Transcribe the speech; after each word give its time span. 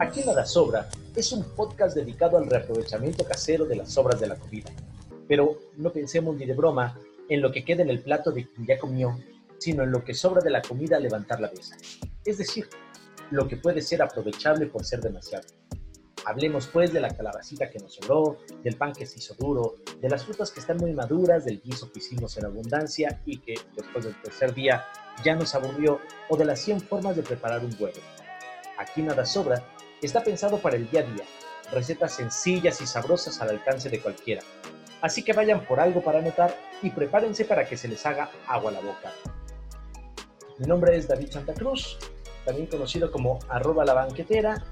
Aquí 0.00 0.22
Nada 0.24 0.46
Sobra 0.46 0.88
es 1.14 1.30
un 1.30 1.44
podcast 1.54 1.94
dedicado 1.94 2.38
al 2.38 2.46
reaprovechamiento 2.46 3.22
casero 3.22 3.66
de 3.66 3.76
las 3.76 3.92
sobras 3.92 4.18
de 4.18 4.28
la 4.28 4.36
comida. 4.36 4.70
Pero 5.28 5.58
no 5.76 5.92
pensemos 5.92 6.34
ni 6.36 6.46
de 6.46 6.54
broma 6.54 6.98
en 7.28 7.42
lo 7.42 7.52
que 7.52 7.66
queda 7.66 7.82
en 7.82 7.90
el 7.90 8.00
plato 8.00 8.32
de 8.32 8.48
quien 8.48 8.66
ya 8.66 8.78
comió, 8.78 9.18
sino 9.58 9.82
en 9.82 9.90
lo 9.92 10.02
que 10.02 10.14
sobra 10.14 10.40
de 10.40 10.48
la 10.48 10.62
comida 10.62 10.96
al 10.96 11.02
levantar 11.02 11.38
la 11.38 11.50
mesa. 11.50 11.76
Es 12.24 12.38
decir, 12.38 12.66
lo 13.30 13.46
que 13.46 13.58
puede 13.58 13.82
ser 13.82 14.00
aprovechable 14.00 14.64
por 14.68 14.86
ser 14.86 15.02
demasiado. 15.02 15.46
Hablemos 16.24 16.66
pues 16.68 16.94
de 16.94 17.00
la 17.00 17.14
calabacita 17.14 17.68
que 17.68 17.78
nos 17.78 17.92
sobró, 17.92 18.38
del 18.64 18.76
pan 18.76 18.94
que 18.94 19.04
se 19.04 19.18
hizo 19.18 19.34
duro, 19.34 19.74
de 20.00 20.08
las 20.08 20.24
frutas 20.24 20.50
que 20.50 20.60
están 20.60 20.78
muy 20.78 20.94
maduras, 20.94 21.44
del 21.44 21.60
guiso 21.60 21.92
que 21.92 21.98
hicimos 21.98 22.38
en 22.38 22.46
abundancia 22.46 23.20
y 23.26 23.36
que 23.36 23.54
después 23.76 24.06
del 24.06 24.18
tercer 24.22 24.54
día 24.54 24.82
ya 25.22 25.34
nos 25.34 25.54
aburrió, 25.54 26.00
o 26.30 26.38
de 26.38 26.46
las 26.46 26.58
100 26.60 26.80
formas 26.80 27.16
de 27.16 27.22
preparar 27.22 27.62
un 27.62 27.76
huevo. 27.78 28.00
Aquí 28.78 29.02
nada 29.02 29.26
sobra, 29.26 29.62
está 30.06 30.22
pensado 30.22 30.58
para 30.58 30.76
el 30.76 30.90
día 30.90 31.00
a 31.00 31.04
día, 31.04 31.24
recetas 31.72 32.14
sencillas 32.14 32.80
y 32.80 32.86
sabrosas 32.86 33.40
al 33.40 33.50
alcance 33.50 33.88
de 33.88 34.00
cualquiera. 34.00 34.42
Así 35.00 35.22
que 35.22 35.32
vayan 35.32 35.64
por 35.64 35.80
algo 35.80 36.02
para 36.02 36.18
anotar 36.18 36.54
y 36.82 36.90
prepárense 36.90 37.44
para 37.44 37.64
que 37.66 37.76
se 37.76 37.88
les 37.88 38.04
haga 38.04 38.30
agua 38.46 38.70
a 38.70 38.74
la 38.74 38.80
boca. 38.80 39.12
Mi 40.58 40.66
nombre 40.66 40.96
es 40.96 41.08
David 41.08 41.30
Santa 41.30 41.54
Cruz, 41.54 41.98
también 42.44 42.66
conocido 42.66 43.10
como 43.10 43.38
arroba 43.48 43.84
la 43.84 43.94
banquetera, 43.94 44.62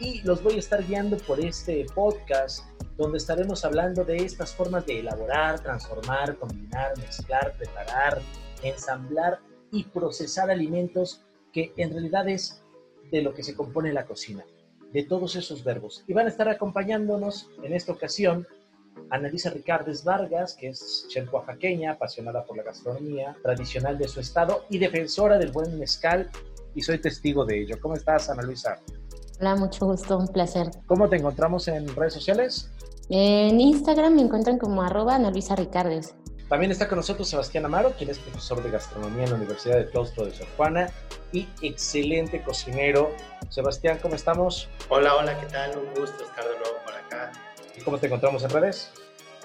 y 0.00 0.22
los 0.22 0.42
voy 0.42 0.54
a 0.54 0.58
estar 0.58 0.84
guiando 0.84 1.16
por 1.16 1.40
este 1.40 1.84
podcast 1.94 2.64
donde 2.96 3.18
estaremos 3.18 3.64
hablando 3.64 4.04
de 4.04 4.16
estas 4.16 4.54
formas 4.54 4.84
de 4.86 5.00
elaborar, 5.00 5.60
transformar, 5.60 6.36
combinar, 6.36 6.96
mezclar, 6.98 7.54
preparar, 7.56 8.20
ensamblar 8.62 9.38
y 9.70 9.84
procesar 9.84 10.50
alimentos 10.50 11.22
que 11.52 11.72
en 11.76 11.92
realidad 11.92 12.28
es 12.28 12.62
de 13.10 13.22
lo 13.22 13.34
que 13.34 13.42
se 13.42 13.54
compone 13.54 13.92
la 13.92 14.04
cocina, 14.04 14.44
de 14.92 15.02
todos 15.04 15.36
esos 15.36 15.64
verbos. 15.64 16.04
Y 16.06 16.12
van 16.12 16.26
a 16.26 16.30
estar 16.30 16.48
acompañándonos 16.48 17.50
en 17.62 17.74
esta 17.74 17.92
ocasión 17.92 18.46
Annalisa 19.10 19.50
Ricardes 19.50 20.04
Vargas, 20.04 20.54
que 20.54 20.68
es 20.68 21.06
chef 21.08 21.32
oaxaqueña, 21.32 21.92
apasionada 21.92 22.44
por 22.44 22.56
la 22.56 22.62
gastronomía 22.62 23.36
tradicional 23.42 23.96
de 23.98 24.08
su 24.08 24.20
estado 24.20 24.64
y 24.68 24.78
defensora 24.78 25.38
del 25.38 25.52
buen 25.52 25.78
mezcal, 25.78 26.30
y 26.74 26.82
soy 26.82 26.98
testigo 26.98 27.44
de 27.44 27.62
ello. 27.62 27.76
¿Cómo 27.80 27.94
estás, 27.94 28.28
Ana 28.30 28.42
Luisa? 28.42 28.80
Hola, 29.40 29.56
mucho 29.56 29.86
gusto, 29.86 30.18
un 30.18 30.28
placer. 30.28 30.70
¿Cómo 30.86 31.08
te 31.08 31.16
encontramos 31.16 31.68
en 31.68 31.94
redes 31.94 32.14
sociales? 32.14 32.70
En 33.08 33.60
Instagram 33.60 34.14
me 34.14 34.22
encuentran 34.22 34.58
como 34.58 34.82
arroba 34.82 35.14
Ana 35.14 35.30
Luisa 35.30 35.56
Ricardes. 35.56 36.14
También 36.48 36.72
está 36.72 36.88
con 36.88 36.96
nosotros 36.96 37.28
Sebastián 37.28 37.66
Amaro, 37.66 37.92
quien 37.92 38.08
es 38.08 38.18
profesor 38.18 38.62
de 38.62 38.70
gastronomía 38.70 39.24
en 39.24 39.30
la 39.30 39.36
Universidad 39.36 39.76
de 39.76 39.90
Claustro 39.90 40.24
de 40.24 40.32
Sor 40.32 40.46
Juana 40.56 40.90
y 41.30 41.46
excelente 41.60 42.42
cocinero. 42.42 43.14
Sebastián, 43.50 43.98
¿cómo 44.00 44.14
estamos? 44.14 44.66
Hola, 44.88 45.14
hola, 45.16 45.38
¿qué 45.38 45.46
tal? 45.46 45.76
Un 45.76 45.90
gusto 45.90 46.24
estar 46.24 46.44
de 46.44 46.58
nuevo 46.58 46.78
por 46.86 46.94
acá. 46.94 47.32
¿Y 47.76 47.82
cómo 47.82 47.98
te 47.98 48.06
encontramos 48.06 48.42
en 48.44 48.50
redes? 48.50 48.90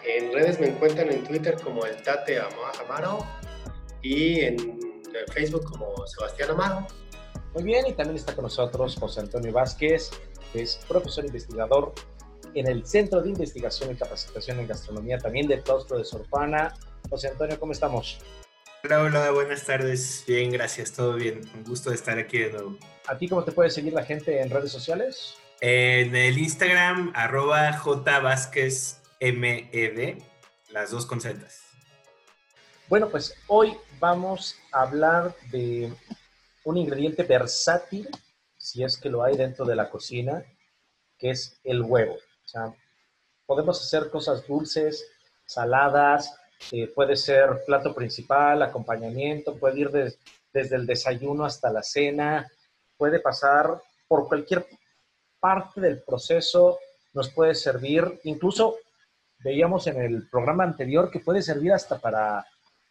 En 0.06 0.31
redes 0.31 0.62
me 0.62 0.68
encuentran 0.68 1.12
en 1.12 1.26
Twitter 1.26 1.58
como 1.62 1.86
el 1.86 2.02
Tate 2.04 2.40
Amaro 2.40 3.26
y 4.02 4.40
en 4.40 4.80
Facebook 5.34 5.66
como 5.70 6.08
Sebastián 6.08 6.52
Amaro. 6.52 6.88
Muy 7.54 7.64
bien, 7.64 7.86
y 7.86 7.92
también 7.92 8.16
está 8.16 8.34
con 8.34 8.44
nosotros 8.44 8.96
José 8.98 9.20
Antonio 9.20 9.52
Vázquez, 9.52 10.09
que 10.54 10.62
es 10.62 10.80
profesor 10.88 11.26
investigador 11.26 11.94
en 12.54 12.68
el 12.68 12.86
Centro 12.86 13.22
de 13.22 13.30
Investigación 13.30 13.92
y 13.92 13.96
Capacitación 13.96 14.59
en 14.62 14.68
Gastronomía, 14.68 15.18
también 15.18 15.48
del 15.48 15.62
Claustro 15.64 15.98
de 15.98 16.06
Sor 16.06 16.26
Juana. 16.30 16.74
José 17.09 17.30
Antonio, 17.30 17.59
¿cómo 17.59 17.72
estamos? 17.72 18.20
Hola, 18.84 19.02
hola, 19.02 19.32
buenas 19.32 19.64
tardes. 19.66 20.23
Bien, 20.28 20.52
gracias, 20.52 20.92
todo 20.92 21.14
bien. 21.14 21.42
Un 21.56 21.64
gusto 21.64 21.90
de 21.90 21.96
estar 21.96 22.18
aquí 22.20 22.40
de 22.40 22.52
nuevo. 22.52 22.78
¿A 23.08 23.18
ti 23.18 23.30
cómo 23.30 23.44
te 23.44 23.52
puede 23.52 23.70
seguir 23.70 23.94
la 23.94 24.04
gente 24.04 24.42
en 24.42 24.50
redes 24.50 24.72
sociales? 24.72 25.36
En 25.62 26.16
el 26.16 26.38
Instagram, 26.38 27.14
arroba 27.16 27.72
jvázquezmed, 27.72 28.97
las 30.69 30.92
dos 30.92 31.06
con 31.06 31.22
Bueno, 32.90 33.09
pues 33.09 33.36
hoy 33.47 33.78
vamos 34.00 34.58
a 34.74 34.81
hablar 34.81 35.34
de 35.52 35.94
un 36.66 36.75
ingrediente 36.78 37.24
versátil, 37.24 38.09
si 38.58 38.84
es 38.84 38.97
que 38.97 39.09
lo 39.09 39.24
hay 39.24 39.38
dentro 39.38 39.63
de 39.63 39.78
la 39.78 39.90
cocina, 39.90 40.44
que 41.18 41.30
es 41.30 41.62
el 41.63 41.84
huevo. 41.84 42.16
O 42.16 42.47
sea, 42.47 42.74
podemos 43.46 43.81
hacer 43.81 44.09
cosas 44.09 44.46
dulces, 44.46 45.08
saladas, 45.46 46.38
eh, 46.72 46.88
puede 46.94 47.16
ser 47.16 47.63
plato 47.66 47.94
principal, 47.94 48.62
acompañamiento, 48.62 49.56
puede 49.56 49.81
ir 49.81 49.91
desde 50.51 50.75
el 50.75 50.85
desayuno 50.85 51.46
hasta 51.46 51.72
la 51.72 51.84
cena, 51.84 52.47
puede 52.97 53.19
pasar 53.19 53.81
por 54.07 54.28
cualquier 54.28 54.66
parte 55.40 55.81
del 55.81 56.01
proceso, 56.01 56.79
nos 57.13 57.29
puede 57.29 57.53
servir, 57.56 58.19
incluso 58.24 58.78
veíamos 59.40 59.88
en 59.88 60.01
el 60.01 60.29
programa 60.29 60.63
anterior 60.63 61.12
que 61.12 61.19
puede 61.19 61.41
servir 61.41 61.74
hasta 61.74 62.00
para 62.00 62.46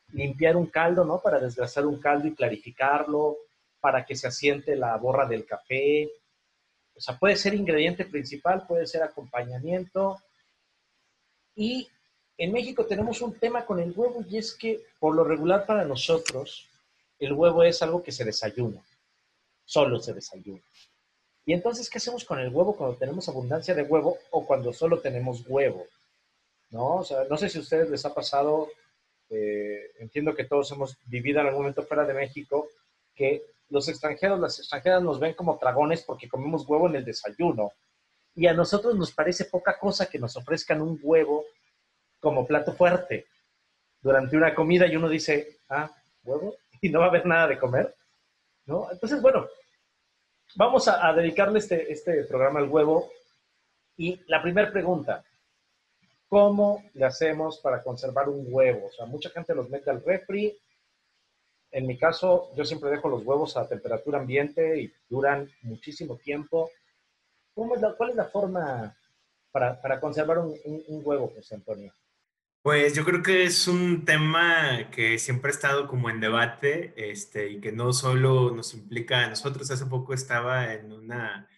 limpiar 0.08 0.56
un 0.56 0.66
caldo, 0.66 1.04
¿no? 1.04 1.20
Para 1.20 1.40
desgrasar 1.40 1.86
un 1.86 1.98
caldo 1.98 2.28
y 2.28 2.34
clarificarlo, 2.34 3.38
para 3.80 4.04
que 4.04 4.14
se 4.14 4.28
asiente 4.28 4.76
la 4.76 4.96
borra 4.96 5.26
del 5.26 5.46
café. 5.46 6.10
O 6.94 7.00
sea, 7.00 7.18
puede 7.18 7.36
ser 7.36 7.54
ingrediente 7.54 8.04
principal, 8.04 8.66
puede 8.66 8.86
ser 8.86 9.02
acompañamiento. 9.02 10.18
Y 11.54 11.88
en 12.38 12.52
México 12.52 12.86
tenemos 12.86 13.20
un 13.20 13.34
tema 13.34 13.64
con 13.64 13.78
el 13.80 13.92
huevo 13.94 14.24
y 14.28 14.38
es 14.38 14.54
que 14.54 14.80
por 14.98 15.14
lo 15.14 15.24
regular 15.24 15.66
para 15.66 15.84
nosotros 15.84 16.68
el 17.18 17.32
huevo 17.32 17.62
es 17.62 17.82
algo 17.82 18.02
que 18.02 18.12
se 18.12 18.24
desayuna, 18.24 18.82
solo 19.64 20.00
se 20.00 20.12
desayuna. 20.12 20.62
Y 21.44 21.52
entonces, 21.52 21.90
¿qué 21.90 21.98
hacemos 21.98 22.24
con 22.24 22.38
el 22.38 22.48
huevo 22.48 22.76
cuando 22.76 22.96
tenemos 22.96 23.28
abundancia 23.28 23.74
de 23.74 23.82
huevo 23.82 24.18
o 24.30 24.46
cuando 24.46 24.72
solo 24.72 25.00
tenemos 25.00 25.44
huevo? 25.46 25.86
¿No? 26.70 26.96
O 26.96 27.04
sea, 27.04 27.24
no 27.28 27.36
sé 27.36 27.48
si 27.48 27.58
a 27.58 27.60
ustedes 27.60 27.90
les 27.90 28.04
ha 28.04 28.14
pasado, 28.14 28.68
eh, 29.28 29.90
entiendo 29.98 30.34
que 30.34 30.44
todos 30.44 30.70
hemos 30.72 30.96
vivido 31.06 31.40
en 31.40 31.46
algún 31.46 31.62
momento 31.62 31.82
fuera 31.82 32.04
de 32.04 32.14
México, 32.14 32.68
que 33.14 33.42
los 33.70 33.88
extranjeros, 33.88 34.38
las 34.38 34.58
extranjeras 34.58 35.02
nos 35.02 35.18
ven 35.18 35.34
como 35.34 35.58
dragones 35.60 36.02
porque 36.02 36.28
comemos 36.28 36.66
huevo 36.66 36.88
en 36.88 36.96
el 36.96 37.04
desayuno. 37.04 37.72
Y 38.34 38.46
a 38.46 38.54
nosotros 38.54 38.94
nos 38.94 39.12
parece 39.12 39.44
poca 39.44 39.78
cosa 39.78 40.08
que 40.08 40.18
nos 40.18 40.36
ofrezcan 40.36 40.80
un 40.80 40.98
huevo 41.02 41.44
como 42.22 42.46
plato 42.46 42.72
fuerte 42.72 43.26
durante 44.00 44.36
una 44.36 44.54
comida 44.54 44.86
y 44.86 44.96
uno 44.96 45.08
dice, 45.08 45.58
ah, 45.68 45.90
huevo, 46.22 46.54
y 46.80 46.88
no 46.88 47.00
va 47.00 47.06
a 47.06 47.08
haber 47.08 47.26
nada 47.26 47.48
de 47.48 47.58
comer. 47.58 47.94
¿No? 48.64 48.88
Entonces, 48.90 49.20
bueno, 49.20 49.48
vamos 50.54 50.86
a, 50.86 51.12
dedicarle 51.12 51.58
este, 51.58 51.92
este 51.92 52.24
programa 52.24 52.60
al 52.60 52.68
huevo. 52.68 53.10
Y 53.96 54.20
la 54.28 54.40
primera 54.40 54.70
pregunta, 54.70 55.24
¿cómo 56.28 56.84
le 56.94 57.04
hacemos 57.04 57.58
para 57.58 57.82
conservar 57.82 58.28
un 58.28 58.46
huevo? 58.48 58.86
O 58.86 58.92
sea, 58.92 59.04
mucha 59.04 59.30
gente 59.30 59.54
los 59.54 59.68
mete 59.68 59.90
al 59.90 60.02
refri. 60.02 60.56
En 61.72 61.86
mi 61.86 61.98
caso, 61.98 62.52
yo 62.54 62.64
siempre 62.64 62.90
dejo 62.90 63.08
los 63.08 63.24
huevos 63.24 63.56
a 63.56 63.68
temperatura 63.68 64.20
ambiente 64.20 64.80
y 64.80 64.92
duran 65.08 65.50
muchísimo 65.62 66.16
tiempo. 66.16 66.70
¿Cómo 67.52 67.74
es 67.74 67.82
¿Cuál 67.96 68.10
es 68.10 68.16
la 68.16 68.26
forma 68.26 68.96
para, 69.50 70.00
conservar 70.00 70.38
un, 70.38 70.54
un 70.64 71.02
huevo, 71.04 71.32
José 71.34 71.56
Antonio? 71.56 71.92
Pues 72.62 72.94
yo 72.94 73.04
creo 73.04 73.24
que 73.24 73.42
es 73.42 73.66
un 73.66 74.04
tema 74.04 74.88
que 74.92 75.18
siempre 75.18 75.50
ha 75.50 75.54
estado 75.54 75.88
como 75.88 76.10
en 76.10 76.20
debate 76.20 76.94
este, 76.96 77.50
y 77.50 77.60
que 77.60 77.72
no 77.72 77.92
solo 77.92 78.52
nos 78.54 78.72
implica 78.74 79.24
a 79.24 79.30
nosotros. 79.30 79.68
Hace 79.72 79.86
poco 79.86 80.14
estaba 80.14 80.72
en 80.72 80.92
una, 80.92 81.48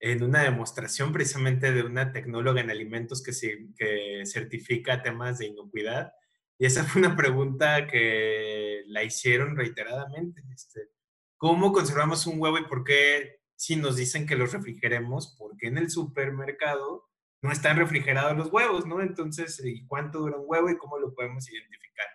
en 0.00 0.24
una 0.24 0.42
demostración 0.42 1.12
precisamente 1.12 1.70
de 1.72 1.84
una 1.84 2.10
tecnóloga 2.12 2.60
en 2.60 2.70
alimentos 2.70 3.22
que, 3.22 3.32
que 3.76 4.22
certifica 4.26 5.00
temas 5.00 5.38
de 5.38 5.46
inocuidad. 5.46 6.12
Y 6.58 6.66
esa 6.66 6.82
fue 6.84 7.02
una 7.02 7.14
pregunta 7.16 7.86
que 7.86 8.82
la 8.88 9.04
hicieron 9.04 9.56
reiteradamente. 9.56 10.42
Este, 10.52 10.88
¿Cómo 11.36 11.72
conservamos 11.72 12.26
un 12.26 12.40
huevo 12.40 12.58
y 12.58 12.64
por 12.64 12.82
qué 12.82 13.42
si 13.54 13.76
nos 13.76 13.94
dicen 13.94 14.26
que 14.26 14.34
los 14.36 14.52
refrigeremos? 14.52 15.36
Porque 15.38 15.68
en 15.68 15.78
el 15.78 15.88
supermercado 15.88 17.07
no 17.42 17.52
están 17.52 17.76
refrigerados 17.76 18.36
los 18.36 18.52
huevos, 18.52 18.86
¿no? 18.86 19.00
Entonces, 19.00 19.60
¿y 19.64 19.86
cuánto 19.86 20.20
dura 20.20 20.38
un 20.38 20.44
huevo 20.46 20.70
y 20.70 20.76
cómo 20.76 20.98
lo 20.98 21.14
podemos 21.14 21.48
identificar? 21.48 22.06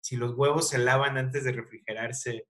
Si 0.00 0.16
los 0.16 0.34
huevos 0.34 0.68
se 0.68 0.78
lavan 0.78 1.18
antes 1.18 1.44
de 1.44 1.52
refrigerarse, 1.52 2.46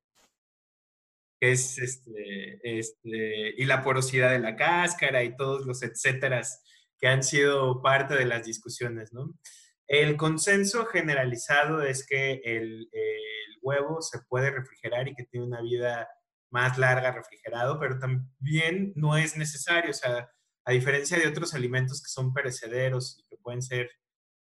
es 1.41 1.79
este, 1.79 2.61
este, 2.79 3.55
y 3.57 3.65
la 3.65 3.83
porosidad 3.83 4.33
de 4.33 4.41
la 4.41 4.57
cáscara 4.57 5.23
y 5.23 5.37
todos 5.37 5.67
los 5.67 5.83
etcéteras 5.83 6.65
que 6.99 7.09
han 7.09 7.23
sido 7.23 7.81
parte 7.81 8.15
de 8.15 8.27
las 8.27 8.45
discusiones, 8.45 9.13
¿no? 9.13 9.35
El 9.87 10.17
consenso 10.17 10.85
generalizado 10.87 11.83
es 11.83 12.07
que 12.07 12.41
el, 12.45 12.89
el 12.93 13.59
huevo 13.63 14.03
se 14.03 14.19
puede 14.29 14.51
refrigerar 14.51 15.09
y 15.09 15.15
que 15.15 15.25
tiene 15.25 15.47
una 15.47 15.63
vida 15.63 16.09
más 16.51 16.77
larga 16.79 17.13
refrigerado, 17.13 17.79
pero 17.79 17.99
también 17.99 18.93
no 18.97 19.17
es 19.17 19.37
necesario, 19.37 19.91
o 19.91 19.95
sea, 19.95 20.29
a 20.69 20.73
diferencia 20.73 21.19
de 21.19 21.27
otros 21.27 21.55
alimentos 21.55 22.03
que 22.03 22.11
son 22.11 22.35
perecederos 22.35 23.19
y 23.19 23.27
que 23.27 23.39
pueden 23.39 23.63
ser 23.63 23.91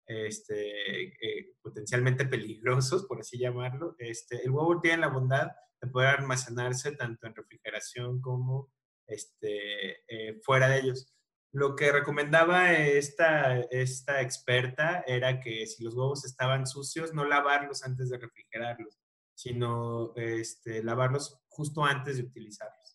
este, 0.08 1.04
eh, 1.10 1.54
potencialmente 1.62 2.26
peligrosos, 2.26 3.06
por 3.06 3.20
así 3.20 3.38
llamarlo, 3.38 3.96
este, 4.00 4.44
el 4.44 4.50
huevo 4.50 4.82
tiene 4.82 4.98
la 4.98 5.10
bondad 5.10 5.52
de 5.80 5.88
poder 5.92 6.16
almacenarse 6.16 6.94
tanto 6.94 7.28
en 7.28 7.36
refrigeración 7.36 8.20
como 8.20 8.74
este, 9.06 9.98
eh, 10.08 10.42
fuera 10.44 10.70
de 10.70 10.80
ellos. 10.80 11.14
Lo 11.52 11.76
que 11.76 11.92
recomendaba 11.92 12.74
esta, 12.74 13.60
experta 14.20 15.04
era 15.06 15.40
que 15.40 15.68
si 15.68 15.84
los 15.84 15.94
huevos 15.94 16.26
estaban 16.26 16.66
sucios, 16.66 17.14
no 17.14 17.26
lavarlos 17.26 17.84
antes 17.84 18.10
de 18.10 18.18
refrigerarlos, 18.18 18.98
sino 19.36 20.16
lavarlos 20.82 21.40
justo 21.48 21.86
antes 21.86 22.18
de 22.18 22.24
utilizarlos. 22.24 22.87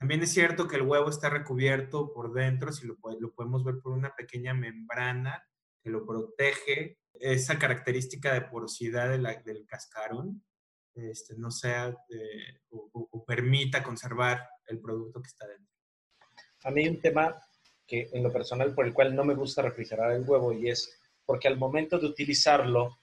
También 0.00 0.22
es 0.22 0.32
cierto 0.32 0.66
que 0.66 0.76
el 0.76 0.82
huevo 0.82 1.10
está 1.10 1.28
recubierto 1.28 2.10
por 2.14 2.32
dentro, 2.32 2.72
si 2.72 2.86
lo, 2.86 2.96
podemos 2.98 3.62
ver 3.62 3.80
por 3.82 3.92
una 3.92 4.14
pequeña 4.14 4.54
membrana 4.54 5.46
que 5.82 5.90
lo 5.90 6.06
protege. 6.06 6.98
Esa 7.12 7.58
característica 7.58 8.32
de 8.32 8.40
porosidad 8.40 9.10
del 9.10 9.66
cascarón 9.66 10.42
este, 10.94 11.36
no 11.36 11.50
sea 11.50 11.88
eh, 12.08 12.60
o 12.70 13.24
permita 13.26 13.82
conservar 13.82 14.48
el 14.68 14.80
producto 14.80 15.20
que 15.20 15.28
está 15.28 15.46
dentro. 15.46 15.74
A 16.64 16.70
mí 16.70 16.82
hay 16.82 16.88
un 16.88 17.00
tema 17.02 17.36
que 17.86 18.08
en 18.12 18.22
lo 18.22 18.32
personal 18.32 18.74
por 18.74 18.86
el 18.86 18.94
cual 18.94 19.14
no 19.14 19.24
me 19.24 19.34
gusta 19.34 19.60
refrigerar 19.60 20.12
el 20.12 20.22
huevo 20.26 20.54
y 20.54 20.70
es 20.70 20.98
porque 21.26 21.46
al 21.46 21.58
momento 21.58 21.98
de 21.98 22.06
utilizarlo 22.06 22.98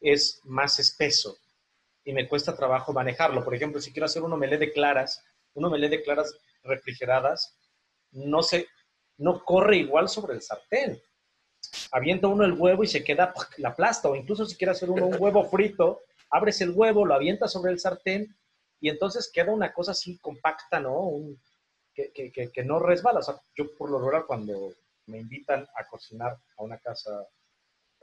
es 0.00 0.40
más 0.42 0.80
espeso 0.80 1.38
y 2.04 2.12
me 2.12 2.28
cuesta 2.28 2.56
trabajo 2.56 2.92
manejarlo. 2.92 3.44
Por 3.44 3.54
ejemplo, 3.54 3.80
si 3.80 3.92
quiero 3.92 4.06
hacer 4.06 4.22
un 4.22 4.32
omelé 4.32 4.58
de 4.58 4.72
claras, 4.72 5.22
un 5.54 5.64
omelé 5.64 5.88
de 5.88 6.02
claras 6.02 6.36
refrigeradas, 6.62 7.56
no 8.12 8.42
se, 8.42 8.66
no 9.18 9.44
corre 9.44 9.78
igual 9.78 10.08
sobre 10.08 10.34
el 10.34 10.42
sartén. 10.42 11.00
Avienta 11.92 12.28
uno 12.28 12.44
el 12.44 12.52
huevo 12.52 12.84
y 12.84 12.86
se 12.86 13.02
queda 13.02 13.32
la 13.58 13.74
plasta, 13.74 14.08
o 14.08 14.16
incluso 14.16 14.44
si 14.46 14.56
quiere 14.56 14.72
hacer 14.72 14.90
uno 14.90 15.06
un 15.06 15.16
huevo 15.18 15.44
frito, 15.44 16.00
abres 16.30 16.60
el 16.60 16.70
huevo, 16.70 17.06
lo 17.06 17.14
avientas 17.14 17.52
sobre 17.52 17.72
el 17.72 17.80
sartén 17.80 18.36
y 18.80 18.88
entonces 18.88 19.30
queda 19.32 19.52
una 19.52 19.72
cosa 19.72 19.92
así 19.92 20.18
compacta, 20.18 20.80
¿no? 20.80 20.98
Un, 21.00 21.40
que, 21.94 22.64
no 22.64 22.80
resbala. 22.80 23.20
O 23.20 23.22
sea, 23.22 23.36
yo 23.54 23.74
por 23.76 23.90
lo 23.90 24.00
general 24.00 24.26
cuando 24.26 24.72
me 25.06 25.18
invitan 25.18 25.66
a 25.74 25.86
cocinar 25.86 26.36
a 26.56 26.62
una 26.62 26.78
casa 26.78 27.26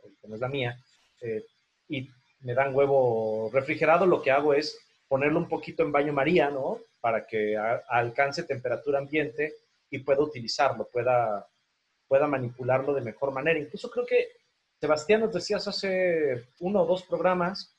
eh, 0.03 0.13
que 0.19 0.27
no 0.27 0.35
es 0.35 0.41
la 0.41 0.47
mía 0.47 0.77
eh, 1.21 1.45
y 1.89 2.09
me 2.39 2.53
dan 2.53 2.73
huevo 2.73 3.49
refrigerado, 3.53 4.05
lo 4.05 4.21
que 4.21 4.31
hago 4.31 4.53
es 4.53 4.79
ponerlo 5.07 5.39
un 5.39 5.49
poquito 5.49 5.83
en 5.83 5.91
baño 5.91 6.13
María, 6.13 6.49
¿no? 6.49 6.79
Para 7.01 7.25
que 7.25 7.57
alcance 7.89 8.43
temperatura 8.43 8.99
ambiente 8.99 9.55
y 9.89 9.99
pueda 9.99 10.21
utilizarlo, 10.21 10.87
pueda, 10.87 11.45
pueda 12.07 12.27
manipularlo 12.27 12.93
de 12.93 13.01
mejor 13.01 13.33
manera. 13.33 13.59
Incluso 13.59 13.89
creo 13.89 14.05
que, 14.05 14.27
Sebastián, 14.79 15.21
nos 15.21 15.33
decías 15.33 15.67
hace 15.67 16.49
uno 16.59 16.83
o 16.83 16.85
dos 16.85 17.03
programas 17.03 17.75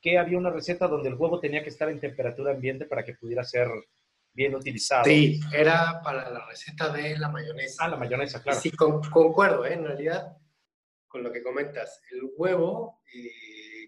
que 0.00 0.18
había 0.18 0.38
una 0.38 0.50
receta 0.50 0.88
donde 0.88 1.08
el 1.08 1.14
huevo 1.14 1.38
tenía 1.38 1.62
que 1.62 1.70
estar 1.70 1.88
en 1.88 2.00
temperatura 2.00 2.52
ambiente 2.52 2.86
para 2.86 3.04
que 3.04 3.14
pudiera 3.14 3.44
ser 3.44 3.68
bien 4.32 4.54
utilizado. 4.54 5.04
Sí, 5.04 5.40
era 5.52 6.00
para 6.02 6.30
la 6.30 6.46
receta 6.46 6.90
de 6.90 7.18
la 7.18 7.28
mayonesa. 7.28 7.84
Ah, 7.84 7.88
la 7.88 7.96
mayonesa, 7.96 8.42
claro. 8.42 8.60
Sí, 8.60 8.70
concuerdo, 8.70 9.64
¿eh? 9.64 9.72
en 9.72 9.84
realidad, 9.84 10.36
con 11.08 11.22
lo 11.22 11.32
que 11.32 11.42
comentas. 11.42 12.02
El 12.10 12.30
huevo 12.36 13.00
eh, 13.14 13.30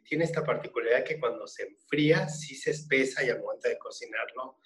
tiene 0.08 0.24
esta 0.24 0.42
particularidad 0.42 1.04
que 1.04 1.20
cuando 1.20 1.46
se 1.46 1.64
enfría, 1.64 2.28
sí 2.28 2.54
se 2.54 2.70
espesa 2.70 3.22
y 3.22 3.28
al 3.28 3.40
momento 3.40 3.68
de 3.68 3.78
cocinarlo, 3.78 4.58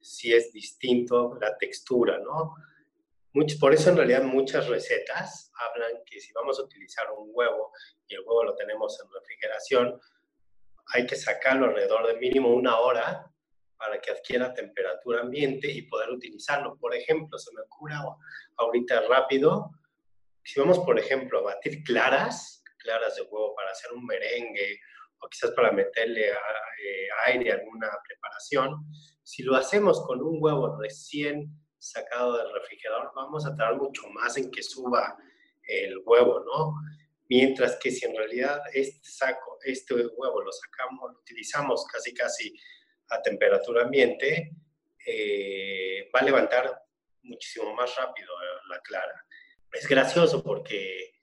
sí 0.00 0.32
es 0.32 0.52
distinto 0.52 1.38
la 1.40 1.56
textura, 1.56 2.18
¿no? 2.18 2.54
por 3.60 3.72
eso 3.72 3.90
en 3.90 3.96
realidad 3.96 4.24
muchas 4.24 4.66
recetas 4.66 5.52
hablan 5.54 6.02
que 6.04 6.20
si 6.20 6.32
vamos 6.32 6.58
a 6.58 6.64
utilizar 6.64 7.06
un 7.16 7.30
huevo 7.32 7.70
y 8.08 8.14
el 8.14 8.20
huevo 8.20 8.42
lo 8.42 8.56
tenemos 8.56 8.98
en 9.00 9.12
refrigeración, 9.12 10.00
hay 10.86 11.06
que 11.06 11.14
sacarlo 11.14 11.66
alrededor 11.66 12.06
de 12.08 12.18
mínimo 12.18 12.52
una 12.52 12.78
hora 12.78 13.30
para 13.76 14.00
que 14.00 14.10
adquiera 14.10 14.52
temperatura 14.52 15.20
ambiente 15.20 15.70
y 15.70 15.82
poder 15.82 16.10
utilizarlo. 16.10 16.76
Por 16.78 16.96
ejemplo, 16.96 17.38
se 17.38 17.54
me 17.54 17.60
ocurre 17.60 17.94
ahorita 18.56 19.02
rápido, 19.02 19.70
si 20.42 20.58
vamos, 20.58 20.80
por 20.80 20.98
ejemplo, 20.98 21.40
a 21.40 21.54
batir 21.54 21.84
claras, 21.84 22.64
claras 22.88 23.16
de 23.16 23.22
huevo 23.22 23.54
para 23.54 23.70
hacer 23.70 23.92
un 23.92 24.06
merengue 24.06 24.80
o 25.20 25.28
quizás 25.28 25.50
para 25.50 25.72
meterle 25.72 26.30
eh, 26.30 27.08
aire 27.26 27.52
a 27.52 27.56
alguna 27.56 27.90
preparación, 28.06 28.86
si 29.22 29.42
lo 29.42 29.56
hacemos 29.56 30.02
con 30.06 30.22
un 30.22 30.38
huevo 30.40 30.78
recién 30.80 31.50
sacado 31.76 32.38
del 32.38 32.52
refrigerador, 32.54 33.12
vamos 33.14 33.44
a 33.44 33.54
tardar 33.54 33.76
mucho 33.76 34.08
más 34.08 34.36
en 34.38 34.50
que 34.50 34.62
suba 34.62 35.16
el 35.62 35.98
huevo, 36.04 36.40
¿no? 36.40 36.74
Mientras 37.28 37.76
que 37.76 37.90
si 37.90 38.06
en 38.06 38.16
realidad 38.16 38.62
este 38.72 39.10
saco, 39.10 39.58
este 39.64 39.94
huevo 39.94 40.40
lo 40.40 40.50
sacamos, 40.50 41.12
lo 41.12 41.18
utilizamos 41.18 41.84
casi 41.92 42.14
casi 42.14 42.54
a 43.10 43.20
temperatura 43.20 43.82
ambiente, 43.82 44.52
eh, 45.04 46.10
va 46.14 46.20
a 46.20 46.24
levantar 46.24 46.82
muchísimo 47.22 47.74
más 47.74 47.94
rápido 47.96 48.32
la 48.70 48.80
clara. 48.80 49.26
Es 49.72 49.86
gracioso 49.86 50.42
porque 50.42 51.17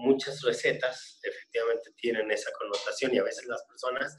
muchas 0.00 0.42
recetas 0.42 1.20
efectivamente 1.22 1.90
tienen 1.96 2.30
esa 2.30 2.50
connotación 2.52 3.14
y 3.14 3.18
a 3.18 3.24
veces 3.24 3.46
las 3.46 3.62
personas 3.64 4.16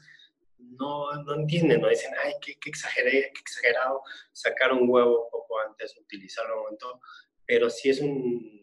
no, 0.58 1.12
no 1.24 1.34
entienden, 1.34 1.80
no 1.80 1.88
dicen, 1.88 2.12
ay, 2.22 2.32
qué, 2.40 2.54
qué, 2.60 2.70
exageré, 2.70 3.30
qué 3.34 3.40
exagerado 3.40 4.02
sacar 4.32 4.72
un 4.72 4.88
huevo 4.88 5.28
poco 5.30 5.58
antes, 5.60 5.96
utilizarlo 5.98 6.54
un 6.54 6.62
momento, 6.62 7.00
pero 7.44 7.68
sí 7.68 7.90
es 7.90 8.00
un, 8.00 8.62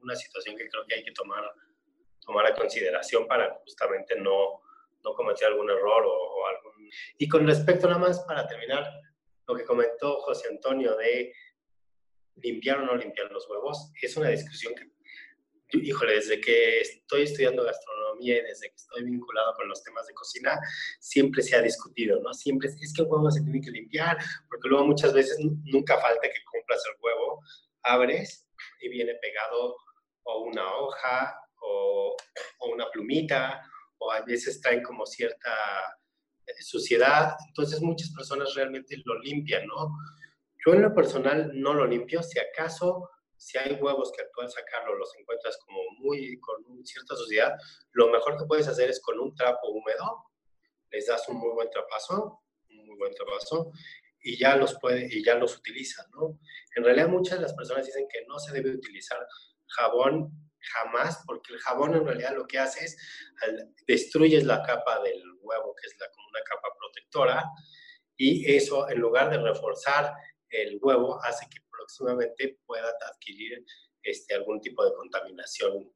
una 0.00 0.14
situación 0.14 0.56
que 0.56 0.68
creo 0.68 0.84
que 0.86 0.96
hay 0.96 1.04
que 1.04 1.12
tomar, 1.12 1.44
tomar 2.20 2.46
a 2.46 2.54
consideración 2.54 3.26
para 3.26 3.54
justamente 3.64 4.14
no, 4.16 4.60
no 5.02 5.14
cometer 5.14 5.48
algún 5.48 5.70
error 5.70 6.04
o, 6.06 6.46
algún... 6.46 6.90
Y 7.18 7.28
con 7.28 7.46
respecto 7.46 7.88
nada 7.88 7.98
más 7.98 8.20
para 8.20 8.46
terminar, 8.46 8.86
lo 9.48 9.54
que 9.54 9.64
comentó 9.64 10.20
José 10.20 10.48
Antonio 10.48 10.96
de 10.96 11.32
limpiar 12.36 12.78
o 12.78 12.82
no 12.82 12.94
limpiar 12.94 13.30
los 13.30 13.48
huevos, 13.48 13.92
es 14.02 14.16
una 14.16 14.28
discusión 14.28 14.74
que, 14.74 14.95
híjole, 15.72 16.14
desde 16.14 16.40
que 16.40 16.80
estoy 16.80 17.22
estudiando 17.22 17.64
gastronomía 17.64 18.38
y 18.38 18.42
desde 18.42 18.68
que 18.68 18.76
estoy 18.76 19.04
vinculado 19.04 19.54
con 19.54 19.68
los 19.68 19.82
temas 19.82 20.06
de 20.06 20.14
cocina, 20.14 20.58
siempre 21.00 21.42
se 21.42 21.56
ha 21.56 21.62
discutido, 21.62 22.20
¿no? 22.22 22.32
Siempre 22.32 22.68
es 22.68 22.92
que 22.94 23.02
el 23.02 23.08
huevo 23.08 23.30
se 23.30 23.42
tiene 23.42 23.60
que 23.60 23.70
limpiar, 23.70 24.16
porque 24.48 24.68
luego 24.68 24.86
muchas 24.86 25.12
veces 25.12 25.38
nunca 25.40 25.98
falta 25.98 26.22
que 26.22 26.44
compras 26.44 26.82
el 26.86 26.96
huevo, 27.02 27.42
abres 27.82 28.48
y 28.80 28.88
viene 28.88 29.14
pegado 29.16 29.76
o 30.24 30.42
una 30.42 30.74
hoja 30.76 31.40
o, 31.60 32.16
una 32.72 32.90
plumita 32.90 33.62
o 33.98 34.10
a 34.10 34.20
veces 34.22 34.60
traen 34.60 34.82
como 34.82 35.06
cierta 35.06 35.54
eh, 36.46 36.52
suciedad, 36.60 37.34
entonces 37.48 37.80
muchas 37.80 38.10
personas 38.10 38.54
realmente 38.54 38.96
lo 39.04 39.18
limpian, 39.20 39.66
¿no? 39.66 39.90
Yo 40.64 40.74
en 40.74 40.82
lo 40.82 40.94
personal 40.94 41.50
no 41.54 41.74
lo 41.74 41.86
limpio, 41.86 42.22
si 42.22 42.38
acaso, 42.38 43.08
si 43.36 43.58
hay 43.58 43.74
huevos 43.74 44.12
que 44.12 44.22
al 44.22 44.50
sacarlo 44.50 44.96
los 44.96 45.14
encuentras 45.18 45.58
como 45.58 45.80
muy 45.98 46.38
con 46.40 46.84
cierta 46.84 47.16
suciedad, 47.16 47.54
lo 47.92 48.08
mejor 48.08 48.36
que 48.38 48.46
puedes 48.46 48.68
hacer 48.68 48.90
es 48.90 49.00
con 49.00 49.18
un 49.18 49.34
trapo 49.34 49.68
húmedo, 49.68 50.24
les 50.90 51.06
das 51.06 51.28
un 51.28 51.38
muy 51.38 51.52
buen 51.52 51.70
trapazo, 51.70 52.42
un 52.70 52.86
muy 52.86 52.96
buen 52.96 53.14
trapazo, 53.14 53.72
y 54.20 54.36
ya 54.38 54.56
los 54.56 54.78
puede, 54.80 55.06
y 55.10 55.24
ya 55.24 55.36
los 55.36 55.56
utilizan, 55.56 56.06
¿no? 56.10 56.38
En 56.74 56.84
realidad 56.84 57.08
muchas 57.08 57.38
de 57.38 57.42
las 57.42 57.54
personas 57.54 57.86
dicen 57.86 58.06
que 58.10 58.24
no 58.26 58.38
se 58.38 58.52
debe 58.52 58.70
utilizar 58.70 59.24
jabón 59.66 60.30
jamás, 60.58 61.22
porque 61.26 61.52
el 61.52 61.60
jabón 61.60 61.94
en 61.94 62.04
realidad 62.04 62.34
lo 62.34 62.46
que 62.46 62.58
hace 62.58 62.84
es 62.84 62.96
destruyes 63.86 64.44
la 64.44 64.62
capa 64.62 65.00
del 65.02 65.22
huevo, 65.40 65.74
que 65.80 65.86
es 65.86 65.96
la, 66.00 66.08
como 66.10 66.28
una 66.28 66.40
capa 66.42 66.68
protectora, 66.78 67.44
y 68.16 68.52
eso 68.52 68.88
en 68.88 68.98
lugar 68.98 69.30
de 69.30 69.38
reforzar 69.38 70.12
el 70.48 70.78
huevo 70.80 71.22
hace 71.22 71.46
que 71.48 71.60
próximamente 71.76 72.58
pueda 72.66 72.92
adquirir 73.10 73.64
este, 74.02 74.34
algún 74.34 74.60
tipo 74.60 74.84
de 74.84 74.94
contaminación 74.94 75.92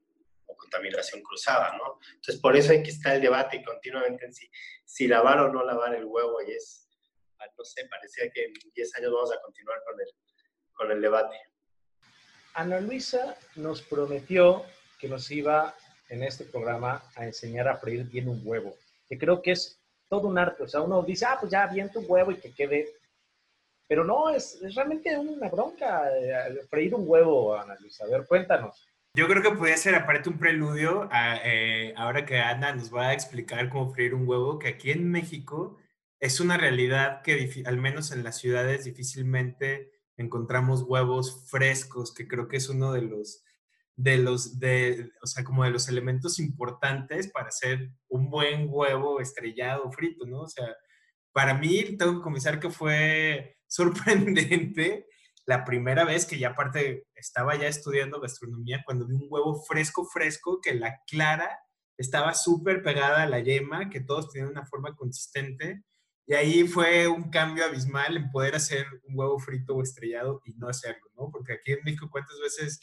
o 0.47 0.57
contaminación 0.57 1.23
cruzada, 1.23 1.77
¿no? 1.77 1.99
Entonces, 2.15 2.41
por 2.41 2.57
eso 2.57 2.73
hay 2.73 2.83
que 2.83 2.91
estar 2.91 3.15
el 3.15 3.23
debate 3.23 3.63
continuamente 3.65 4.27
en 4.27 4.35
si, 4.35 4.51
si 4.85 5.07
lavar 5.07 5.41
o 5.41 5.53
no 5.53 5.65
lavar 5.65 5.95
el 5.95 6.05
huevo, 6.05 6.43
y 6.43 6.53
es, 6.53 6.89
ah, 7.39 7.47
no 7.57 7.65
sé, 7.65 7.87
parecía 7.87 8.31
que 8.31 8.45
en 8.47 8.53
10 8.75 8.97
años 8.97 9.13
vamos 9.13 9.33
a 9.33 9.41
continuar 9.41 9.79
con 9.85 10.01
el, 10.01 10.09
con 10.73 10.91
el 10.91 11.01
debate. 11.01 11.37
Ana 12.55 12.81
Luisa 12.81 13.37
nos 13.55 13.81
prometió 13.81 14.65
que 14.99 15.09
nos 15.09 15.31
iba 15.31 15.75
en 16.09 16.25
este 16.25 16.45
programa 16.45 17.03
a 17.15 17.25
enseñar 17.25 17.69
a 17.69 17.77
freír 17.77 18.05
bien 18.05 18.29
un 18.29 18.43
huevo, 18.45 18.77
que 19.09 19.17
creo 19.17 19.41
que 19.41 19.53
es 19.53 19.81
todo 20.11 20.27
un 20.27 20.37
arte. 20.37 20.65
O 20.65 20.69
sea, 20.69 20.83
uno 20.83 21.03
dice, 21.03 21.25
ah, 21.25 21.39
pues 21.41 21.53
ya, 21.53 21.67
bien 21.69 21.91
tu 21.91 22.01
huevo 22.01 22.33
y 22.33 22.37
que 22.37 22.53
quede. 22.53 22.93
Pero 23.91 24.05
no, 24.05 24.31
es, 24.31 24.61
realmente 24.77 25.19
una 25.19 25.49
bronca 25.49 26.09
eh, 26.17 26.61
freír 26.71 26.95
un 26.95 27.03
huevo, 27.09 27.57
Ana 27.59 27.75
Luisa. 27.81 28.05
A 28.05 28.07
ver, 28.07 28.25
cuéntanos. 28.25 28.87
Yo 29.17 29.27
creo 29.27 29.43
que 29.43 29.51
podría 29.51 29.77
ser 29.77 29.97
aparte 29.97 30.29
un 30.29 30.39
preludio 30.39 31.09
a, 31.11 31.39
eh, 31.45 31.93
ahora 31.97 32.25
que 32.25 32.39
Ana 32.39 32.73
nos 32.73 32.95
va 32.95 33.09
a 33.09 33.15
explicar 33.15 33.69
cómo 33.69 33.93
freír 33.93 34.15
un 34.15 34.29
huevo, 34.29 34.61
que 34.61 34.69
aquí 34.69 34.93
en 34.93 35.11
México 35.11 35.77
es 36.21 36.39
una 36.39 36.57
realidad 36.57 37.23
que 37.23 37.65
al 37.67 37.79
menos 37.79 38.13
en 38.13 38.23
las 38.23 38.39
ciudades 38.39 38.85
difícilmente 38.85 39.91
encontramos 40.17 40.83
huevos 40.83 41.49
frescos, 41.51 42.15
que 42.15 42.29
creo 42.29 42.47
que 42.47 42.59
es 42.59 42.69
uno 42.69 42.93
de 42.93 43.03
los, 43.03 43.43
de 43.97 44.19
los, 44.19 44.61
de, 44.61 45.11
o 45.21 45.27
sea, 45.27 45.43
como 45.43 45.65
de 45.65 45.71
los 45.71 45.89
elementos 45.89 46.39
importantes 46.39 47.27
para 47.33 47.49
hacer 47.49 47.91
un 48.07 48.31
buen 48.31 48.69
huevo 48.71 49.21
estrellado 49.21 49.91
frito, 49.91 50.27
¿no? 50.27 50.43
O 50.43 50.49
sea, 50.49 50.77
para 51.33 51.55
mí 51.55 51.97
tengo 51.97 52.17
que 52.17 52.23
confesar 52.23 52.61
que 52.61 52.71
fue 52.71 53.57
sorprendente 53.67 55.07
la 55.47 55.65
primera 55.65 56.05
vez 56.05 56.27
que 56.27 56.39
ya 56.39 56.51
aparte 56.51 57.07
estaba 57.15 57.57
ya 57.57 57.67
estudiando 57.67 58.21
gastronomía 58.21 58.83
cuando 58.85 59.07
vi 59.07 59.15
un 59.15 59.27
huevo 59.29 59.61
fresco, 59.65 60.05
fresco, 60.05 60.61
que 60.61 60.75
la 60.75 61.01
clara 61.09 61.59
estaba 61.99 62.35
súper 62.35 62.83
pegada 62.83 63.23
a 63.23 63.27
la 63.27 63.41
yema, 63.41 63.91
que 63.91 64.01
todos 64.01 64.31
tenían 64.31 64.51
una 64.51 64.65
forma 64.65 64.95
consistente. 64.95 65.83
Y 66.27 66.35
ahí 66.35 66.69
fue 66.69 67.09
un 67.09 67.31
cambio 67.31 67.65
abismal 67.65 68.17
en 68.17 68.31
poder 68.31 68.55
hacer 68.55 68.87
un 69.03 69.19
huevo 69.19 69.39
frito 69.39 69.75
o 69.75 69.83
estrellado 69.83 70.41
y 70.45 70.53
no 70.55 70.69
hacerlo, 70.69 71.11
¿no? 71.17 71.31
Porque 71.33 71.55
aquí 71.55 71.73
en 71.73 71.81
México, 71.85 72.09
¿cuántas 72.11 72.39
veces 72.39 72.79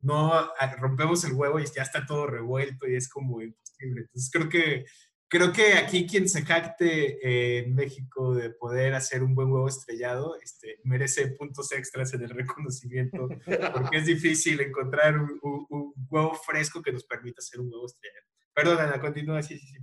no 0.00 0.32
ah, 0.32 0.76
rompemos 0.78 1.24
el 1.24 1.32
huevo 1.32 1.58
y 1.58 1.66
ya 1.66 1.82
está 1.82 2.06
todo 2.06 2.26
revuelto 2.26 2.86
y 2.86 2.94
es 2.94 3.08
como 3.08 3.42
imposible? 3.42 4.02
Entonces 4.02 4.30
creo 4.32 4.48
que 4.48 4.84
creo 5.32 5.50
que 5.50 5.72
aquí 5.78 6.06
quien 6.06 6.28
se 6.28 6.42
jacte 6.42 7.16
eh, 7.26 7.60
en 7.60 7.74
México 7.74 8.34
de 8.34 8.50
poder 8.50 8.92
hacer 8.92 9.22
un 9.22 9.34
buen 9.34 9.50
huevo 9.50 9.66
estrellado 9.66 10.36
este, 10.42 10.78
merece 10.84 11.28
puntos 11.28 11.72
extras 11.72 12.12
en 12.12 12.22
el 12.22 12.28
reconocimiento, 12.28 13.28
porque 13.72 13.96
es 13.96 14.04
difícil 14.04 14.60
encontrar 14.60 15.16
un, 15.16 15.94
huevo 16.10 16.34
fresco 16.34 16.82
que 16.82 16.92
nos 16.92 17.04
permita 17.04 17.38
hacer 17.38 17.60
un 17.60 17.72
huevo 17.72 17.86
estrellado. 17.86 18.26
Perdón, 18.52 19.00
continúa. 19.00 19.42
Sí, 19.42 19.56
sí, 19.56 19.66
sí. 19.68 19.78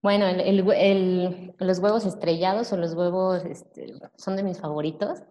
Bueno, 0.00 0.26
los 1.58 1.78
huevos 1.80 2.06
estrellados 2.06 2.72
o 2.72 2.76
los 2.76 2.94
huevos 2.94 3.44
este, 3.44 3.94
son 4.16 4.36
de 4.36 4.44
mis 4.44 4.60
favoritos. 4.60 5.24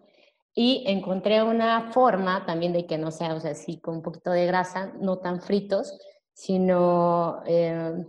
Y 0.54 0.84
encontré 0.86 1.42
una 1.42 1.90
forma 1.90 2.44
también 2.44 2.74
de 2.74 2.86
que 2.86 2.98
no 2.98 3.10
sea, 3.10 3.34
o 3.34 3.40
sea, 3.40 3.52
así 3.52 3.80
con 3.80 3.96
un 3.96 4.02
poquito 4.02 4.30
de 4.30 4.44
grasa, 4.44 4.92
no 5.00 5.20
tan 5.20 5.40
fritos, 5.40 5.98
sino 6.34 7.42
eh, 7.46 8.04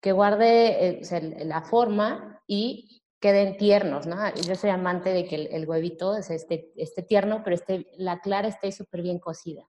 que 0.00 0.12
guarde 0.12 1.00
eh, 1.00 1.44
la 1.44 1.62
forma 1.62 2.42
y 2.46 3.02
queden 3.20 3.56
tiernos, 3.56 4.06
¿no? 4.06 4.16
Yo 4.46 4.54
soy 4.54 4.70
amante 4.70 5.10
de 5.10 5.26
que 5.26 5.36
el, 5.36 5.68
huevito 5.68 6.16
esté, 6.16 6.72
esté, 6.76 7.02
tierno, 7.02 7.42
pero 7.44 7.54
esté, 7.54 7.86
la 7.98 8.20
clara 8.20 8.48
esté 8.48 8.72
súper 8.72 9.02
bien 9.02 9.18
cocida, 9.18 9.68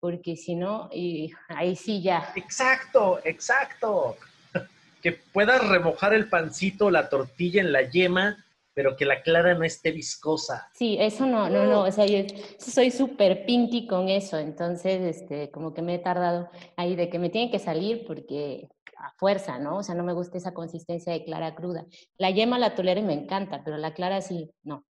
porque 0.00 0.36
si 0.36 0.56
no, 0.56 0.88
y 0.92 1.30
ahí 1.48 1.76
sí 1.76 2.02
ya. 2.02 2.32
Exacto, 2.36 3.20
exacto. 3.24 4.16
Que 5.00 5.12
puedas 5.12 5.66
remojar 5.66 6.12
el 6.12 6.28
pancito, 6.28 6.90
la 6.90 7.08
tortilla 7.08 7.62
en 7.62 7.72
la 7.72 7.88
yema, 7.88 8.44
pero 8.74 8.96
que 8.96 9.06
la 9.06 9.22
clara 9.22 9.54
no 9.54 9.64
esté 9.64 9.92
viscosa. 9.92 10.68
Sí, 10.74 10.98
eso 11.00 11.24
no, 11.24 11.48
no, 11.48 11.64
no, 11.64 11.84
o 11.84 11.90
sea, 11.90 12.04
yo 12.04 12.18
soy 12.58 12.90
súper 12.90 13.46
pinky 13.46 13.86
con 13.86 14.10
eso, 14.10 14.38
entonces, 14.38 15.16
este, 15.16 15.50
como 15.50 15.72
que 15.72 15.80
me 15.80 15.94
he 15.94 15.98
tardado 15.98 16.50
ahí 16.76 16.96
de 16.96 17.08
que 17.08 17.18
me 17.18 17.30
tiene 17.30 17.50
que 17.50 17.58
salir 17.58 18.04
porque 18.06 18.68
a 19.00 19.12
fuerza, 19.16 19.58
¿no? 19.58 19.78
O 19.78 19.82
sea, 19.82 19.94
no 19.94 20.04
me 20.04 20.12
gusta 20.12 20.38
esa 20.38 20.52
consistencia 20.52 21.12
de 21.12 21.24
clara 21.24 21.54
cruda. 21.54 21.86
La 22.18 22.30
yema 22.30 22.58
la 22.58 22.74
tolero 22.74 23.00
y 23.00 23.04
me 23.04 23.14
encanta, 23.14 23.62
pero 23.64 23.76
la 23.76 23.94
clara 23.94 24.20
sí, 24.20 24.50
no. 24.62 24.84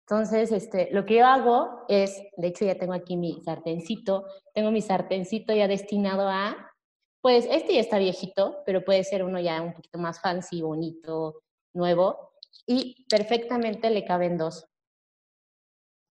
Entonces, 0.00 0.50
este, 0.50 0.88
lo 0.92 1.04
que 1.04 1.16
yo 1.18 1.26
hago 1.26 1.84
es, 1.88 2.20
de 2.36 2.48
hecho 2.48 2.64
ya 2.64 2.76
tengo 2.76 2.94
aquí 2.94 3.16
mi 3.16 3.40
sartencito, 3.44 4.24
tengo 4.54 4.70
mi 4.70 4.82
sartencito 4.82 5.54
ya 5.54 5.68
destinado 5.68 6.28
a, 6.28 6.72
pues 7.20 7.46
este 7.48 7.74
ya 7.74 7.80
está 7.80 7.98
viejito, 7.98 8.62
pero 8.66 8.84
puede 8.84 9.04
ser 9.04 9.22
uno 9.22 9.38
ya 9.38 9.62
un 9.62 9.72
poquito 9.72 9.98
más 9.98 10.20
fancy, 10.20 10.62
bonito, 10.62 11.42
nuevo, 11.74 12.32
y 12.66 13.06
perfectamente 13.08 13.90
le 13.90 14.04
caben 14.04 14.36
dos. 14.36 14.66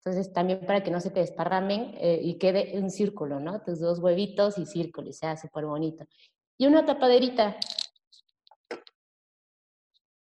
Entonces, 0.04 0.32
también 0.32 0.60
para 0.60 0.82
que 0.84 0.90
no 0.90 1.00
se 1.00 1.10
te 1.10 1.20
desparramen 1.20 1.94
eh, 1.98 2.20
y 2.22 2.38
quede 2.38 2.78
un 2.78 2.90
círculo, 2.90 3.40
¿no? 3.40 3.62
Tus 3.62 3.80
dos 3.80 3.98
huevitos 3.98 4.58
y 4.58 4.66
círculo, 4.66 5.08
y 5.08 5.12
sea 5.12 5.36
súper 5.36 5.66
bonito 5.66 6.06
y 6.58 6.66
una 6.66 6.84
tapaderita. 6.84 7.56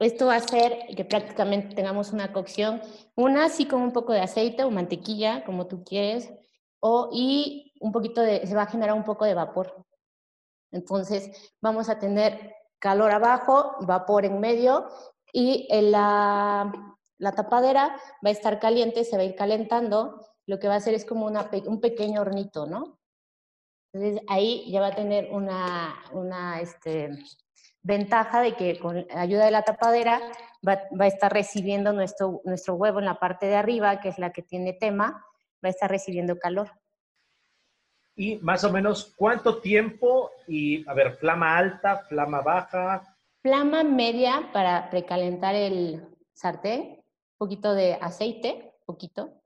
Esto 0.01 0.27
va 0.27 0.35
a 0.35 0.39
hacer 0.39 0.89
que 0.97 1.05
prácticamente 1.05 1.75
tengamos 1.75 2.13
una 2.13 2.33
cocción, 2.33 2.83
una 3.15 3.47
así 3.47 3.67
con 3.67 3.81
un 3.81 3.93
poco 3.93 4.13
de 4.13 4.21
aceite 4.21 4.65
o 4.65 4.71
mantequilla, 4.71 5.45
como 5.45 5.69
tú 5.69 5.85
quieres, 5.85 6.31
o, 6.81 7.09
y 7.13 7.73
un 7.81 7.93
poquito 7.93 8.21
de, 8.21 8.47
se 8.47 8.55
va 8.55 8.63
a 8.63 8.67
generar 8.67 8.97
un 8.97 9.05
poco 9.05 9.25
de 9.25 9.35
vapor. 9.35 9.87
Entonces 10.73 11.55
vamos 11.63 11.89
a 11.89 11.99
tener 11.99 12.55
calor 12.81 13.13
abajo, 13.13 13.77
vapor 13.81 14.25
en 14.25 14.41
medio, 14.41 14.89
y 15.33 15.69
la, 15.71 16.71
la 17.19 17.33
tapadera 17.33 17.97
va 18.25 18.29
a 18.29 18.33
estar 18.33 18.59
caliente, 18.59 19.05
se 19.05 19.17
va 19.17 19.23
a 19.23 19.27
ir 19.27 19.37
calentando, 19.37 20.21
lo 20.47 20.59
que 20.59 20.69
va 20.69 20.75
a 20.75 20.79
hacer 20.79 20.95
es 20.95 21.05
como 21.05 21.27
un 21.27 21.81
pequeño 21.81 22.21
hornito, 22.21 22.67
¿no? 22.67 22.99
Entonces 23.95 24.25
ahí 24.27 24.69
ya 24.73 24.81
va 24.81 24.89
a 24.89 24.95
tener 24.97 25.29
una, 25.31 25.95
una 26.13 26.61
este, 26.61 27.11
ventaja 27.81 28.41
de 28.41 28.57
que 28.57 28.77
con 28.81 29.07
ayuda 29.15 29.45
de 29.45 29.53
la 29.53 29.63
tapadera 29.63 30.21
va, 30.67 30.83
va, 31.01 31.05
a 31.05 31.09
estar 31.09 31.33
recibiendo 31.33 31.93
nuestro, 31.93 32.41
nuestro 32.45 32.75
huevo 32.75 32.99
en 32.99 33.05
la 33.05 33.21
parte 33.21 33.47
de 33.47 33.55
arriba, 33.55 34.01
que 34.01 34.09
es 34.09 34.19
la 34.19 34.33
que 34.33 34.43
tiene 34.43 34.73
tema, 34.73 35.25
va 35.65 35.69
a 35.69 35.71
estar 35.71 35.89
recibiendo 35.89 36.37
calor. 36.41 36.73
Y 38.17 38.37
más 38.39 38.65
o 38.65 38.73
menos, 38.73 39.15
¿cuánto 39.17 39.61
tiempo? 39.61 40.33
Y, 40.49 40.89
a 40.89 40.95
ver, 40.95 41.13
flama 41.17 41.57
alta, 41.57 41.99
flama 42.09 42.41
baja. 42.41 43.17
Flama 43.43 43.85
media 43.85 44.51
para 44.53 44.91
precalentar 44.91 45.55
el 45.55 46.05
sartén, 46.33 46.81
un 46.81 47.39
poquito 47.39 47.75
de 47.75 47.95
aceite, 47.95 48.73
poquito, 48.87 49.41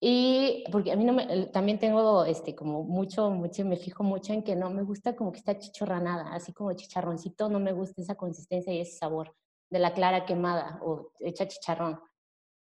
y 0.00 0.64
porque 0.72 0.92
a 0.92 0.96
mí 0.96 1.04
no 1.04 1.12
me, 1.12 1.46
también 1.48 1.78
tengo 1.78 2.24
este, 2.24 2.54
como 2.54 2.82
mucho, 2.84 3.30
mucho, 3.30 3.64
me 3.66 3.76
fijo 3.76 4.02
mucho 4.02 4.32
en 4.32 4.42
que 4.42 4.56
no 4.56 4.70
me 4.70 4.82
gusta 4.82 5.14
como 5.14 5.30
que 5.30 5.38
está 5.38 5.58
chichorranada, 5.58 6.32
así 6.32 6.54
como 6.54 6.72
chicharroncito, 6.72 7.50
no 7.50 7.60
me 7.60 7.72
gusta 7.72 8.00
esa 8.00 8.14
consistencia 8.14 8.72
y 8.72 8.80
ese 8.80 8.96
sabor 8.96 9.36
de 9.68 9.78
la 9.78 9.92
clara 9.92 10.24
quemada 10.24 10.80
o 10.82 11.12
hecha 11.20 11.46
chicharrón. 11.46 12.00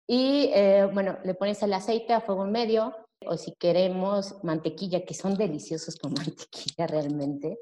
Y 0.07 0.49
eh, 0.53 0.89
bueno, 0.93 1.19
le 1.23 1.33
pones 1.33 1.63
el 1.63 1.73
aceite 1.73 2.11
a 2.11 2.19
fuego 2.19 2.43
medio 2.43 2.93
o 3.25 3.37
si 3.37 3.53
queremos 3.55 4.43
mantequilla, 4.43 5.05
que 5.05 5.13
son 5.13 5.35
deliciosos 5.35 5.95
con 5.95 6.13
mantequilla 6.17 6.85
realmente, 6.85 7.59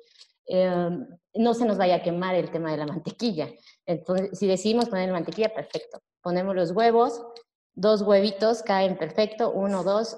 em, 0.48 1.06
no 1.36 1.54
se 1.54 1.66
nos 1.66 1.78
vaya 1.78 1.96
a 1.96 2.02
quemar 2.02 2.34
el 2.34 2.50
tema 2.50 2.72
de 2.72 2.78
la 2.78 2.88
mantequilla. 2.88 3.50
Entonces, 3.86 4.38
si 4.40 4.48
decidimos 4.48 4.90
poner 4.90 5.12
mantequilla, 5.12 5.54
perfecto. 5.54 6.00
Ponemos 6.24 6.56
los 6.56 6.72
huevos, 6.72 7.22
Dos 7.76 8.02
huevitos 8.02 8.64
caen 8.64 8.98
perfecto, 8.98 9.52
uno, 9.52 9.84
dos, 9.84 10.18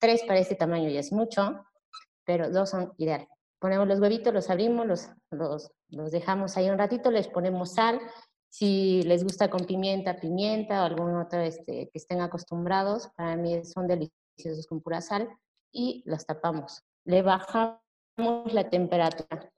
tres 0.00 0.22
para 0.24 0.38
este 0.38 0.54
tamaño 0.54 0.88
ya 0.88 1.00
es 1.00 1.12
mucho, 1.12 1.64
pero 2.24 2.50
dos 2.50 2.70
son 2.70 2.92
ideales. 2.98 3.28
Ponemos 3.58 3.86
los 3.86 4.00
huevitos, 4.00 4.32
los 4.32 4.50
abrimos, 4.50 4.86
los, 4.86 5.08
los, 5.30 5.70
los 5.88 6.10
dejamos 6.10 6.56
ahí 6.56 6.70
un 6.70 6.78
ratito, 6.78 7.10
les 7.10 7.28
ponemos 7.28 7.74
sal, 7.74 8.00
si 8.48 9.02
les 9.02 9.22
gusta 9.22 9.48
con 9.48 9.64
pimienta, 9.64 10.16
pimienta 10.16 10.82
o 10.82 10.86
algún 10.86 11.16
otro 11.16 11.40
este, 11.40 11.88
que 11.88 11.98
estén 11.98 12.20
acostumbrados, 12.20 13.08
para 13.16 13.36
mí 13.36 13.64
son 13.64 13.86
deliciosos 13.86 14.66
con 14.66 14.80
pura 14.80 15.00
sal, 15.00 15.28
y 15.72 16.02
los 16.06 16.26
tapamos. 16.26 16.82
Le 17.04 17.22
bajamos 17.22 17.78
la 18.52 18.68
temperatura 18.68 19.50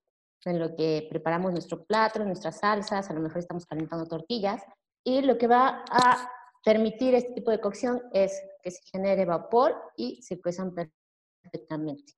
en 0.44 0.58
lo 0.58 0.74
que 0.74 1.06
preparamos 1.08 1.52
nuestro 1.52 1.84
plato, 1.84 2.24
nuestras 2.24 2.58
salsas, 2.58 3.08
a 3.08 3.14
lo 3.14 3.20
mejor 3.20 3.38
estamos 3.38 3.64
calentando 3.64 4.06
tortillas, 4.06 4.62
y 5.04 5.22
lo 5.22 5.38
que 5.38 5.46
va 5.46 5.84
a 5.90 6.30
permitir 6.64 7.14
este 7.14 7.32
tipo 7.32 7.50
de 7.50 7.60
cocción 7.60 8.02
es 8.12 8.42
que 8.62 8.70
se 8.70 8.82
genere 8.90 9.24
vapor 9.24 9.74
y 9.96 10.22
se 10.22 10.40
cuezan 10.40 10.74
perfectamente. 10.74 12.14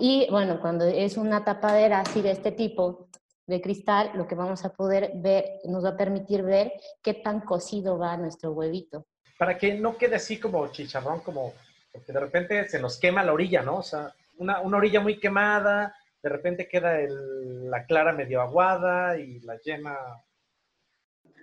y 0.00 0.26
bueno, 0.30 0.60
cuando 0.60 0.84
es 0.84 1.16
una 1.16 1.44
tapadera 1.44 2.00
así 2.00 2.22
de 2.22 2.32
este 2.32 2.52
tipo 2.52 3.08
de 3.46 3.60
cristal, 3.60 4.12
lo 4.14 4.26
que 4.26 4.34
vamos 4.34 4.64
a 4.64 4.72
poder 4.72 5.12
ver, 5.16 5.60
nos 5.64 5.84
va 5.84 5.90
a 5.90 5.96
permitir 5.96 6.42
ver 6.42 6.72
qué 7.02 7.14
tan 7.14 7.40
cocido 7.40 7.98
va 7.98 8.16
nuestro 8.16 8.52
huevito. 8.52 9.06
Para 9.38 9.58
que 9.58 9.74
no 9.74 9.96
quede 9.96 10.16
así 10.16 10.38
como 10.38 10.68
chicharrón, 10.68 11.20
como, 11.20 11.52
porque 11.92 12.12
de 12.12 12.20
repente 12.20 12.68
se 12.68 12.80
nos 12.80 12.98
quema 12.98 13.24
la 13.24 13.32
orilla, 13.32 13.62
¿no? 13.62 13.78
O 13.78 13.82
sea, 13.82 14.14
una, 14.38 14.60
una 14.60 14.76
orilla 14.76 15.00
muy 15.00 15.18
quemada, 15.18 15.94
de 16.22 16.28
repente 16.28 16.68
queda 16.68 16.98
la 17.08 17.84
clara 17.86 18.12
medio 18.12 18.40
aguada 18.40 19.18
y 19.18 19.40
la 19.40 19.58
yema 19.60 19.96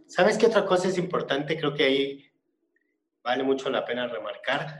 ¿Sabes 0.07 0.37
qué 0.37 0.45
otra 0.45 0.65
cosa 0.65 0.87
es 0.87 0.97
importante? 0.97 1.57
Creo 1.57 1.73
que 1.73 1.83
ahí 1.83 2.31
vale 3.21 3.43
mucho 3.43 3.69
la 3.69 3.83
pena 3.83 4.07
remarcar. 4.07 4.79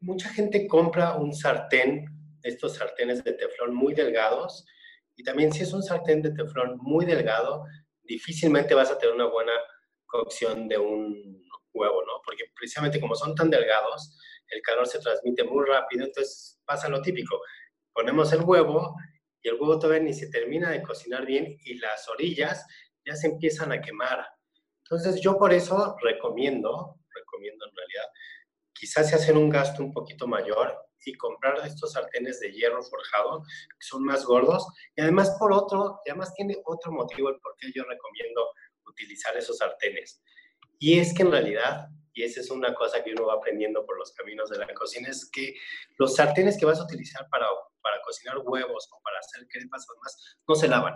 Mucha 0.00 0.30
gente 0.30 0.66
compra 0.66 1.16
un 1.16 1.34
sartén, 1.34 2.06
estos 2.42 2.76
sartenes 2.76 3.22
de 3.22 3.34
teflón 3.34 3.74
muy 3.74 3.92
delgados, 3.92 4.64
y 5.14 5.22
también 5.22 5.52
si 5.52 5.62
es 5.62 5.74
un 5.74 5.82
sartén 5.82 6.22
de 6.22 6.30
teflón 6.30 6.78
muy 6.78 7.04
delgado, 7.04 7.66
difícilmente 8.02 8.72
vas 8.72 8.90
a 8.90 8.96
tener 8.96 9.14
una 9.14 9.26
buena 9.26 9.52
cocción 10.06 10.68
de 10.68 10.78
un 10.78 11.44
huevo, 11.74 12.02
¿no? 12.06 12.22
Porque 12.24 12.44
precisamente 12.56 12.98
como 12.98 13.14
son 13.14 13.34
tan 13.34 13.50
delgados, 13.50 14.18
el 14.48 14.62
calor 14.62 14.86
se 14.86 15.00
transmite 15.00 15.44
muy 15.44 15.66
rápido, 15.66 16.06
entonces 16.06 16.58
pasa 16.64 16.88
lo 16.88 17.02
típico. 17.02 17.38
Ponemos 17.92 18.32
el 18.32 18.40
huevo 18.40 18.96
y 19.42 19.48
el 19.48 19.56
huevo 19.56 19.78
todavía 19.78 20.02
ni 20.02 20.14
se 20.14 20.30
termina 20.30 20.70
de 20.70 20.80
cocinar 20.82 21.26
bien 21.26 21.58
y 21.62 21.74
las 21.74 22.08
orillas 22.08 22.64
ya 23.08 23.16
se 23.16 23.28
empiezan 23.28 23.72
a 23.72 23.80
quemar. 23.80 24.26
Entonces 24.84 25.20
yo 25.20 25.38
por 25.38 25.52
eso 25.52 25.96
recomiendo, 26.02 26.96
recomiendo 27.14 27.66
en 27.66 27.76
realidad, 27.76 28.04
quizás 28.72 29.08
se 29.08 29.16
hacen 29.16 29.36
un 29.36 29.48
gasto 29.50 29.82
un 29.82 29.92
poquito 29.92 30.26
mayor 30.26 30.76
y 31.04 31.14
comprar 31.14 31.58
estos 31.66 31.92
sartenes 31.92 32.40
de 32.40 32.52
hierro 32.52 32.82
forjado 32.82 33.42
que 33.42 33.86
son 33.86 34.04
más 34.04 34.24
gordos 34.24 34.66
y 34.94 35.00
además 35.00 35.34
por 35.38 35.52
otro, 35.52 36.00
y 36.04 36.10
además 36.10 36.34
tiene 36.34 36.56
otro 36.64 36.92
motivo 36.92 37.30
el 37.30 37.40
por 37.40 37.56
qué 37.56 37.70
yo 37.74 37.84
recomiendo 37.84 38.50
utilizar 38.86 39.36
esos 39.36 39.58
sartenes. 39.58 40.22
Y 40.78 40.98
es 40.98 41.14
que 41.14 41.22
en 41.22 41.32
realidad, 41.32 41.88
y 42.12 42.22
esa 42.24 42.40
es 42.40 42.50
una 42.50 42.74
cosa 42.74 43.02
que 43.02 43.12
uno 43.12 43.26
va 43.26 43.34
aprendiendo 43.34 43.84
por 43.86 43.98
los 43.98 44.12
caminos 44.12 44.50
de 44.50 44.58
la 44.58 44.72
cocina, 44.74 45.08
es 45.08 45.28
que 45.30 45.54
los 45.98 46.14
sartenes 46.14 46.58
que 46.58 46.66
vas 46.66 46.78
a 46.78 46.84
utilizar 46.84 47.28
para, 47.30 47.46
para 47.80 48.00
cocinar 48.02 48.38
huevos 48.38 48.88
o 48.92 49.00
para 49.02 49.18
hacer 49.18 49.46
crepas 49.48 49.86
además 49.88 50.38
no 50.46 50.54
se 50.54 50.68
lavan. 50.68 50.94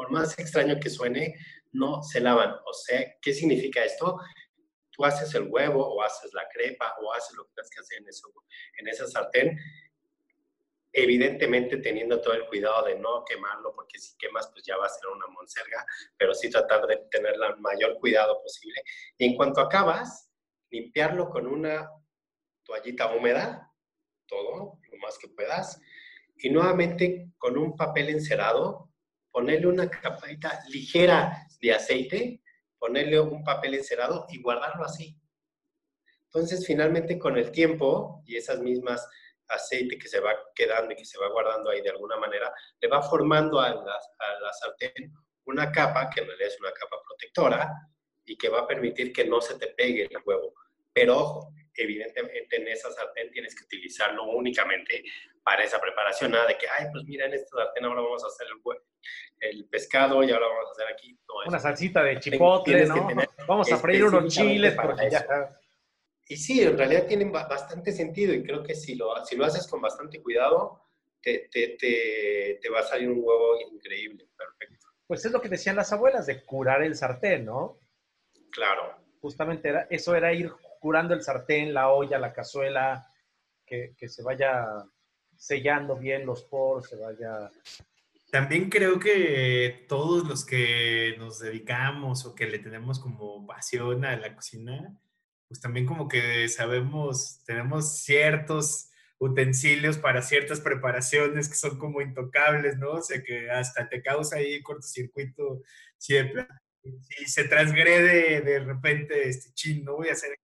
Por 0.00 0.10
más 0.10 0.38
extraño 0.38 0.80
que 0.80 0.88
suene, 0.88 1.34
no 1.72 2.02
se 2.02 2.20
lavan. 2.20 2.54
O 2.64 2.72
sea, 2.72 3.18
¿qué 3.20 3.34
significa 3.34 3.84
esto? 3.84 4.18
Tú 4.90 5.04
haces 5.04 5.34
el 5.34 5.42
huevo 5.42 5.86
o 5.86 6.02
haces 6.02 6.32
la 6.32 6.48
crepa 6.48 6.94
o 7.02 7.12
haces 7.12 7.36
lo 7.36 7.44
que 7.44 7.50
tienes 7.52 7.70
que 7.70 7.80
hacer 7.80 7.98
en, 7.98 8.08
eso, 8.08 8.32
en 8.78 8.88
esa 8.88 9.06
sartén 9.06 9.58
evidentemente 10.90 11.76
teniendo 11.76 12.18
todo 12.22 12.32
el 12.32 12.46
cuidado 12.46 12.86
de 12.86 12.98
no 12.98 13.26
quemarlo, 13.26 13.74
porque 13.74 13.98
si 13.98 14.16
quemas, 14.16 14.48
pues 14.52 14.64
ya 14.64 14.78
va 14.78 14.86
a 14.86 14.88
ser 14.88 15.06
una 15.14 15.26
monserga, 15.26 15.84
pero 16.16 16.32
sí 16.32 16.48
tratar 16.48 16.86
de 16.86 16.96
tener 17.10 17.34
el 17.34 17.60
mayor 17.60 17.98
cuidado 17.98 18.40
posible. 18.42 18.82
Y 19.18 19.26
en 19.26 19.36
cuanto 19.36 19.60
acabas, 19.60 20.30
limpiarlo 20.70 21.28
con 21.28 21.46
una 21.46 21.90
toallita 22.64 23.14
húmeda, 23.14 23.70
todo, 24.26 24.78
lo 24.90 24.96
más 24.96 25.18
que 25.18 25.28
puedas, 25.28 25.78
y 26.38 26.48
nuevamente 26.48 27.34
con 27.36 27.58
un 27.58 27.76
papel 27.76 28.08
encerado, 28.08 28.89
ponerle 29.30 29.66
una 29.66 29.88
capita 29.88 30.62
ligera 30.68 31.46
de 31.60 31.74
aceite, 31.74 32.42
ponerle 32.78 33.20
un 33.20 33.44
papel 33.44 33.74
encerado 33.74 34.26
y 34.28 34.40
guardarlo 34.40 34.84
así. 34.84 35.16
Entonces, 36.24 36.66
finalmente, 36.66 37.18
con 37.18 37.36
el 37.36 37.50
tiempo 37.50 38.22
y 38.26 38.36
esas 38.36 38.60
mismas 38.60 39.06
aceite 39.48 39.98
que 39.98 40.08
se 40.08 40.20
va 40.20 40.30
quedando 40.54 40.92
y 40.92 40.96
que 40.96 41.04
se 41.04 41.18
va 41.18 41.28
guardando 41.28 41.70
ahí 41.70 41.80
de 41.80 41.90
alguna 41.90 42.16
manera, 42.16 42.52
le 42.80 42.88
va 42.88 43.02
formando 43.02 43.60
a 43.60 43.70
la, 43.70 43.94
a 43.94 44.40
la 44.40 44.52
sartén 44.52 45.12
una 45.44 45.72
capa, 45.72 46.08
que 46.08 46.20
en 46.20 46.28
realidad 46.28 46.48
es 46.48 46.60
una 46.60 46.72
capa 46.72 46.96
protectora, 47.04 47.68
y 48.24 48.36
que 48.36 48.48
va 48.48 48.60
a 48.60 48.66
permitir 48.66 49.12
que 49.12 49.24
no 49.24 49.40
se 49.40 49.58
te 49.58 49.68
pegue 49.68 50.04
el 50.04 50.18
huevo. 50.24 50.54
Pero 50.92 51.18
ojo, 51.18 51.54
evidentemente 51.74 52.56
en 52.56 52.68
esa 52.68 52.92
sartén 52.92 53.30
tienes 53.30 53.54
que 53.54 53.64
utilizarlo 53.64 54.24
únicamente 54.24 55.02
para 55.42 55.64
esa 55.64 55.80
preparación, 55.80 56.32
nada 56.32 56.46
de 56.46 56.58
que, 56.58 56.66
ay, 56.68 56.86
pues 56.92 57.04
mira, 57.04 57.26
en 57.26 57.34
esta 57.34 57.56
sartén 57.56 57.84
ahora 57.84 58.02
vamos 58.02 58.22
a 58.24 58.26
hacer 58.26 58.46
el, 58.48 59.50
el 59.50 59.68
pescado 59.68 60.22
y 60.22 60.30
ahora 60.30 60.46
vamos 60.46 60.68
a 60.68 60.70
hacer 60.72 60.86
aquí. 60.92 61.18
Una 61.46 61.58
salsita 61.58 62.02
de 62.02 62.20
chipotle, 62.20 62.86
¿no? 62.86 63.08
Vamos 63.46 63.72
a 63.72 63.76
freír 63.78 64.04
unos 64.04 64.32
chiles 64.32 64.74
porque 64.74 65.10
ya 65.10 65.26
y 66.30 66.36
sí, 66.36 66.62
en 66.62 66.78
realidad 66.78 67.08
tienen 67.08 67.32
bastante 67.32 67.90
sentido 67.90 68.32
y 68.32 68.44
creo 68.44 68.62
que 68.62 68.76
si 68.76 68.94
lo, 68.94 69.12
si 69.26 69.34
lo 69.34 69.44
haces 69.44 69.66
con 69.66 69.80
bastante 69.80 70.22
cuidado, 70.22 70.80
te, 71.20 71.48
te, 71.50 71.76
te, 71.76 72.70
va 72.70 72.78
a 72.78 72.84
salir 72.84 73.10
un 73.10 73.18
huevo 73.18 73.58
increíble, 73.60 74.28
perfecto. 74.38 74.86
Pues 75.08 75.24
es 75.24 75.32
lo 75.32 75.40
que 75.40 75.48
decían 75.48 75.74
las 75.74 75.92
abuelas, 75.92 76.26
de 76.26 76.44
curar 76.44 76.84
el 76.84 76.94
sartén, 76.94 77.46
¿no? 77.46 77.80
Claro. 78.52 78.94
Justamente 79.20 79.70
era, 79.70 79.88
eso 79.90 80.14
era 80.14 80.32
ir 80.32 80.52
curando 80.78 81.14
el 81.14 81.22
sartén, 81.22 81.74
la 81.74 81.90
olla, 81.90 82.16
la 82.20 82.32
cazuela, 82.32 83.12
que, 83.66 83.96
que 83.98 84.08
se 84.08 84.22
vaya 84.22 84.68
sellando 85.40 85.96
bien 85.96 86.26
los 86.26 86.42
poros, 86.44 86.88
se 86.88 86.96
vaya... 86.96 87.50
También 88.30 88.68
creo 88.68 89.00
que 89.00 89.86
todos 89.88 90.28
los 90.28 90.44
que 90.44 91.16
nos 91.18 91.40
dedicamos 91.40 92.26
o 92.26 92.34
que 92.34 92.46
le 92.46 92.60
tenemos 92.60 93.00
como 93.00 93.44
pasión 93.46 94.04
a 94.04 94.16
la 94.16 94.36
cocina, 94.36 94.96
pues 95.48 95.60
también 95.60 95.86
como 95.86 96.06
que 96.06 96.46
sabemos, 96.48 97.42
tenemos 97.44 97.96
ciertos 98.02 98.90
utensilios 99.18 99.98
para 99.98 100.22
ciertas 100.22 100.60
preparaciones 100.60 101.48
que 101.48 101.56
son 101.56 101.78
como 101.78 102.02
intocables, 102.02 102.76
¿no? 102.76 102.92
O 102.92 103.02
sea, 103.02 103.22
que 103.22 103.50
hasta 103.50 103.88
te 103.88 104.02
causa 104.02 104.36
ahí 104.36 104.62
cortocircuito 104.62 105.62
si, 105.96 106.16
si 107.00 107.26
se 107.26 107.44
transgrede 107.44 108.42
de 108.42 108.60
repente, 108.60 109.28
este, 109.28 109.52
chin, 109.54 109.84
no 109.84 109.96
voy 109.96 110.10
a 110.10 110.12
hacer... 110.12 110.38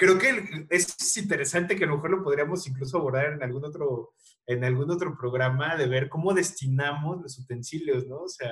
Creo 0.00 0.18
que 0.18 0.66
es 0.70 1.16
interesante 1.18 1.76
que 1.76 1.84
a 1.84 1.86
lo 1.86 1.96
mejor 1.96 2.10
lo 2.12 2.22
podríamos 2.22 2.66
incluso 2.66 2.96
abordar 2.96 3.34
en 3.34 3.42
algún 3.42 3.66
otro, 3.66 4.14
en 4.46 4.64
algún 4.64 4.90
otro 4.90 5.14
programa 5.14 5.76
de 5.76 5.86
ver 5.88 6.08
cómo 6.08 6.32
destinamos 6.32 7.20
los 7.20 7.38
utensilios, 7.38 8.06
¿no? 8.06 8.22
O 8.22 8.28
sea, 8.28 8.50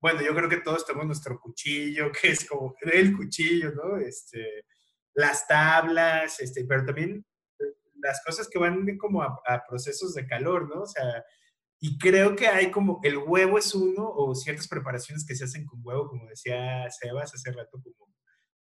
bueno, 0.00 0.22
yo 0.22 0.32
creo 0.36 0.48
que 0.48 0.60
todos 0.60 0.86
tenemos 0.86 1.08
nuestro 1.08 1.40
cuchillo, 1.40 2.12
que 2.22 2.28
es 2.28 2.48
como 2.48 2.76
el 2.82 3.16
cuchillo, 3.16 3.72
¿no? 3.72 3.96
Este, 3.96 4.66
las 5.14 5.48
tablas, 5.48 6.38
este, 6.38 6.64
pero 6.64 6.84
también 6.86 7.26
las 7.94 8.22
cosas 8.24 8.46
que 8.48 8.60
van 8.60 8.96
como 8.98 9.24
a, 9.24 9.64
procesos 9.68 10.14
de 10.14 10.28
calor, 10.28 10.68
¿no? 10.72 10.82
O 10.82 10.86
sea, 10.86 11.24
y 11.80 11.98
creo 11.98 12.36
que 12.36 12.46
hay 12.46 12.70
como, 12.70 13.00
el 13.02 13.18
huevo 13.18 13.58
es 13.58 13.74
uno, 13.74 14.08
o 14.08 14.32
ciertas 14.36 14.68
preparaciones 14.68 15.26
que 15.26 15.34
se 15.34 15.42
hacen 15.42 15.66
con 15.66 15.80
huevo, 15.82 16.06
como 16.06 16.28
decía 16.28 16.88
Sebas 16.88 17.34
hace 17.34 17.50
rato, 17.50 17.82
como 17.82 18.14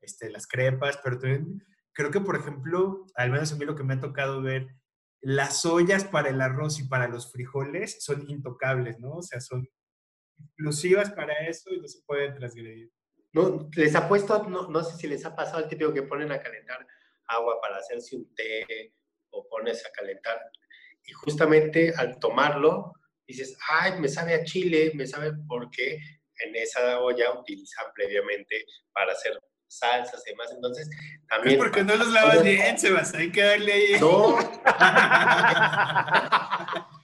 este, 0.00 0.30
las 0.30 0.46
crepas, 0.46 1.00
pero 1.02 1.18
también 1.18 1.60
creo 1.94 2.10
que, 2.10 2.20
por 2.20 2.36
ejemplo, 2.36 3.06
al 3.14 3.30
menos 3.30 3.52
a 3.52 3.56
mí 3.56 3.64
lo 3.64 3.76
que 3.76 3.84
me 3.84 3.94
ha 3.94 4.00
tocado 4.00 4.42
ver, 4.42 4.68
las 5.20 5.64
ollas 5.64 6.04
para 6.04 6.28
el 6.28 6.40
arroz 6.40 6.78
y 6.80 6.88
para 6.88 7.08
los 7.08 7.32
frijoles 7.32 8.04
son 8.04 8.28
intocables, 8.28 8.98
¿no? 8.98 9.16
O 9.16 9.22
sea, 9.22 9.40
son 9.40 9.66
exclusivas 10.38 11.10
para 11.12 11.32
eso 11.46 11.70
y 11.72 11.80
no 11.80 11.88
se 11.88 12.02
pueden 12.06 12.34
transgredir. 12.34 12.90
No, 13.32 13.68
les 13.74 13.94
ha 13.94 14.08
puesto, 14.08 14.44
no, 14.48 14.68
no 14.68 14.84
sé 14.84 14.96
si 14.96 15.06
les 15.06 15.24
ha 15.24 15.34
pasado 15.34 15.62
el 15.62 15.68
típico 15.68 15.94
que 15.94 16.02
ponen 16.02 16.30
a 16.30 16.40
calentar 16.40 16.86
agua 17.26 17.60
para 17.60 17.78
hacerse 17.78 18.16
un 18.16 18.34
té 18.34 18.94
o 19.30 19.48
pones 19.48 19.84
a 19.86 19.90
calentar 19.90 20.38
y 21.06 21.12
justamente 21.12 21.92
al 21.96 22.18
tomarlo 22.18 22.92
dices, 23.26 23.56
ay, 23.68 24.00
me 24.00 24.08
sabe 24.08 24.34
a 24.34 24.44
chile, 24.44 24.92
me 24.94 25.06
sabe 25.06 25.32
porque 25.48 25.98
en 26.40 26.56
esa 26.56 27.00
olla 27.00 27.38
utilizan 27.38 27.86
previamente 27.94 28.64
para 28.92 29.12
hacer 29.12 29.38
salsas 29.68 30.22
y 30.26 30.30
demás. 30.30 30.50
Entonces, 30.52 30.90
también. 31.28 31.56
Es 31.56 31.64
porque 31.64 31.84
no 31.84 31.96
los 31.96 32.08
lavas 32.08 32.42
bien, 32.42 32.78
Sebas, 32.78 33.14
hay 33.14 33.30
que 33.30 33.42
darle 33.42 33.72
ahí. 33.72 34.00
No. 34.00 34.38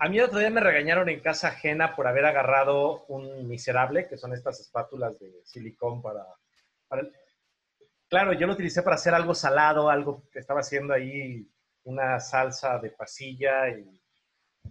A 0.00 0.08
mí 0.08 0.18
el 0.18 0.24
otro 0.24 0.38
día 0.38 0.50
me 0.50 0.60
regañaron 0.60 1.08
en 1.08 1.20
casa 1.20 1.48
ajena 1.48 1.94
por 1.94 2.06
haber 2.06 2.24
agarrado 2.24 3.04
un 3.06 3.46
miserable, 3.46 4.08
que 4.08 4.16
son 4.16 4.32
estas 4.32 4.58
espátulas 4.58 5.18
de 5.18 5.42
silicón 5.44 6.00
para, 6.00 6.26
Claro, 8.08 8.32
yo 8.32 8.46
lo 8.46 8.54
utilicé 8.54 8.82
para 8.82 8.96
hacer 8.96 9.14
algo 9.14 9.34
salado, 9.34 9.88
algo 9.88 10.28
que 10.32 10.40
estaba 10.40 10.60
haciendo 10.60 10.92
ahí, 10.92 11.48
una 11.84 12.18
salsa 12.18 12.78
de 12.78 12.90
pasilla 12.90 13.68
y, 13.68 14.00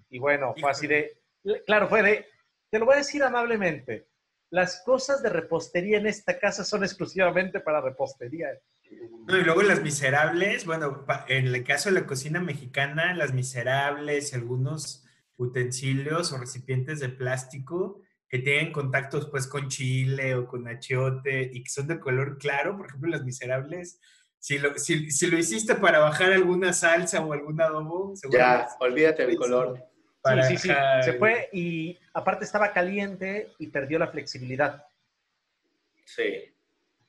y 0.10 0.20
bueno, 0.20 0.54
fue 0.60 0.70
así 0.70 0.88
de... 0.88 1.22
Claro, 1.66 1.88
fue 1.88 2.04
de... 2.04 2.26
Te 2.70 2.80
lo 2.80 2.86
voy 2.86 2.96
a 2.96 2.98
decir 2.98 3.24
amablemente. 3.24 4.09
Las 4.52 4.82
cosas 4.84 5.22
de 5.22 5.30
repostería 5.30 5.98
en 5.98 6.08
esta 6.08 6.40
casa 6.40 6.64
son 6.64 6.84
exclusivamente 6.84 7.60
para 7.60 7.82
repostería. 7.82 8.48
y 8.90 9.44
luego 9.44 9.62
las 9.62 9.82
miserables, 9.82 10.66
bueno, 10.66 11.06
en 11.28 11.48
el 11.48 11.64
caso 11.64 11.90
de 11.90 12.00
la 12.00 12.08
cocina 12.08 12.40
mexicana, 12.40 13.14
las 13.14 13.34
miserables 13.34 14.32
y 14.32 14.36
algunos 14.36 15.06
utensilios 15.38 16.34
o 16.34 16.38
recipientes 16.38 17.00
de 17.00 17.10
plástico 17.10 18.02
que 18.28 18.40
tienen 18.40 18.72
contactos 18.72 19.28
pues 19.30 19.48
con 19.48 19.70
chile 19.70 20.36
o 20.36 20.48
con 20.48 20.68
achiote 20.68 21.50
y 21.52 21.64
que 21.64 21.70
son 21.70 21.88
de 21.88 22.00
color 22.00 22.38
claro, 22.38 22.78
por 22.78 22.88
ejemplo 22.88 23.10
las 23.10 23.24
miserables, 23.24 24.00
si 24.38 24.58
lo, 24.58 24.78
si, 24.78 25.12
si 25.12 25.28
lo 25.28 25.38
hiciste 25.38 25.76
para 25.76 26.00
bajar 26.00 26.32
alguna 26.32 26.72
salsa 26.74 27.22
o 27.22 27.34
algún 27.34 27.60
adobo, 27.60 28.14
ya, 28.32 28.68
olvídate 28.80 29.26
del 29.26 29.36
color. 29.36 29.84
Sí, 30.24 30.58
sí, 30.58 30.58
sí, 30.58 30.74
se 31.04 31.14
fue 31.14 31.50
y 31.52 31.98
aparte 32.14 32.46
estaba 32.46 32.72
caliente 32.74 33.54
y 33.58 33.68
perdió 33.68 34.00
la 34.00 34.08
flexibilidad. 34.08 34.86
Sí. 36.06 36.54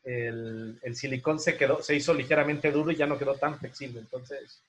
El, 0.02 0.78
el, 0.82 0.96
silicón 0.96 1.38
se 1.38 1.56
quedó, 1.56 1.82
se 1.82 1.94
hizo 1.94 2.14
ligeramente 2.14 2.70
duro 2.70 2.90
y 2.90 2.96
ya 2.96 3.06
no 3.06 3.18
quedó 3.18 3.34
tan 3.34 3.58
flexible, 3.58 4.00
entonces 4.00 4.62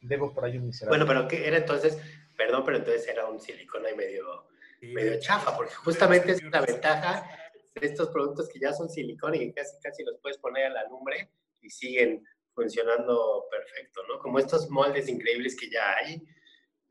debo 0.00 0.32
por 0.32 0.44
ahí 0.44 0.56
un 0.56 0.66
miserable. 0.66 0.98
Bueno, 0.98 1.06
pero 1.06 1.28
¿qué 1.28 1.46
era 1.46 1.58
entonces? 1.58 1.98
Perdón, 2.36 2.64
pero 2.64 2.78
entonces 2.78 3.06
era 3.06 3.26
un 3.26 3.40
silicón 3.40 3.84
ahí 3.84 3.94
medio, 3.94 4.46
medio 4.80 5.18
chafa, 5.20 5.56
porque 5.56 5.74
justamente 5.74 6.32
es 6.32 6.42
la 6.42 6.62
ventaja 6.62 7.28
de 7.74 7.86
estos 7.86 8.08
productos 8.08 8.48
que 8.48 8.58
ya 8.58 8.72
son 8.72 8.88
silicón 8.88 9.34
y 9.34 9.40
que 9.40 9.52
casi, 9.52 9.78
casi 9.82 10.04
los 10.04 10.18
puedes 10.20 10.38
poner 10.38 10.66
a 10.66 10.70
la 10.70 10.88
lumbre 10.88 11.30
y 11.60 11.70
siguen 11.70 12.24
funcionando 12.54 13.46
perfecto, 13.50 14.02
¿no? 14.08 14.18
Como 14.18 14.38
estos 14.38 14.68
moldes 14.70 15.08
increíbles 15.08 15.56
que 15.56 15.70
ya 15.70 15.96
hay, 15.96 16.22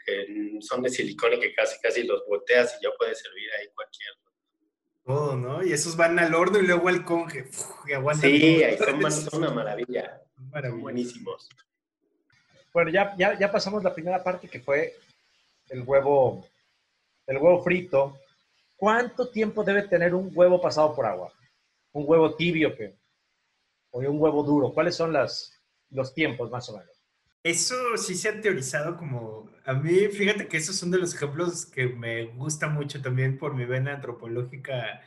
que 0.09 0.61
son 0.61 0.81
de 0.81 0.89
silicón 0.89 1.33
y 1.33 1.39
que 1.39 1.53
casi, 1.53 1.79
casi 1.79 2.03
los 2.03 2.25
volteas 2.27 2.77
y 2.79 2.83
ya 2.83 2.89
puedes 2.97 3.19
servir 3.19 3.49
ahí 3.59 3.67
cualquier. 3.73 4.09
Todo, 5.03 5.35
¿no? 5.35 5.63
Y 5.63 5.73
esos 5.73 5.95
van 5.95 6.19
al 6.19 6.33
horno 6.35 6.59
y 6.59 6.67
luego 6.67 6.87
al 6.87 7.03
conge. 7.03 7.45
y 7.87 7.93
aguantan 7.93 8.29
sí, 8.29 8.63
ahí 8.63 8.77
son, 8.77 9.11
son, 9.11 9.43
una 9.43 9.51
maravilla. 9.51 10.21
Son 10.35 10.81
buenísimos. 10.81 11.49
Bueno, 12.73 12.91
ya, 12.91 13.15
ya, 13.17 13.37
ya 13.37 13.51
pasamos 13.51 13.83
la 13.83 13.93
primera 13.93 14.23
parte 14.23 14.47
que 14.47 14.59
fue 14.59 14.95
el 15.69 15.83
huevo, 15.83 16.45
el 17.25 17.37
huevo 17.37 17.63
frito. 17.63 18.19
¿Cuánto 18.75 19.29
tiempo 19.29 19.63
debe 19.63 19.83
tener 19.83 20.13
un 20.13 20.31
huevo 20.33 20.61
pasado 20.61 20.95
por 20.95 21.05
agua? 21.05 21.33
Un 21.91 22.05
huevo 22.07 22.35
tibio 22.35 22.73
o 23.91 23.99
un 23.99 24.21
huevo 24.21 24.43
duro. 24.43 24.71
¿Cuáles 24.71 24.95
son 24.95 25.11
las, 25.11 25.59
los 25.89 26.13
tiempos 26.13 26.49
más 26.49 26.69
o 26.69 26.77
menos? 26.77 26.98
Eso 27.43 27.75
sí 27.95 28.15
se 28.15 28.29
ha 28.29 28.41
teorizado 28.41 28.97
como, 28.97 29.49
a 29.65 29.73
mí, 29.73 30.07
fíjate 30.07 30.47
que 30.47 30.57
esos 30.57 30.75
son 30.75 30.91
de 30.91 30.97
los 30.97 31.13
ejemplos 31.15 31.65
que 31.65 31.87
me 31.87 32.25
gusta 32.25 32.67
mucho 32.67 33.01
también 33.01 33.37
por 33.37 33.55
mi 33.55 33.65
vena 33.65 33.93
antropológica 33.93 35.01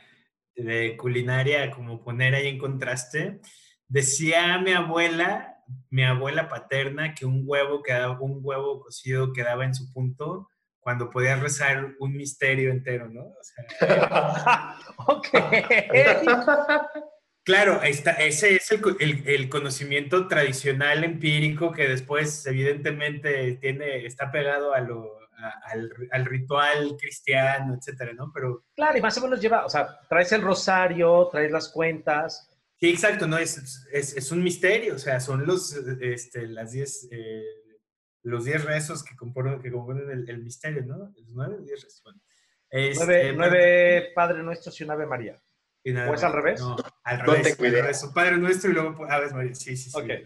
de 0.55 0.97
culinaria, 0.97 1.69
como 1.71 2.03
poner 2.03 2.33
ahí 2.33 2.47
en 2.47 2.57
contraste. 2.57 3.39
Decía 3.87 4.57
mi 4.57 4.71
abuela, 4.71 5.57
mi 5.91 6.03
abuela 6.03 6.47
paterna, 6.47 7.13
que 7.13 7.25
un 7.25 7.43
huevo, 7.45 7.83
quedaba, 7.83 8.19
un 8.19 8.39
huevo 8.41 8.81
cocido 8.81 9.31
quedaba 9.31 9.65
en 9.65 9.75
su 9.75 9.91
punto 9.93 10.49
cuando 10.79 11.09
podías 11.09 11.39
rezar 11.39 11.95
un 11.99 12.13
misterio 12.17 12.71
entero, 12.71 13.09
¿no? 13.09 13.21
O 13.21 13.43
sea, 13.79 14.77
ok. 15.07 15.27
Claro, 17.43 17.81
está, 17.83 18.11
ese 18.11 18.55
es 18.55 18.71
el, 18.71 19.23
el, 19.27 19.49
conocimiento 19.49 20.27
tradicional 20.29 21.03
empírico 21.03 21.73
que 21.73 21.89
después 21.89 22.45
evidentemente 22.45 23.57
tiene, 23.59 24.05
está 24.05 24.31
pegado 24.31 24.73
a 24.73 24.79
lo, 24.79 25.19
al, 25.65 25.91
al, 26.11 26.25
ritual 26.25 26.95
cristiano, 26.97 27.75
etcétera, 27.75 28.13
¿no? 28.13 28.31
Pero... 28.33 28.63
Claro, 28.75 28.97
y 28.97 29.01
más 29.01 29.17
o 29.17 29.21
menos 29.21 29.41
lleva, 29.41 29.65
o 29.65 29.69
sea, 29.69 29.99
traes 30.07 30.31
el 30.31 30.41
rosario, 30.41 31.27
traes 31.29 31.51
las 31.51 31.67
cuentas. 31.67 32.49
Sí, 32.79 32.89
exacto, 32.89 33.27
¿no? 33.27 33.37
Es, 33.37 33.87
es, 33.91 34.15
es 34.15 34.31
un 34.31 34.41
misterio, 34.41 34.95
o 34.95 34.99
sea, 34.99 35.19
son 35.19 35.45
los, 35.45 35.73
este, 35.73 36.47
las 36.47 36.71
diez, 36.71 37.09
eh, 37.11 37.43
los 38.23 38.45
diez 38.45 38.63
rezos 38.63 39.03
que 39.03 39.17
componen, 39.17 39.61
que 39.61 39.71
componen 39.71 40.09
el, 40.09 40.29
el 40.29 40.43
misterio, 40.43 40.83
¿no? 40.85 41.11
Los 41.15 41.33
nueve, 41.33 41.57
diez 41.65 41.83
rezos, 41.83 42.03
bueno. 42.03 42.21
Este, 42.69 43.05
nueve, 43.05 43.33
nueve 43.35 44.11
Padre 44.15 44.41
Nuestros 44.43 44.79
y 44.79 44.83
un 44.85 44.91
Ave 44.91 45.05
María. 45.05 45.39
¿O 45.85 46.13
es 46.13 46.23
al 46.23 46.33
revés? 46.33 46.61
No, 46.61 46.75
al 47.03 47.19
revés. 47.19 47.59
No 47.59 48.07
te 48.07 48.13
Padre 48.13 48.37
Nuestro 48.37 48.71
y 48.71 48.73
luego 48.73 49.05
Aves 49.09 49.33
María. 49.33 49.53
Sí, 49.53 49.75
sí, 49.75 49.89
sí. 49.89 49.99
Okay. 49.99 50.25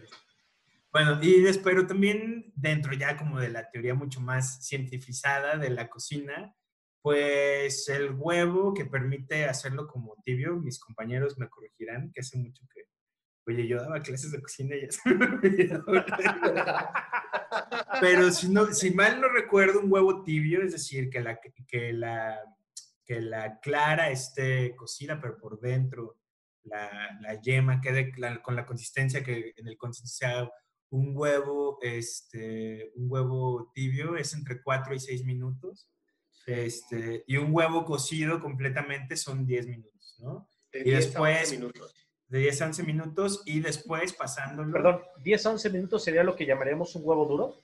Bueno, 0.92 1.18
y 1.20 1.42
después, 1.42 1.74
pero 1.74 1.86
también 1.86 2.52
dentro 2.54 2.92
ya 2.94 3.16
como 3.16 3.38
de 3.40 3.50
la 3.50 3.68
teoría 3.70 3.94
mucho 3.94 4.20
más 4.20 4.66
cientificada 4.66 5.56
de 5.56 5.70
la 5.70 5.88
cocina, 5.88 6.54
pues 7.02 7.88
el 7.88 8.12
huevo 8.12 8.72
que 8.72 8.84
permite 8.84 9.44
hacerlo 9.44 9.86
como 9.86 10.16
tibio, 10.24 10.56
mis 10.56 10.78
compañeros 10.78 11.38
me 11.38 11.48
corregirán, 11.48 12.10
que 12.12 12.20
hace 12.20 12.38
mucho 12.38 12.64
que, 12.72 12.84
oye, 13.46 13.66
yo 13.66 13.80
daba 13.80 14.00
clases 14.00 14.32
de 14.32 14.40
cocina 14.40 14.76
y 14.76 14.82
ya 14.82 14.90
se 14.90 15.14
me 15.14 15.26
olvidó. 15.26 15.84
Pero 18.00 18.30
si, 18.30 18.48
no, 18.48 18.72
si 18.72 18.90
mal 18.90 19.20
no 19.20 19.28
recuerdo, 19.28 19.80
un 19.80 19.92
huevo 19.92 20.22
tibio, 20.22 20.62
es 20.62 20.72
decir, 20.72 21.10
que 21.10 21.20
la, 21.20 21.38
que 21.66 21.92
la 21.92 22.40
que 23.08 23.22
la 23.22 23.58
clara 23.60 24.10
esté 24.10 24.76
cocida, 24.76 25.18
pero 25.18 25.38
por 25.38 25.58
dentro 25.58 26.18
la, 26.64 27.18
la 27.22 27.40
yema 27.40 27.80
quede 27.80 28.12
con 28.42 28.54
la 28.54 28.66
consistencia 28.66 29.24
que 29.24 29.54
en 29.56 29.66
el 29.66 29.78
consistencia 29.78 30.28
sea 30.28 30.50
un 30.90 31.12
huevo, 31.16 31.78
este, 31.80 32.92
un 32.96 33.10
huevo 33.10 33.72
tibio 33.74 34.14
es 34.16 34.34
entre 34.34 34.62
4 34.62 34.94
y 34.94 35.00
6 35.00 35.24
minutos. 35.24 35.88
Este, 36.46 37.24
y 37.26 37.38
un 37.38 37.54
huevo 37.54 37.86
cocido 37.86 38.40
completamente 38.40 39.16
son 39.16 39.46
10 39.46 39.66
minutos, 39.68 40.16
¿no? 40.18 40.46
De 40.70 40.80
y 40.80 40.84
10 40.84 41.06
después, 41.06 41.36
a 41.36 41.40
11 41.40 41.56
minutos. 41.56 41.94
De 42.26 42.38
10 42.40 42.62
a 42.62 42.66
11 42.66 42.82
minutos 42.82 43.42
y 43.46 43.60
después 43.60 44.12
pasándolo. 44.12 44.70
Perdón, 44.70 45.02
10 45.24 45.46
a 45.46 45.50
11 45.50 45.70
minutos 45.70 46.04
sería 46.04 46.24
lo 46.24 46.36
que 46.36 46.44
llamaríamos 46.44 46.94
un 46.94 47.02
huevo 47.06 47.24
duro. 47.24 47.56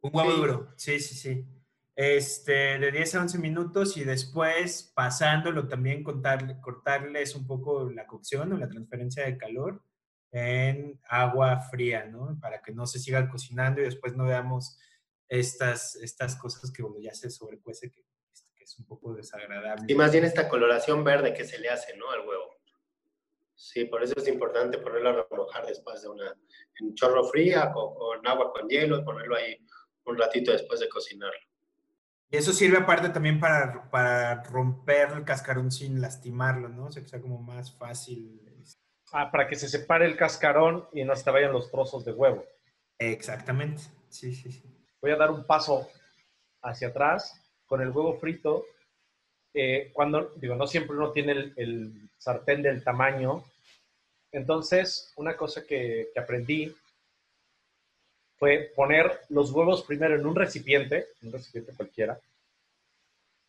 Un 0.00 0.10
huevo 0.14 0.30
sí. 0.30 0.36
duro, 0.38 0.72
sí, 0.76 1.00
sí, 1.00 1.14
sí 1.14 1.57
este, 2.00 2.78
de 2.78 2.92
10 2.92 3.14
a 3.16 3.22
11 3.22 3.38
minutos 3.38 3.96
y 3.96 4.04
después 4.04 4.92
pasándolo 4.94 5.66
también 5.66 6.04
contar, 6.04 6.60
cortarles 6.60 7.34
un 7.34 7.44
poco 7.44 7.90
la 7.90 8.06
cocción 8.06 8.52
o 8.52 8.56
la 8.56 8.68
transferencia 8.68 9.24
de 9.24 9.36
calor 9.36 9.82
en 10.30 11.00
agua 11.08 11.60
fría, 11.60 12.04
¿no? 12.04 12.38
Para 12.40 12.62
que 12.62 12.70
no 12.70 12.86
se 12.86 13.00
siga 13.00 13.28
cocinando 13.28 13.80
y 13.80 13.84
después 13.84 14.14
no 14.14 14.26
veamos 14.26 14.78
estas, 15.28 15.96
estas 15.96 16.36
cosas 16.36 16.70
que 16.70 16.84
bueno, 16.84 17.00
ya 17.00 17.12
se 17.14 17.30
sobrecuece, 17.30 17.90
que, 17.90 18.04
que, 18.54 18.62
es 18.62 18.78
un 18.78 18.86
poco 18.86 19.12
desagradable. 19.14 19.86
Y 19.88 19.96
más 19.96 20.12
bien 20.12 20.22
esta 20.22 20.48
coloración 20.48 21.02
verde 21.02 21.34
que 21.34 21.44
se 21.44 21.58
le 21.58 21.68
hace, 21.68 21.96
¿no? 21.96 22.12
Al 22.12 22.20
huevo. 22.20 22.60
Sí, 23.56 23.86
por 23.86 24.04
eso 24.04 24.14
es 24.16 24.28
importante 24.28 24.78
ponerlo 24.78 25.10
a 25.10 25.26
remojar 25.28 25.66
después 25.66 26.00
de 26.02 26.10
una, 26.10 26.32
en 26.78 26.94
chorro 26.94 27.24
fría, 27.24 27.72
con, 27.72 27.92
con 27.92 28.24
agua 28.24 28.52
con 28.52 28.68
hielo, 28.68 29.04
ponerlo 29.04 29.34
ahí 29.34 29.66
un 30.04 30.16
ratito 30.16 30.52
después 30.52 30.78
de 30.78 30.88
cocinarlo. 30.88 31.47
Y 32.30 32.36
eso 32.36 32.52
sirve 32.52 32.78
aparte 32.78 33.08
también 33.08 33.40
para, 33.40 33.90
para 33.90 34.42
romper 34.44 35.10
el 35.12 35.24
cascarón 35.24 35.70
sin 35.70 36.00
lastimarlo, 36.00 36.68
¿no? 36.68 36.86
O 36.86 36.92
sea, 36.92 37.02
que 37.02 37.08
sea 37.08 37.20
como 37.20 37.40
más 37.40 37.72
fácil. 37.72 38.40
este. 38.60 38.78
Ah, 39.12 39.30
para 39.30 39.48
que 39.48 39.56
se 39.56 39.68
separe 39.68 40.04
el 40.04 40.16
cascarón 40.16 40.86
y 40.92 41.04
no 41.04 41.16
se 41.16 41.24
te 41.24 41.30
vayan 41.30 41.52
los 41.52 41.70
trozos 41.70 42.04
de 42.04 42.12
huevo. 42.12 42.44
Exactamente, 42.98 43.82
sí, 44.10 44.34
sí, 44.34 44.52
sí. 44.52 44.62
Voy 45.00 45.12
a 45.12 45.16
dar 45.16 45.30
un 45.30 45.46
paso 45.46 45.88
hacia 46.62 46.88
atrás 46.88 47.40
con 47.66 47.80
el 47.80 47.90
huevo 47.90 48.18
frito. 48.18 48.64
Eh, 49.54 49.90
cuando, 49.94 50.32
digo, 50.36 50.54
no 50.54 50.66
siempre 50.66 50.96
uno 50.96 51.10
tiene 51.12 51.32
el, 51.32 51.54
el, 51.56 52.10
sartén 52.18 52.62
del 52.62 52.84
tamaño. 52.84 53.44
Entonces, 54.32 55.14
una 55.16 55.36
cosa 55.36 55.64
que, 55.64 56.10
que 56.12 56.20
aprendí 56.20 56.76
fue 58.38 58.72
poner 58.74 59.20
los 59.28 59.50
huevos 59.50 59.82
primero 59.82 60.14
en 60.14 60.26
un 60.26 60.36
recipiente, 60.36 61.08
un 61.22 61.32
recipiente 61.32 61.72
cualquiera, 61.72 62.18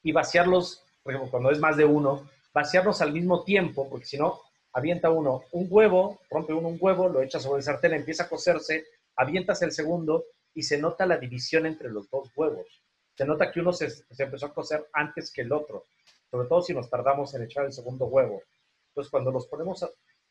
y 0.02 0.12
vaciarlos, 0.12 0.84
por 1.04 1.13
ejemplo, 1.13 1.32
cuando 1.32 1.52
es 1.52 1.60
más 1.60 1.78
de 1.78 1.86
uno, 1.86 2.30
vaciarlos 2.54 3.02
al 3.02 3.13
mismo 3.13 3.43
tiempo, 3.43 3.88
porque 3.89 4.06
si 4.06 4.17
no, 4.17 4.41
avienta 4.73 5.10
uno 5.10 5.43
un 5.52 5.67
huevo, 5.69 6.19
rompe 6.30 6.54
uno 6.54 6.69
un 6.69 6.78
huevo, 6.80 7.10
lo 7.10 7.21
echa 7.21 7.39
sobre 7.39 7.60
el 7.60 7.63
sartén, 7.63 7.93
empieza 7.93 8.23
a 8.23 8.30
cocerse, 8.30 8.86
avientas 9.15 9.62
el 9.62 9.71
segundo 9.71 10.25
y 10.54 10.63
se 10.63 10.78
nota 10.78 11.06
la 11.06 11.17
división 11.17 11.65
entre 11.65 11.89
los 11.89 12.10
dos 12.10 12.30
huevos. 12.36 12.67
Se 13.15 13.25
nota 13.25 13.52
que 13.52 13.60
uno 13.60 13.73
se, 13.73 13.89
se 13.89 14.23
empezó 14.23 14.47
a 14.47 14.54
cocer 14.54 14.88
antes 14.93 15.32
que 15.32 15.41
el 15.41 15.52
otro, 15.52 15.86
sobre 16.32 16.47
todo 16.47 16.62
si 16.62 16.73
nos 16.73 16.89
tardamos 16.89 17.34
en 17.34 17.43
echar 17.43 17.65
el 17.65 17.73
segundo 17.73 18.06
huevo. 18.06 18.41
Entonces, 18.89 19.12
cuando 19.12 19.32
los 19.32 19.45
ponemos 19.47 19.86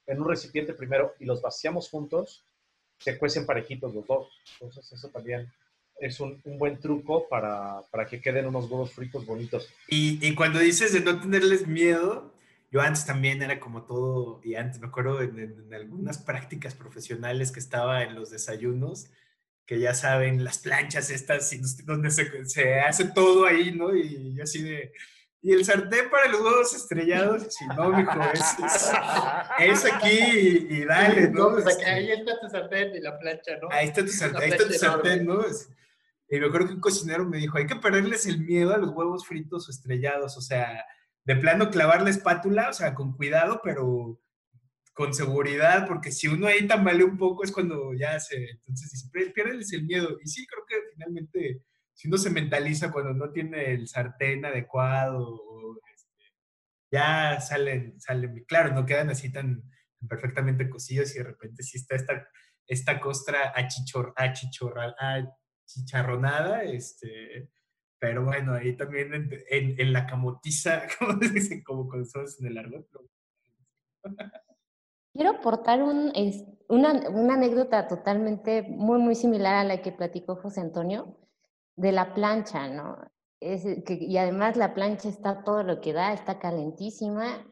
en 0.07 0.21
un 0.21 0.29
recipiente 0.29 0.73
primero 0.73 1.15
y 1.19 1.27
los 1.27 1.43
vaciamos 1.43 1.91
juntos, 1.91 2.45
se 2.99 3.19
cuecen 3.19 3.47
parejitos 3.47 3.95
los 3.95 4.07
dos. 4.07 4.29
Entonces 4.61 4.93
eso 4.93 5.09
también 5.09 5.51
es 6.01 6.21
un, 6.21 6.41
un 6.45 6.59
buen 6.59 6.79
truco 6.79 7.29
para, 7.29 7.83
para, 7.91 8.07
que 8.07 8.21
queden 8.21 8.47
unos 8.47 8.71
huevos 8.71 8.93
fritos 8.93 9.27
bonitos. 9.27 9.69
Y, 9.89 10.25
y, 10.27 10.35
cuando 10.35 10.59
dices 10.59 10.93
de 10.93 11.01
no 11.01 11.21
tenerles 11.21 11.67
miedo, 11.67 12.33
yo 12.71 12.81
antes 12.81 13.07
también 13.07 13.43
era 13.43 13.59
como 13.59 13.83
todo, 13.83 14.41
y 14.45 14.55
antes 14.55 14.81
me 14.81 14.87
acuerdo 14.87 15.23
en, 15.23 15.39
en, 15.39 15.75
algunas 15.75 16.19
prácticas 16.19 16.75
profesionales 16.75 17.51
que 17.51 17.61
estaba 17.61 18.03
en 18.03 18.15
los 18.15 18.31
desayunos, 18.31 19.11
que 19.67 19.81
ya 19.81 19.93
saben, 19.93 20.45
las 20.45 20.59
planchas 20.59 21.11
estas, 21.11 21.51
donde 21.85 22.11
se, 22.11 22.47
se 22.47 22.81
hace 22.81 23.07
todo 23.07 23.47
ahí, 23.47 23.73
¿no? 23.73 23.95
Y 23.95 24.41
así 24.41 24.63
de, 24.63 24.93
y 25.41 25.53
el 25.53 25.65
sartén 25.65 26.11
para 26.11 26.29
los 26.29 26.41
huevos 26.41 26.75
estrellados, 26.75 27.55
si 27.55 27.67
no, 27.69 27.91
mijo, 27.91 28.21
es, 28.33 28.41
es, 28.59 28.93
es 29.61 29.85
aquí 29.85 30.19
y, 30.71 30.77
y, 30.79 30.85
dale, 30.85 31.31
¿no? 31.31 31.53
Pues 31.53 31.77
acá, 31.77 31.93
ahí 31.93 32.11
está 32.11 32.41
tu 32.41 32.49
sartén 32.49 32.95
y 32.97 33.01
la 33.01 33.19
plancha, 33.19 33.57
¿no? 33.63 33.69
Ahí 33.71 33.89
está 33.89 34.03
tu 34.03 34.09
sartén, 34.09 34.43
ahí 34.43 34.51
está 34.51 34.67
tu 34.67 34.73
sartén, 34.75 35.27
¿no? 35.27 35.41
Y 36.31 36.41
me 36.41 36.47
acuerdo 36.47 36.69
que 36.69 36.75
un 36.75 36.81
cocinero 36.81 37.25
me 37.25 37.39
dijo, 37.39 37.57
hay 37.57 37.67
que 37.67 37.77
perderles 37.77 38.27
el 38.27 38.41
miedo 38.41 38.75
a 38.75 38.79
los 38.79 38.91
huevos 38.91 39.27
fritos 39.27 39.69
o 39.69 39.71
estrellados, 39.71 40.37
o 40.37 40.41
sea, 40.41 40.85
de 41.25 41.37
plano 41.37 41.71
clavar 41.71 42.03
la 42.03 42.11
espátula, 42.11 42.69
o 42.71 42.73
sea, 42.73 42.95
con 42.95 43.17
cuidado, 43.17 43.61
pero 43.63 44.21
con 44.93 45.15
seguridad, 45.15 45.87
porque 45.87 46.11
si 46.11 46.27
uno 46.27 46.49
ahí 46.49 46.67
tambalea 46.67 47.07
un 47.07 47.17
poco 47.17 47.45
es 47.45 47.53
cuando 47.53 47.95
ya 47.95 48.19
se, 48.19 48.51
entonces 48.51 48.91
dice, 48.91 49.77
el 49.77 49.85
miedo. 49.85 50.19
Y 50.21 50.27
sí, 50.27 50.45
creo 50.47 50.65
que 50.67 50.75
finalmente 50.93 51.63
si 51.99 52.07
uno 52.07 52.17
se 52.17 52.31
mentaliza 52.31 52.93
cuando 52.93 53.13
no 53.13 53.33
tiene 53.33 53.73
el 53.73 53.89
sartén 53.89 54.45
adecuado, 54.45 55.81
este, 55.93 56.33
ya 56.93 57.41
salen, 57.41 58.01
salen, 58.01 58.45
claro, 58.47 58.73
no 58.73 58.87
quedan 58.87 59.11
así 59.11 59.33
tan, 59.33 59.65
perfectamente 60.09 60.71
cocidos 60.71 61.13
y 61.13 61.19
de 61.19 61.25
repente 61.25 61.65
sí 61.65 61.77
está 61.77 61.97
esta, 61.97 62.29
esta 62.69 63.01
costra 63.01 63.53
achichor, 63.53 64.13
achichorra, 64.15 64.95
achicharronada, 65.67 66.63
este, 66.63 67.51
pero 67.99 68.25
bueno, 68.25 68.55
ahí 68.55 68.77
también 68.77 69.13
en, 69.13 69.31
en, 69.51 69.93
la 69.93 70.07
camotiza, 70.07 70.83
como 71.01 71.15
dicen, 71.15 71.65
como 71.65 71.89
con 71.89 72.05
en 72.05 72.47
el 72.47 72.59
argot. 72.59 72.87
Quiero 75.13 75.31
aportar 75.31 75.83
un, 75.83 76.13
una, 76.69 77.11
una 77.11 77.35
anécdota 77.35 77.89
totalmente 77.89 78.63
muy, 78.63 79.01
muy 79.01 79.17
similar 79.17 79.57
a 79.57 79.65
la 79.65 79.83
que 79.83 79.91
platicó 79.91 80.37
José 80.37 80.61
Antonio 80.61 81.19
de 81.79 81.93
la 81.93 82.13
plancha, 82.13 82.69
¿no? 82.69 82.99
Es 83.41 83.63
que, 83.87 83.95
y 83.95 84.19
además 84.19 84.57
la 84.57 84.75
plancha 84.75 85.09
está 85.09 85.45
todo 85.45 85.63
lo 85.63 85.81
que 85.81 85.93
da, 85.93 86.13
está 86.13 86.41
calentísima. 86.41 87.47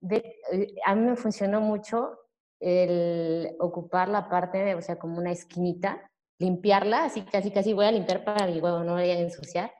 De, 0.00 0.36
eh, 0.52 0.74
a 0.86 0.94
mí 0.94 1.02
me 1.02 1.16
funcionó 1.16 1.60
mucho 1.60 2.16
el 2.60 3.56
ocupar 3.58 4.08
la 4.08 4.28
parte, 4.28 4.58
de, 4.58 4.74
o 4.76 4.80
sea, 4.80 4.96
como 4.96 5.18
una 5.18 5.32
esquinita, 5.32 6.08
limpiarla, 6.38 7.04
así 7.04 7.22
casi 7.22 7.50
casi 7.50 7.72
voy 7.72 7.86
a 7.86 7.92
limpiar 7.92 8.24
para 8.24 8.46
mi 8.46 8.60
huevo, 8.60 8.84
no 8.84 8.92
voy 8.92 9.10
a 9.10 9.18
ensuciar. 9.18 9.72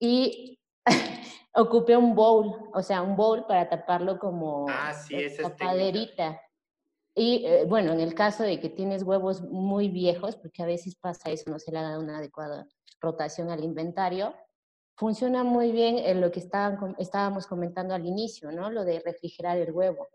Y 0.00 0.58
ocupé 1.54 1.98
un 1.98 2.14
bowl, 2.14 2.70
o 2.72 2.82
sea, 2.82 3.02
un 3.02 3.14
bowl 3.14 3.46
para 3.46 3.68
taparlo 3.68 4.18
como 4.18 4.66
ah, 4.70 4.94
sí, 4.94 5.16
esa 5.16 5.50
tapaderita. 5.50 6.40
Y 7.14 7.46
eh, 7.46 7.64
bueno, 7.66 7.92
en 7.92 8.00
el 8.00 8.14
caso 8.14 8.42
de 8.42 8.58
que 8.58 8.68
tienes 8.68 9.02
huevos 9.04 9.42
muy 9.42 9.88
viejos, 9.88 10.36
porque 10.36 10.62
a 10.62 10.66
veces 10.66 10.96
pasa 10.96 11.30
eso, 11.30 11.50
no 11.50 11.58
se 11.58 11.70
le 11.70 11.80
da 11.80 11.98
una 11.98 12.18
adecuada 12.18 12.66
rotación 13.00 13.50
al 13.50 13.62
inventario, 13.62 14.34
funciona 14.96 15.44
muy 15.44 15.70
bien 15.70 15.98
en 15.98 16.20
lo 16.20 16.30
que 16.32 16.40
estaban, 16.40 16.96
estábamos 16.98 17.46
comentando 17.46 17.94
al 17.94 18.06
inicio, 18.06 18.50
¿no? 18.50 18.70
Lo 18.70 18.84
de 18.84 19.00
refrigerar 19.00 19.58
el 19.58 19.72
huevo. 19.72 20.08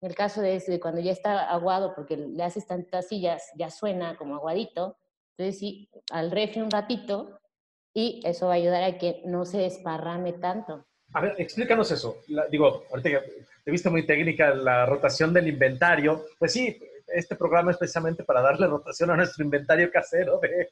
En 0.00 0.10
el 0.10 0.16
caso 0.16 0.40
de, 0.40 0.58
de 0.60 0.80
cuando 0.80 1.00
ya 1.00 1.12
está 1.12 1.50
aguado, 1.50 1.94
porque 1.94 2.16
le 2.16 2.42
haces 2.42 2.66
tantas 2.66 3.08
sillas, 3.08 3.42
ya 3.56 3.70
suena 3.70 4.16
como 4.16 4.36
aguadito, 4.36 4.98
entonces 5.36 5.58
sí, 5.58 5.90
al 6.10 6.30
refri 6.30 6.60
un 6.60 6.70
ratito 6.70 7.40
y 7.92 8.20
eso 8.24 8.46
va 8.46 8.52
a 8.52 8.56
ayudar 8.56 8.82
a 8.82 8.98
que 8.98 9.22
no 9.24 9.44
se 9.44 9.58
desparrame 9.58 10.34
tanto. 10.34 10.86
A 11.12 11.20
ver, 11.20 11.34
explícanos 11.38 11.90
eso. 11.90 12.18
digo, 12.50 12.84
ahorita 12.90 13.22
te 13.66 13.72
viste 13.72 13.90
muy 13.90 14.06
técnica 14.06 14.54
la 14.54 14.86
rotación 14.86 15.34
del 15.34 15.48
inventario. 15.48 16.24
Pues 16.38 16.52
sí, 16.52 16.80
este 17.08 17.34
programa 17.34 17.72
es 17.72 17.76
precisamente 17.76 18.22
para 18.22 18.40
darle 18.40 18.68
rotación 18.68 19.10
a 19.10 19.16
nuestro 19.16 19.42
inventario 19.42 19.90
casero 19.90 20.38
de, 20.38 20.70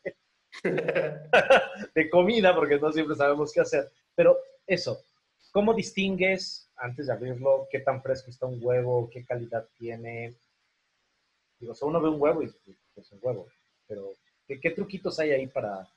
de 1.94 2.08
comida, 2.08 2.54
porque 2.54 2.78
no 2.78 2.92
siempre 2.92 3.16
sabemos 3.16 3.52
qué 3.52 3.62
hacer. 3.62 3.90
Pero 4.14 4.38
eso, 4.64 5.00
¿cómo 5.50 5.74
distingues, 5.74 6.70
antes 6.76 7.08
de 7.08 7.12
abrirlo, 7.12 7.66
qué 7.68 7.80
tan 7.80 8.00
fresco 8.00 8.30
está 8.30 8.46
un 8.46 8.60
huevo, 8.62 9.10
qué 9.12 9.24
calidad 9.24 9.66
tiene? 9.76 10.32
Digo, 11.58 11.72
o 11.72 11.74
sea, 11.74 11.88
uno 11.88 12.00
ve 12.00 12.10
un 12.10 12.22
huevo 12.22 12.44
y 12.44 12.54
pues 12.94 13.10
un 13.10 13.18
huevo, 13.20 13.48
pero 13.88 14.12
¿qué, 14.46 14.70
truquitos 14.70 15.18
hay 15.18 15.32
ahí 15.32 15.48
para...? 15.48 15.88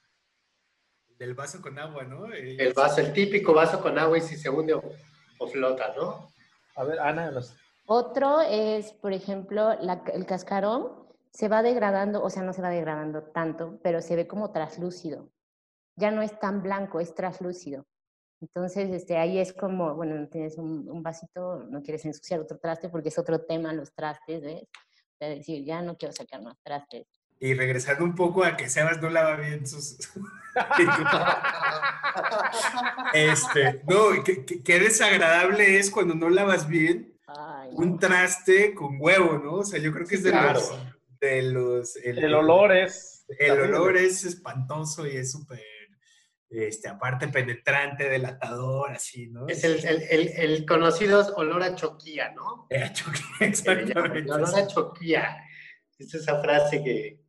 Del 1.19 1.35
vaso 1.35 1.61
con 1.61 1.77
agua, 1.77 2.05
¿no? 2.05 2.33
El 2.33 2.73
vaso, 2.73 3.01
el 3.01 3.13
típico 3.13 3.53
vaso 3.53 3.79
con 3.79 3.99
agua 3.99 4.17
y 4.17 4.21
si 4.21 4.35
se 4.35 4.49
hunde 4.49 4.73
o, 4.73 5.47
flota, 5.47 5.93
¿no? 5.95 6.35
A 6.77 6.83
ver, 6.83 6.99
Ana, 6.99 7.31
Otro 7.87 8.39
es, 8.41 8.93
por 8.93 9.11
ejemplo, 9.11 9.71
el 9.71 10.25
cascarón 10.27 11.07
se 11.31 11.47
va 11.47 11.63
degradando, 11.63 12.23
o 12.23 12.29
sea, 12.29 12.43
no 12.43 12.53
se 12.53 12.61
va 12.61 12.69
degradando 12.69 13.23
tanto, 13.23 13.79
pero 13.81 13.99
se 13.99 14.15
ve 14.15 14.27
como 14.27 14.51
traslúcido. 14.51 15.31
Ya 15.95 16.11
no 16.11 16.21
es 16.21 16.39
tan 16.39 16.61
blanco, 16.61 16.99
es 16.99 17.15
traslúcido. 17.15 17.87
Entonces, 18.41 18.91
este, 18.91 19.17
ahí 19.17 19.39
es 19.39 19.53
como, 19.53 19.95
bueno, 19.95 20.29
tienes 20.29 20.59
un, 20.59 21.01
vasito, 21.01 21.63
no 21.63 21.81
quieres 21.81 22.05
ensuciar 22.05 22.41
otro 22.41 22.59
traste 22.59 22.89
porque 22.89 23.09
es 23.09 23.17
otro 23.17 23.43
tema 23.43 23.73
los 23.73 23.91
trastes, 23.93 24.43
¿ves? 24.43 24.67
De 25.19 25.29
decir, 25.29 25.65
ya 25.65 25.81
no 25.81 25.97
quiero 25.97 26.13
sacar 26.13 26.43
más 26.43 26.61
trastes. 26.61 27.07
Y 27.39 27.53
regresando 27.53 28.03
un 28.03 28.15
poco 28.15 28.43
a 28.43 28.57
que 28.57 28.69
Sebas 28.69 29.01
no 29.01 29.09
lava 29.09 29.35
bien 29.35 29.67
sus... 29.67 29.97
este, 33.13 33.83
no, 33.87 34.23
qué, 34.23 34.79
desagradable 34.79 35.77
es 35.77 35.91
cuando 35.91 36.15
no 36.15 36.29
lavas 36.29 36.67
bien 36.67 37.13
un 37.73 37.99
traste 37.99 38.73
con 38.73 38.97
huevo, 38.99 39.37
¿no? 39.37 39.53
O 39.55 39.63
sea, 39.63 39.79
yo 39.79 39.93
creo 39.93 40.07
que 40.07 40.15
es 40.15 40.23
de 40.23 40.31
los 40.31 40.73
de 41.19 41.41
los... 41.43 41.95
El, 41.97 42.33
olor 42.33 42.75
es... 42.75 43.25
El 43.39 43.59
olor 43.59 43.97
es 43.97 44.23
espantoso 44.23 45.05
y 45.05 45.17
es 45.17 45.31
súper, 45.31 45.59
este, 46.49 46.87
aparte 46.87 47.27
penetrante, 47.27 48.09
delatador, 48.09 48.91
así, 48.91 49.27
¿no? 49.27 49.47
Es 49.47 49.63
el, 49.63 49.83
el, 49.85 50.29
el 50.29 50.65
conocido 50.65 51.35
olor 51.35 51.63
a 51.63 51.75
choquía, 51.75 52.31
¿no? 52.31 52.67
A 52.71 52.93
choquía, 52.93 53.25
exactamente. 53.41 54.19
El 54.19 54.31
olor 54.31 54.55
a 54.55 54.67
choquía. 54.67 55.43
Es 55.97 56.13
esa 56.13 56.41
frase 56.41 56.83
que 56.83 57.26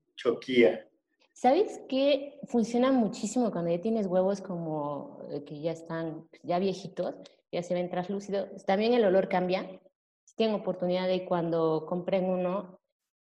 ¿Sabes 1.32 1.80
qué? 1.88 2.40
Funciona 2.48 2.90
muchísimo 2.90 3.52
cuando 3.52 3.70
ya 3.70 3.80
tienes 3.80 4.08
huevos 4.08 4.40
como 4.40 5.24
eh, 5.30 5.44
que 5.44 5.60
ya 5.60 5.70
están 5.70 6.28
ya 6.42 6.58
viejitos, 6.58 7.14
ya 7.52 7.62
se 7.62 7.74
ven 7.74 7.88
translúcidos. 7.88 8.64
También 8.66 8.92
el 8.92 9.04
olor 9.04 9.28
cambia. 9.28 9.80
Si 10.24 10.34
tienen 10.34 10.56
oportunidad 10.56 11.06
de 11.06 11.24
cuando 11.24 11.86
compren 11.86 12.24
uno, 12.24 12.80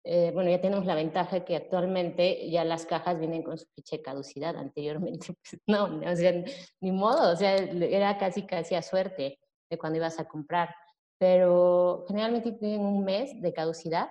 eh, 0.03 0.31
bueno, 0.33 0.49
ya 0.49 0.59
tenemos 0.59 0.85
la 0.85 0.95
ventaja 0.95 1.45
que 1.45 1.55
actualmente 1.55 2.49
ya 2.49 2.65
las 2.65 2.85
cajas 2.85 3.17
vienen 3.17 3.43
con 3.43 3.57
su 3.57 3.65
fecha 3.75 3.95
de 3.95 4.01
caducidad. 4.01 4.57
Anteriormente, 4.57 5.27
pues, 5.49 5.61
no, 5.67 5.85
o 5.85 6.15
sea, 6.17 6.43
ni 6.81 6.91
modo, 6.91 7.31
o 7.31 7.35
sea, 7.37 7.55
era 7.55 8.17
casi 8.17 8.45
casi 8.45 8.75
a 8.75 8.81
suerte 8.81 9.39
de 9.69 9.77
cuando 9.77 9.97
ibas 9.97 10.19
a 10.19 10.27
comprar. 10.27 10.75
Pero 11.17 12.03
generalmente 12.09 12.51
tienen 12.51 12.81
un 12.81 13.05
mes 13.05 13.41
de 13.41 13.53
caducidad 13.53 14.09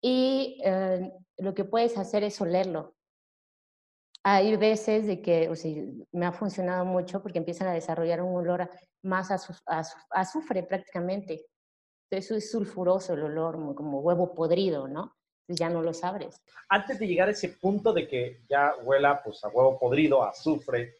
y 0.00 0.60
eh, 0.64 1.12
lo 1.38 1.54
que 1.54 1.64
puedes 1.64 1.96
hacer 1.98 2.24
es 2.24 2.40
olerlo. 2.40 2.94
Hay 4.22 4.56
veces 4.56 5.06
de 5.06 5.22
que, 5.22 5.48
o 5.48 5.54
sea, 5.54 5.72
me 6.12 6.26
ha 6.26 6.32
funcionado 6.32 6.84
mucho 6.84 7.22
porque 7.22 7.38
empiezan 7.38 7.68
a 7.68 7.74
desarrollar 7.74 8.22
un 8.22 8.36
olor 8.36 8.68
más 9.02 9.30
a, 9.30 9.82
azufre 10.10 10.62
prácticamente. 10.64 11.46
Eso 12.10 12.34
es 12.34 12.50
sulfuroso 12.50 13.14
el 13.14 13.22
olor, 13.22 13.74
como 13.74 14.00
huevo 14.00 14.34
podrido, 14.34 14.88
¿no? 14.88 15.16
ya 15.48 15.68
no 15.68 15.82
lo 15.82 15.94
sabres. 15.94 16.42
Antes 16.68 16.98
de 16.98 17.06
llegar 17.06 17.28
a 17.28 17.32
ese 17.32 17.50
punto 17.50 17.92
de 17.92 18.08
que 18.08 18.40
ya 18.48 18.74
huela 18.82 19.22
pues, 19.22 19.44
a 19.44 19.48
huevo 19.48 19.78
podrido, 19.78 20.22
a 20.22 20.30
azufre, 20.30 20.94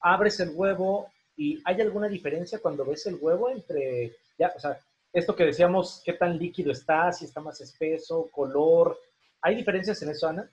abres 0.00 0.40
el 0.40 0.50
huevo 0.54 1.08
y 1.36 1.60
¿hay 1.64 1.80
alguna 1.80 2.08
diferencia 2.08 2.58
cuando 2.58 2.84
ves 2.84 3.06
el 3.06 3.16
huevo 3.20 3.48
entre, 3.48 4.16
ya, 4.36 4.52
o 4.56 4.60
sea, 4.60 4.78
esto 5.12 5.34
que 5.34 5.44
decíamos, 5.44 6.02
qué 6.04 6.12
tan 6.12 6.38
líquido 6.38 6.72
está, 6.72 7.12
si 7.12 7.24
está 7.24 7.40
más 7.40 7.60
espeso, 7.60 8.28
color, 8.30 8.98
¿hay 9.40 9.54
diferencias 9.54 10.02
en 10.02 10.10
eso, 10.10 10.28
Ana? 10.28 10.50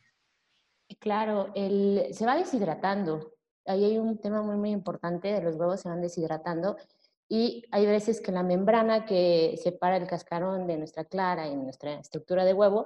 Claro, 1.00 1.52
el, 1.56 2.08
se 2.12 2.26
va 2.26 2.36
deshidratando. 2.36 3.34
Ahí 3.65 3.84
hay 3.84 3.98
un 3.98 4.20
tema 4.20 4.41
muy, 4.41 4.58
muy 4.58 4.72
importante 4.72 5.30
de 5.30 5.41
los 5.41 5.56
huevos 5.56 5.82
se 5.82 5.89
van 5.89 6.02
deshidratando 6.02 6.78
y 7.28 7.65
hay 7.72 7.86
veces 7.88 8.22
que 8.22 8.32
la 8.32 8.44
membrana 8.44 9.06
que 9.06 9.56
separa 9.62 9.98
el 9.98 10.08
cascarón 10.08 10.68
de 10.68 10.78
nuestra 10.78 11.06
clara 11.06 11.48
y 11.48 11.56
nuestra 11.56 11.94
estructura 11.94 12.46
de 12.46 12.54
huevo 12.54 12.86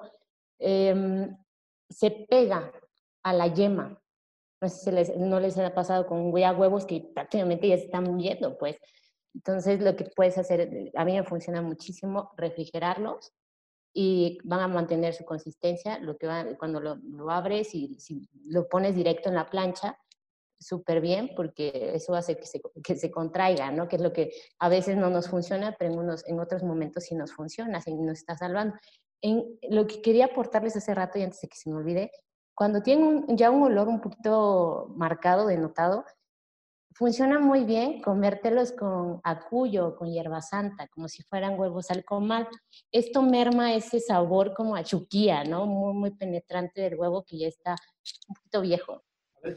em, 0.59 1.37
se 1.89 2.11
pega 2.11 2.71
a 3.23 3.33
la 3.33 3.47
yema. 3.47 4.01
No 4.61 4.69
sé 4.69 4.77
si 4.77 4.91
les, 4.91 5.15
no 5.17 5.39
les 5.39 5.57
ha 5.57 5.73
pasado 5.73 6.07
con 6.07 6.33
huevos 6.33 6.85
que 6.85 7.01
prácticamente 7.13 7.67
ya 7.67 7.77
se 7.77 7.85
están 7.85 8.05
muriendo, 8.05 8.57
pues. 8.57 8.77
Entonces, 9.39 9.79
lo 9.79 9.95
que 9.95 10.03
puedes 10.03 10.37
hacer, 10.37 10.91
a 10.93 11.05
mí 11.05 11.13
me 11.13 11.23
funciona 11.23 11.61
muchísimo, 11.61 12.31
refrigerarlos 12.35 13.31
y 13.93 14.37
van 14.43 14.59
a 14.59 14.67
mantener 14.67 15.13
su 15.13 15.23
consistencia. 15.23 15.97
Lo 15.99 16.17
que 16.17 16.27
cuando 16.59 16.81
lo, 16.81 17.31
abres 17.31 17.73
y 17.73 17.97
si 18.01 18.27
lo 18.43 18.67
pones 18.67 18.95
directo 18.95 19.29
en 19.29 19.35
la 19.35 19.49
plancha, 19.49 19.97
súper 20.59 20.99
bien 20.99 21.31
porque 21.37 21.91
eso 21.93 22.15
hace 22.15 22.35
que 22.35 22.45
se, 22.45 22.61
que 22.83 22.97
se 22.97 23.09
contraiga, 23.09 23.71
¿no? 23.71 23.87
Que 23.87 23.95
es 23.95 24.01
lo 24.01 24.11
que 24.11 24.33
a 24.59 24.67
veces 24.67 24.97
no 24.97 25.09
nos 25.09 25.29
funciona, 25.29 25.73
pero 25.79 25.93
en, 25.93 25.99
unos, 25.99 26.27
en 26.27 26.41
otros 26.41 26.61
momentos 26.61 27.05
sí 27.05 27.15
nos 27.15 27.31
funciona, 27.31 27.79
sí 27.79 27.93
nos 27.93 28.19
está 28.19 28.35
salvando. 28.35 28.75
En, 29.21 29.57
lo 29.69 29.87
que 29.87 30.01
quería 30.01 30.25
aportarles 30.25 30.75
hace 30.75 30.93
rato 30.93 31.17
y 31.17 31.23
antes 31.23 31.39
de 31.39 31.47
que 31.47 31.55
se 31.55 31.69
me 31.69 31.77
olvide, 31.77 32.11
cuando 32.53 32.81
tienen 32.81 33.37
ya 33.37 33.51
un 33.51 33.63
olor 33.63 33.87
un 33.87 34.01
poquito 34.01 34.91
marcado, 34.97 35.47
denotado, 35.47 36.03
funciona 36.93 37.39
muy 37.39 37.63
bien 37.63 38.01
comértelos 38.01 38.71
con 38.71 39.21
acuyo, 39.23 39.95
con 39.95 40.11
hierba 40.11 40.41
santa, 40.41 40.87
como 40.87 41.07
si 41.07 41.23
fueran 41.23 41.59
huevos 41.59 41.91
al 41.91 42.03
comal. 42.03 42.47
Esto 42.91 43.21
merma 43.21 43.73
ese 43.73 43.99
sabor 43.99 44.53
como 44.53 44.75
a 44.75 44.83
chuquía, 44.83 45.43
¿no? 45.43 45.65
Muy, 45.65 45.93
muy 45.93 46.11
penetrante 46.11 46.81
del 46.81 46.95
huevo 46.95 47.23
que 47.23 47.37
ya 47.37 47.47
está 47.47 47.75
un 48.27 48.35
poquito 48.35 48.61
viejo. 48.61 49.03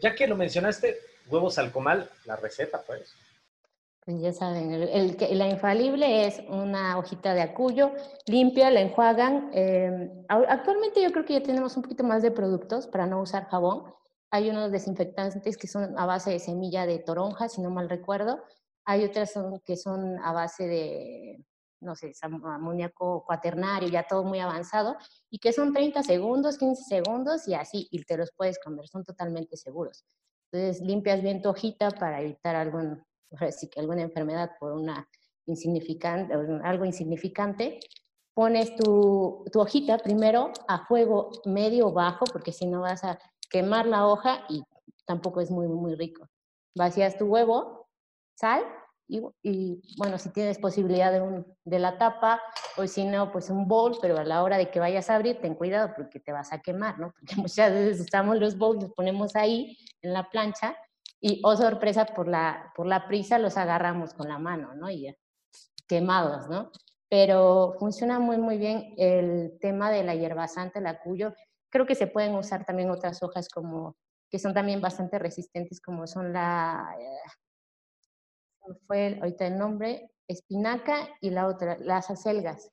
Ya 0.01 0.15
que 0.15 0.27
lo 0.27 0.37
mencionaste, 0.37 0.97
huevos 1.29 1.59
al 1.59 1.73
comal, 1.73 2.09
la 2.25 2.37
receta, 2.37 2.83
pues. 2.87 3.15
Pues 4.05 4.21
ya 4.21 4.33
saben, 4.33 4.73
el, 4.73 5.17
la 5.39 5.49
infalible 5.49 6.27
es 6.27 6.41
una 6.49 6.99
hojita 6.99 7.35
de 7.35 7.43
acuyo, 7.43 7.93
limpia, 8.27 8.69
la 8.71 8.81
enjuagan. 8.81 9.51
Em, 9.53 10.25
actualmente 10.29 11.01
yo 11.01 11.13
creo 11.13 11.25
que 11.25 11.35
ya 11.35 11.43
tenemos 11.43 11.77
un 11.77 11.83
poquito 11.83 12.03
más 12.03 12.21
de 12.21 12.33
productos 12.33 12.89
para 12.89 13.07
no 13.07 13.21
usar 13.21 13.47
jabón. 13.47 13.85
Hay 14.33 14.51
unos 14.51 14.73
desinfectantes 14.73 15.57
que 15.57 15.69
son 15.69 15.97
a 15.97 16.07
base 16.07 16.31
de 16.31 16.41
semilla 16.41 16.87
de 16.87 16.99
toronja, 16.99 17.49
si 17.49 17.61
no 17.61 17.71
mal 17.71 17.89
recuerdo. 17.89 18.43
Hay 18.85 19.05
otras 19.05 19.35
que 19.65 19.77
son 19.77 20.19
a 20.19 20.33
base 20.33 20.67
de 20.67 21.45
no 21.83 21.97
sé, 21.97 22.13
amoníaco 22.23 23.25
cuaternario, 23.27 23.89
ya 23.89 24.05
todo 24.05 24.25
muy 24.25 24.39
avanzado, 24.39 24.97
y 25.29 25.39
que 25.39 25.53
son 25.53 25.73
30 25.73 26.03
segundos, 26.03 26.57
15 26.57 26.85
segundos 26.85 27.49
y 27.49 27.55
así, 27.55 27.89
y 27.91 28.03
te 28.05 28.17
los 28.17 28.31
puedes 28.37 28.59
comer, 28.61 28.87
son 28.87 29.05
totalmente 29.05 29.57
seguros. 29.57 30.05
Entonces, 30.51 30.83
limpias 30.83 31.23
bien 31.23 31.43
tu 31.43 31.49
hojita 31.49 31.91
para 31.91 32.21
evitar 32.21 32.57
algún, 32.57 33.03
que 33.71 33.81
alguna 33.81 34.03
enfermedad 34.03 34.53
por 34.61 34.73
una 34.73 35.09
insignificante, 35.47 36.35
algo 36.63 36.85
insignificante. 36.85 37.81
Pones 38.35 38.75
tu, 38.77 39.45
tu 39.53 39.61
hojita 39.61 39.99
primero 39.99 40.53
a 40.69 40.87
fuego 40.87 41.31
medio 41.45 41.93
bajo, 41.93 42.25
porque 42.33 42.53
si 42.53 42.67
no 42.67 42.83
vas 42.83 43.05
a 43.05 43.19
quemar 43.53 43.87
la 43.87 44.07
hoja 44.07 44.45
y 44.49 44.65
tampoco 45.05 45.41
es 45.41 45.51
muy, 45.51 45.69
muy 45.69 45.95
rico. 45.95 46.29
Vacías 46.75 47.19
tu 47.19 47.27
huevo, 47.27 47.89
sal, 48.35 48.65
y, 49.43 49.83
bueno, 49.99 50.17
si 50.17 50.31
tienes 50.31 50.59
posibilidad 50.59 51.13
de, 51.13 51.21
un, 51.21 51.47
de 51.65 51.79
la 51.79 51.99
tapa, 51.99 52.41
o 52.79 52.87
si 52.87 53.05
no, 53.05 53.31
pues 53.31 53.51
un 53.51 53.69
bowl, 53.69 53.99
pero 54.01 54.17
a 54.17 54.25
la 54.25 54.43
hora 54.43 54.57
de 54.57 54.71
que 54.71 54.81
vayas 54.81 55.11
a 55.11 55.17
abrir, 55.17 55.39
ten 55.41 55.55
cuidado 55.55 55.93
porque 55.95 56.19
te 56.19 56.33
vas 56.33 56.51
a 56.53 56.63
quemar, 56.63 56.99
¿no? 56.99 57.13
Porque 57.13 57.37
muchas 57.37 57.73
veces 57.73 58.01
usamos 58.01 58.39
los 58.39 58.57
bowls, 58.57 58.83
los 58.83 58.93
ponemos 58.93 59.37
ahí 59.37 59.77
en 60.01 60.15
la 60.15 60.31
plancha 60.31 60.77
y, 61.21 61.41
oh 61.45 61.57
sorpresa, 61.57 62.07
por 62.07 62.27
la, 62.27 62.73
por 62.75 62.87
la 62.87 63.07
prisa 63.07 63.39
los 63.39 63.59
agarramos 63.59 64.15
con 64.15 64.29
la 64.29 64.39
mano, 64.39 64.75
¿no? 64.75 64.91
Y 64.91 65.15
quemados, 65.87 66.49
¿no? 66.49 66.71
Pero 67.11 67.75
funciona 67.79 68.19
muy, 68.19 68.39
muy 68.39 68.57
bien 68.57 68.95
el 68.97 69.59
tema 69.61 69.91
de 69.91 70.05
la 70.05 70.15
hierba 70.15 70.49
santa, 70.49 70.79
el 70.79 70.87
acuyo. 70.87 71.35
Creo 71.73 71.87
que 71.87 71.95
se 71.95 72.07
pueden 72.07 72.35
usar 72.35 72.67
también 72.67 72.91
otras 72.91 73.23
hojas 73.23 73.49
como 73.49 73.97
que 74.31 74.39
son 74.39 74.55
también 74.55 74.81
bastante 74.81 75.19
resistentes, 75.19 75.81
como 75.81 76.07
son 76.07 76.33
la, 76.33 76.95
eh, 76.99 77.31
fue 78.87 79.19
ahorita 79.21 79.47
el 79.47 79.59
nombre, 79.59 80.11
espinaca 80.29 81.09
y 81.21 81.31
la 81.31 81.47
otra, 81.47 81.79
las 81.79 82.11
acelgas. 82.11 82.71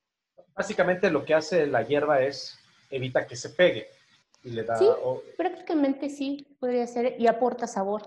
Básicamente 0.54 1.10
lo 1.10 1.24
que 1.24 1.34
hace 1.34 1.66
la 1.66 1.82
hierba 1.82 2.22
es 2.22 2.58
evita 2.90 3.26
que 3.26 3.36
se 3.36 3.50
pegue 3.50 3.88
y 4.42 4.50
le 4.50 4.64
da... 4.64 4.76
Sí, 4.76 4.86
prácticamente 5.36 6.08
sí, 6.08 6.46
podría 6.58 6.86
ser, 6.86 7.16
y 7.18 7.26
aporta 7.26 7.66
sabor, 7.66 8.02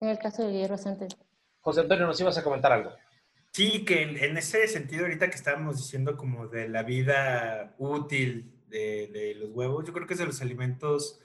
en 0.00 0.08
el 0.08 0.18
caso 0.18 0.46
de 0.46 0.52
hierba 0.52 0.76
antes. 0.84 1.16
José 1.60 1.80
Antonio, 1.80 2.06
nos 2.06 2.20
ibas 2.20 2.38
a 2.38 2.44
comentar 2.44 2.72
algo. 2.72 2.90
Sí, 3.52 3.84
que 3.84 4.02
en, 4.02 4.36
ese 4.36 4.68
sentido 4.68 5.02
ahorita 5.02 5.28
que 5.28 5.36
estábamos 5.36 5.76
diciendo 5.76 6.16
como 6.16 6.46
de 6.46 6.68
la 6.68 6.84
vida 6.84 7.74
útil 7.78 8.59
de, 8.70 9.34
los 9.36 9.50
huevos, 9.50 9.84
yo 9.86 9.92
creo 9.92 10.06
que 10.06 10.14
es 10.14 10.20
de 10.20 10.26
los 10.26 10.40
alimentos 10.40 11.20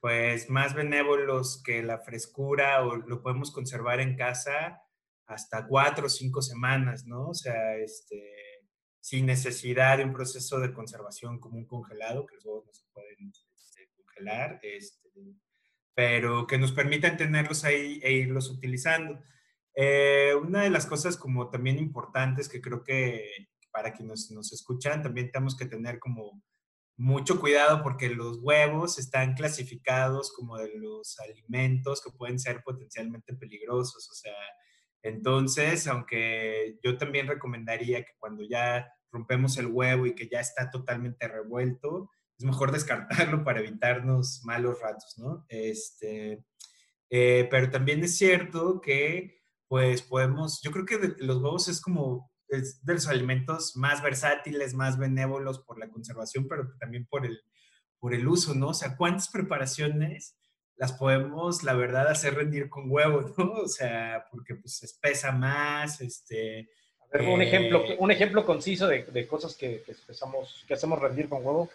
pues 0.00 0.50
más 0.50 0.74
benévolos 0.74 1.62
que 1.62 1.82
la 1.82 1.98
frescura 1.98 2.84
o 2.84 2.96
lo 2.96 3.22
podemos 3.22 3.52
conservar 3.52 4.00
en 4.00 4.16
casa 4.16 4.82
hasta 5.26 5.66
cuatro 5.66 6.06
o 6.06 6.10
cinco 6.10 6.42
semanas, 6.42 7.06
¿no? 7.06 7.28
O 7.28 7.34
sea, 7.34 7.76
este, 7.76 8.20
sin 9.00 9.26
necesidad 9.26 9.98
de 9.98 10.04
un 10.04 10.12
proceso 10.12 10.58
de 10.58 10.72
conservación 10.72 11.38
como 11.38 11.56
un 11.56 11.66
congelado, 11.66 12.26
que 12.26 12.34
los 12.34 12.44
huevos 12.44 12.66
no 12.66 12.72
se 12.72 12.84
pueden 12.92 13.32
este, 13.54 13.90
congelar, 13.96 14.58
este, 14.62 15.08
pero 15.94 16.46
que 16.46 16.58
nos 16.58 16.72
permitan 16.72 17.16
tenerlos 17.16 17.64
ahí 17.64 18.00
e 18.02 18.12
irlos 18.12 18.50
utilizando. 18.50 19.20
Eh, 19.74 20.34
una 20.34 20.62
de 20.62 20.70
las 20.70 20.86
cosas 20.86 21.16
como 21.16 21.48
también 21.48 21.78
importantes 21.78 22.48
que 22.48 22.60
creo 22.60 22.82
que 22.82 23.48
para 23.70 23.92
quienes 23.92 24.30
nos 24.30 24.52
escuchan 24.52 25.02
también 25.02 25.30
tenemos 25.30 25.56
que 25.56 25.66
tener 25.66 25.98
como 25.98 26.42
mucho 26.96 27.40
cuidado 27.40 27.82
porque 27.82 28.08
los 28.08 28.38
huevos 28.42 28.98
están 28.98 29.34
clasificados 29.34 30.32
como 30.32 30.56
de 30.58 30.70
los 30.76 31.18
alimentos 31.20 32.02
que 32.02 32.10
pueden 32.10 32.38
ser 32.38 32.62
potencialmente 32.62 33.34
peligrosos. 33.34 34.08
O 34.10 34.14
sea, 34.14 34.34
entonces, 35.02 35.86
aunque 35.86 36.78
yo 36.82 36.96
también 36.96 37.26
recomendaría 37.26 38.04
que 38.04 38.12
cuando 38.18 38.44
ya 38.44 38.88
rompemos 39.10 39.56
el 39.58 39.66
huevo 39.66 40.06
y 40.06 40.14
que 40.14 40.28
ya 40.28 40.40
está 40.40 40.70
totalmente 40.70 41.28
revuelto, 41.28 42.10
es 42.38 42.44
mejor 42.44 42.72
descartarlo 42.72 43.44
para 43.44 43.60
evitarnos 43.60 44.42
malos 44.44 44.80
ratos, 44.80 45.18
¿no? 45.18 45.44
Este, 45.48 46.44
eh, 47.10 47.48
pero 47.50 47.70
también 47.70 48.02
es 48.04 48.16
cierto 48.16 48.80
que 48.80 49.42
pues 49.68 50.02
podemos, 50.02 50.60
yo 50.62 50.70
creo 50.70 50.84
que 50.84 51.14
los 51.18 51.38
huevos 51.38 51.68
es 51.68 51.80
como 51.80 52.31
es 52.56 52.84
de 52.84 52.94
los 52.94 53.08
alimentos 53.08 53.76
más 53.76 54.02
versátiles, 54.02 54.74
más 54.74 54.98
benévolos 54.98 55.60
por 55.60 55.78
la 55.78 55.88
conservación, 55.88 56.46
pero 56.48 56.72
también 56.78 57.06
por 57.06 57.26
el, 57.26 57.40
por 57.98 58.14
el 58.14 58.26
uso, 58.26 58.54
¿no? 58.54 58.68
O 58.68 58.74
sea, 58.74 58.96
¿cuántas 58.96 59.28
preparaciones 59.28 60.36
las 60.76 60.92
podemos, 60.92 61.62
la 61.62 61.74
verdad, 61.74 62.08
hacer 62.08 62.34
rendir 62.34 62.68
con 62.68 62.90
huevos, 62.90 63.32
¿no? 63.38 63.52
O 63.52 63.68
sea, 63.68 64.26
porque 64.30 64.54
pues 64.54 64.82
espesa 64.82 65.32
más, 65.32 66.00
este... 66.00 66.68
A 67.00 67.18
ver, 67.18 67.28
un, 67.28 67.42
ejemplo, 67.42 67.84
eh, 67.84 67.96
un 67.98 68.10
ejemplo 68.10 68.46
conciso 68.46 68.86
de, 68.86 69.04
de 69.04 69.26
cosas 69.26 69.54
que, 69.54 69.82
que, 69.82 69.94
que 70.66 70.74
hacemos 70.74 70.98
rendir 70.98 71.28
con 71.28 71.44
huevo. 71.44 71.68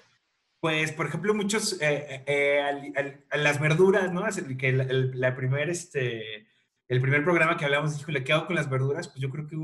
Pues, 0.60 0.92
por 0.92 1.06
ejemplo, 1.06 1.36
muchos, 1.36 1.80
eh, 1.80 2.24
eh, 2.26 3.20
las 3.34 3.60
verduras, 3.60 4.12
¿no? 4.12 4.26
Que 4.58 4.72
la, 4.72 4.88
la 4.90 5.36
primer, 5.36 5.70
este 5.70 6.48
el 6.88 7.02
primer 7.02 7.24
programa 7.24 7.58
que 7.58 7.66
hablamos, 7.66 8.00
híjole, 8.00 8.24
¿qué 8.24 8.34
hago 8.34 8.48
con 8.48 8.56
las 8.56 8.70
verduras? 8.70 9.10
Pues 9.10 9.20
yo 9.20 9.30
creo 9.30 9.48
que 9.48 9.58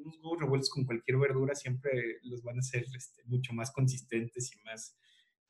unos 0.00 0.18
huevos 0.18 0.40
revueltos 0.40 0.70
con 0.70 0.84
cualquier 0.84 1.18
verdura 1.18 1.54
siempre 1.54 2.18
los 2.22 2.42
van 2.42 2.56
a 2.56 2.60
hacer 2.60 2.84
este, 2.96 3.22
mucho 3.24 3.52
más 3.52 3.70
consistentes 3.70 4.50
y 4.54 4.62
más... 4.64 4.96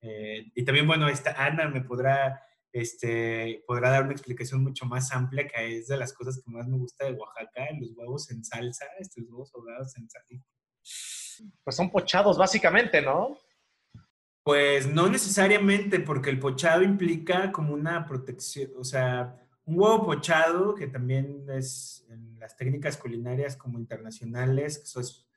Eh, 0.02 0.50
y 0.54 0.64
también, 0.64 0.86
bueno, 0.86 1.08
esta 1.08 1.32
Ana 1.32 1.68
me 1.68 1.82
podrá, 1.82 2.42
este, 2.72 3.62
podrá 3.66 3.90
dar 3.90 4.04
una 4.04 4.12
explicación 4.12 4.62
mucho 4.62 4.86
más 4.86 5.12
amplia, 5.12 5.46
que 5.46 5.78
es 5.78 5.88
de 5.88 5.96
las 5.96 6.12
cosas 6.12 6.40
que 6.42 6.50
más 6.50 6.66
me 6.66 6.78
gusta 6.78 7.04
de 7.04 7.12
Oaxaca, 7.12 7.68
los 7.78 7.92
huevos 7.96 8.30
en 8.30 8.44
salsa, 8.44 8.86
estos 8.98 9.24
huevos 9.28 9.52
ahogados 9.54 9.96
en 9.96 10.08
salsa. 10.08 10.44
Pues 11.62 11.76
son 11.76 11.90
pochados, 11.90 12.38
básicamente, 12.38 13.02
¿no? 13.02 13.38
Pues 14.42 14.86
no 14.86 15.08
necesariamente, 15.08 16.00
porque 16.00 16.30
el 16.30 16.38
pochado 16.38 16.82
implica 16.82 17.52
como 17.52 17.74
una 17.74 18.06
protección, 18.06 18.72
o 18.78 18.84
sea, 18.84 19.36
un 19.70 19.78
huevo 19.78 20.04
pochado, 20.04 20.74
que 20.74 20.88
también 20.88 21.46
es 21.48 22.04
en 22.10 22.38
las 22.40 22.56
técnicas 22.56 22.96
culinarias 22.96 23.56
como 23.56 23.78
internacionales, 23.78 24.78
que 24.78 24.84
eso 24.84 25.00
es 25.00 25.28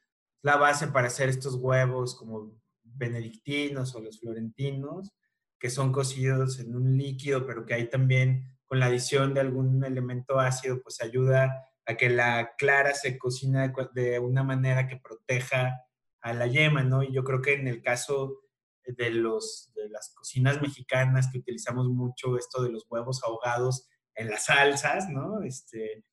la 0.42 0.58
base 0.58 0.88
para 0.88 1.08
hacer 1.08 1.30
estos 1.30 1.56
huevos 1.56 2.16
como 2.16 2.52
benedictinos 2.84 3.94
o 3.94 4.02
los 4.02 4.20
florentinos, 4.20 5.14
que 5.60 5.70
son 5.70 5.92
cocidos 5.92 6.60
en 6.60 6.76
un 6.76 6.98
líquido, 6.98 7.46
pero 7.46 7.66
que 7.66 7.76
ahí 7.76 7.90
también 7.90 8.58
con 8.66 8.80
la 8.80 8.88
adición 8.88 9.36
de 9.36 9.42
algún 9.42 9.84
elemento 9.86 10.40
ácido, 10.40 10.82
pues 10.82 11.00
ayuda 11.02 11.70
a 11.86 11.96
que 11.96 12.10
la 12.10 12.56
clara 12.58 12.96
se 12.96 13.20
cocina 13.20 13.72
de 13.94 14.18
una 14.18 14.44
manera 14.44 14.88
que 14.88 14.98
proteja 14.98 15.86
a 16.22 16.34
la 16.34 16.48
yema, 16.48 16.84
¿no? 16.84 17.04
Y 17.04 17.14
yo 17.14 17.24
creo 17.24 17.42
que 17.42 17.54
en 17.54 17.68
el 17.68 17.84
caso 17.84 18.40
de, 18.84 19.12
los, 19.12 19.72
de 19.76 19.90
las 19.90 20.12
cocinas 20.16 20.60
mexicanas 20.60 21.30
que 21.32 21.38
utilizamos 21.38 21.88
mucho 21.88 22.36
esto 22.38 22.64
de 22.64 22.72
los 22.72 22.88
huevos 22.90 23.22
ahogados, 23.24 23.88
en 24.16 24.30
las 24.30 24.46
salsas, 24.46 25.10
¿no? 25.10 25.42
Este, 25.44 26.04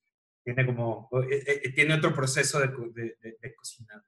tiene 0.43 0.67
como, 0.67 1.09
eh, 1.31 1.43
eh, 1.47 1.61
eh, 1.65 1.73
tiene 1.73 1.95
otro 1.95 2.15
proceso 2.15 2.61
de, 2.61 2.69
de, 2.69 3.37
de, 3.41 3.55
cocinar. 3.55 4.03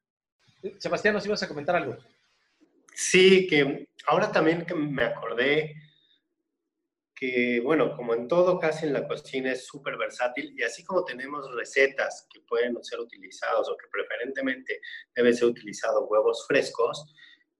Sebastián, 0.78 1.14
¿nos 1.14 1.26
ibas 1.26 1.42
a 1.42 1.48
comentar 1.48 1.76
algo? 1.76 1.96
Sí, 2.94 3.46
que 3.46 3.88
ahora 4.07 4.31
también 4.31 4.64
que 4.64 4.74
me 4.74 5.05
acordé 5.05 5.74
que, 7.14 7.61
bueno, 7.61 7.96
como 7.96 8.14
en 8.14 8.26
todo 8.26 8.59
casi 8.59 8.87
en 8.87 8.92
la 8.92 9.07
cocina 9.07 9.52
es 9.52 9.66
súper 9.66 9.96
versátil 9.96 10.55
y 10.59 10.62
así 10.62 10.83
como 10.85 11.05
tenemos 11.05 11.55
recetas 11.55 12.26
que 12.33 12.40
pueden 12.40 12.83
ser 12.83 12.98
utilizados 12.98 13.68
o 13.68 13.76
que 13.76 13.87
preferentemente 13.90 14.81
deben 15.14 15.35
ser 15.35 15.48
utilizados 15.48 16.05
huevos 16.09 16.44
frescos, 16.48 17.14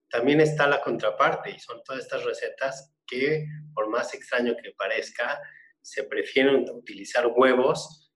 también 0.09 0.41
está 0.41 0.67
la 0.67 0.81
contraparte 0.81 1.51
y 1.51 1.59
son 1.59 1.81
todas 1.83 2.03
estas 2.03 2.23
recetas 2.23 2.93
que, 3.07 3.45
por 3.73 3.89
más 3.89 4.13
extraño 4.13 4.55
que 4.61 4.71
parezca, 4.77 5.39
se 5.83 6.05
prefieren 6.05 6.65
utilizar 6.71 7.27
huevos, 7.27 8.11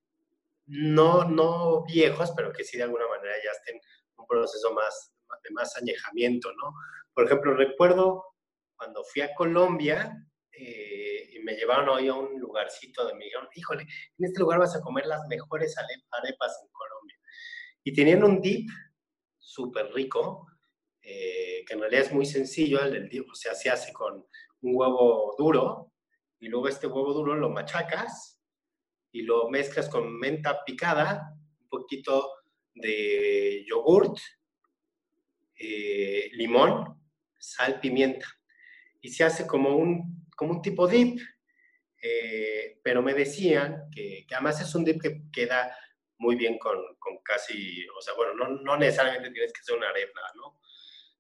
no, 0.66 1.26
no 1.26 1.84
viejos, 1.86 2.32
pero 2.36 2.52
que 2.52 2.64
sí 2.64 2.78
de 2.78 2.84
alguna 2.84 3.08
manera 3.08 3.36
ya 3.44 3.52
estén 3.52 3.80
un 4.18 4.26
proceso 4.26 4.74
más, 4.74 5.14
de 5.44 5.52
más 5.52 5.76
añejamiento, 5.78 6.52
¿no? 6.54 6.74
Por 7.14 7.26
ejemplo, 7.26 7.54
recuerdo 7.54 8.24
cuando 8.76 9.04
fui 9.04 9.22
a 9.22 9.34
Colombia 9.36 10.16
eh, 10.52 11.30
y 11.34 11.40
me 11.40 11.56
llevaron 11.56 11.90
hoy 11.90 12.08
a 12.08 12.14
un 12.14 12.40
lugarcito 12.40 13.06
de 13.06 13.14
me 13.16 13.26
dijeron, 13.26 13.48
híjole, 13.54 13.84
en 13.84 14.26
este 14.26 14.40
lugar 14.40 14.60
vas 14.60 14.76
a 14.76 14.82
comer 14.82 15.06
las 15.06 15.22
mejores 15.28 15.76
arepas 15.78 16.60
en 16.64 16.70
Colombia. 16.72 17.18
Y 17.84 17.94
tenían 17.94 18.24
un 18.24 18.42
dip 18.42 18.70
súper 19.38 19.92
rico, 19.94 20.48
eh, 21.02 21.64
que 21.66 21.74
en 21.74 21.80
realidad 21.82 22.06
es 22.06 22.12
muy 22.14 22.26
sencillo, 22.26 22.82
el 22.82 23.10
dip, 23.10 23.30
o 23.30 23.36
sea, 23.36 23.54
se 23.56 23.70
hace 23.70 23.92
con 23.94 24.26
un 24.62 24.72
huevo 24.76 25.36
duro, 25.38 25.94
y 26.40 26.48
luego 26.48 26.68
este 26.68 26.88
huevo 26.88 27.14
duro 27.14 27.36
lo 27.36 27.50
machacas 27.50 28.40
y 29.12 29.24
lo 29.24 29.50
mezclas 29.50 29.90
con 29.90 30.18
menta 30.18 30.64
picada, 30.64 31.34
un 31.60 31.70
poquito 31.70 32.32
de 32.76 33.66
yogurt, 33.68 34.18
eh, 35.60 36.30
limón, 36.34 37.02
sal, 37.40 37.80
pimienta. 37.80 38.28
Y 39.02 39.10
se 39.10 39.24
hace 39.24 39.48
como 39.48 39.76
un, 39.76 40.28
como 40.36 40.54
un 40.54 40.62
tipo 40.62 40.88
dip. 40.88 41.20
Eh, 42.02 42.80
pero 42.84 43.02
me 43.02 43.14
decían 43.14 43.90
que, 43.92 44.26
que, 44.28 44.36
además 44.36 44.62
es 44.62 44.76
un 44.76 44.86
dip 44.86 45.02
que 45.02 45.24
queda 45.32 45.76
muy 46.20 46.36
bien 46.36 46.60
con, 46.60 46.78
con 47.00 47.18
casi, 47.24 47.88
o 47.90 48.02
sea, 48.02 48.14
bueno, 48.14 48.34
no, 48.36 48.50
no, 48.62 48.78
necesariamente 48.78 49.32
tienes 49.32 49.52
que 49.52 49.64
ser 49.64 49.78
una 49.78 49.90
arepa, 49.90 50.22
¿no? 50.36 50.60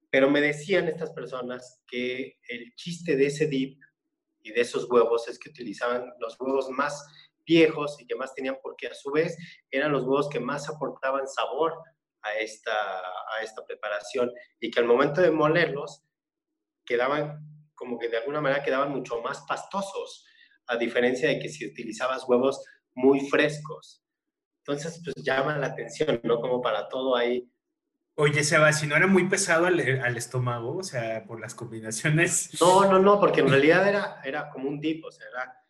Pero 0.10 0.30
me 0.30 0.39
decían 0.39 0.88
estas 0.88 1.12
personas 1.12 1.84
que 1.88 2.39
el 2.47 2.73
chiste 2.75 3.15
de 3.15 3.25
ese 3.25 3.47
dip 3.47 3.82
de 4.51 4.62
esos 4.62 4.89
huevos 4.89 5.27
es 5.27 5.39
que 5.39 5.49
utilizaban 5.49 6.13
los 6.19 6.39
huevos 6.39 6.69
más 6.69 7.05
viejos 7.45 8.00
y 8.00 8.06
que 8.06 8.15
más 8.15 8.33
tenían 8.33 8.58
porque 8.62 8.87
a 8.87 8.93
su 8.93 9.12
vez 9.12 9.37
eran 9.71 9.91
los 9.91 10.04
huevos 10.04 10.29
que 10.29 10.39
más 10.39 10.69
aportaban 10.69 11.27
sabor 11.27 11.73
a 12.21 12.33
esta, 12.35 12.73
a 12.73 13.41
esta 13.41 13.65
preparación 13.65 14.31
y 14.60 14.69
que 14.69 14.79
al 14.79 14.85
momento 14.85 15.21
de 15.21 15.31
molerlos 15.31 16.04
quedaban 16.85 17.39
como 17.75 17.98
que 18.00 18.10
de 18.10 18.17
alguna 18.17 18.41
manera 18.41 18.63
quedaban 18.63 18.91
mucho 18.91 19.21
más 19.21 19.45
pastosos, 19.48 20.25
a 20.65 20.77
diferencia 20.77 21.29
de 21.29 21.39
que 21.39 21.48
si 21.48 21.65
utilizabas 21.65 22.27
huevos 22.27 22.65
muy 22.95 23.29
frescos. 23.29 24.04
Entonces, 24.65 25.00
pues 25.04 25.15
llama 25.23 25.58
la 25.58 25.67
atención, 25.67 26.19
¿no? 26.23 26.41
Como 26.41 26.60
para 26.60 26.89
todo 26.89 27.15
ahí 27.15 27.50
Oye, 28.19 28.43
Seba, 28.43 28.73
si 28.73 28.87
no 28.87 28.95
era 28.95 29.05
muy 29.05 29.29
pesado 29.29 29.67
al, 29.67 30.17
estómago, 30.17 30.77
o 30.77 30.83
sea, 30.83 31.23
por 31.27 31.39
las 31.39 31.53
combinaciones. 31.53 32.59
No, 32.59 32.89
no, 32.89 32.97
no, 32.97 33.19
porque 33.19 33.41
en 33.41 33.49
realidad 33.49 33.87
era, 33.87 34.21
era 34.23 34.49
como 34.49 34.67
un 34.69 34.79
dip, 34.79 35.05
o 35.05 35.11
sea, 35.11 35.27
era, 35.27 35.63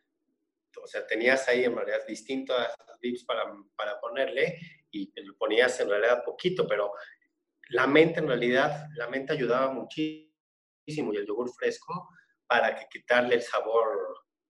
o 0.81 0.87
sea, 0.87 1.05
tenías 1.05 1.45
ahí 1.49 1.65
en 1.65 1.75
realidad 1.75 2.07
distintos 2.07 2.55
dips 3.01 3.25
para, 3.25 3.53
para 3.75 3.99
ponerle 3.99 4.59
y 4.89 5.11
lo 5.25 5.35
ponías 5.35 5.77
en 5.81 5.89
realidad 5.89 6.23
poquito, 6.23 6.65
pero 6.65 6.93
la 7.67 7.85
mente 7.85 8.21
en 8.21 8.27
realidad, 8.27 8.87
la 8.95 9.09
mente 9.09 9.33
ayudaba 9.33 9.73
muchísimo 9.73 11.13
y 11.13 11.17
el 11.17 11.27
yogur 11.27 11.51
fresco 11.53 12.07
para 12.47 12.73
que 12.77 12.87
quitarle 12.89 13.35
el 13.35 13.41
sabor 13.41 13.89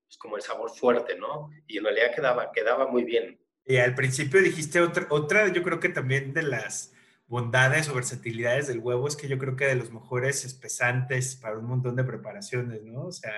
pues, 0.06 0.18
como 0.20 0.36
el 0.36 0.44
sabor 0.44 0.70
fuerte, 0.70 1.16
¿no? 1.16 1.50
Y 1.66 1.80
en 1.80 1.86
realidad 1.86 2.14
quedaba, 2.14 2.52
quedaba 2.52 2.86
muy 2.86 3.04
bien. 3.04 3.44
Y 3.66 3.78
al 3.78 3.96
principio 3.96 4.40
dijiste 4.40 4.82
otra, 4.82 5.08
otra, 5.10 5.52
yo 5.52 5.64
creo 5.64 5.80
que 5.80 5.90
también 5.90 6.32
de 6.32 6.44
las 6.44 6.94
bondades 7.28 7.90
o 7.90 7.94
versatilidades 7.94 8.68
del 8.68 8.80
huevo 8.80 9.08
es 9.08 9.16
que 9.16 9.28
yo 9.28 9.38
creo 9.38 9.56
que 9.56 9.66
de 9.66 9.76
los 9.76 9.92
mejores 9.92 10.46
espesantes 10.46 11.36
para 11.36 11.58
un 11.58 11.66
montón 11.66 11.96
de 11.96 12.04
preparaciones, 12.04 12.84
¿no? 12.84 13.08
O 13.08 13.12
sea, 13.12 13.34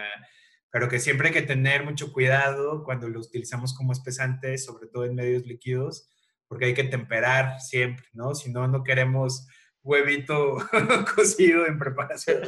pero 0.72 0.88
que 0.88 1.00
siempre 1.00 1.30
hay 1.30 1.34
que 1.34 1.42
tener 1.42 1.84
mucho 1.84 2.14
cuidado 2.14 2.84
cuando 2.84 3.10
lo 3.10 3.20
utilizamos 3.20 3.76
como 3.76 3.92
espesante, 3.92 4.58
sobre 4.60 4.88
todo 4.88 5.06
en 5.06 5.16
medios 5.16 5.46
líquidos, 5.46 6.08
porque 6.48 6.66
hay 6.66 6.74
que 6.74 6.84
temperar 6.84 7.60
siempre, 7.60 8.06
¿no? 8.14 8.36
Si 8.36 8.52
no, 8.52 8.68
no 8.68 8.84
queremos 8.84 9.48
huevito 9.82 10.58
cocido 11.16 11.66
en 11.66 11.80
preparación. 11.80 12.44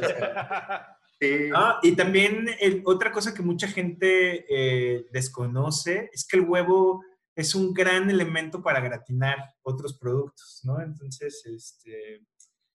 Sí. 1.20 1.50
Ah, 1.54 1.78
y 1.82 1.92
también 1.92 2.48
otra 2.84 3.10
cosa 3.12 3.34
que 3.34 3.42
mucha 3.42 3.68
gente 3.68 4.44
eh, 4.48 5.06
desconoce 5.12 6.10
es 6.12 6.26
que 6.26 6.36
el 6.36 6.44
huevo 6.44 7.02
es 7.34 7.54
un 7.54 7.72
gran 7.72 8.10
elemento 8.10 8.62
para 8.62 8.80
gratinar 8.80 9.54
otros 9.62 9.98
productos, 9.98 10.60
¿no? 10.64 10.80
Entonces, 10.80 11.42
este, 11.46 12.26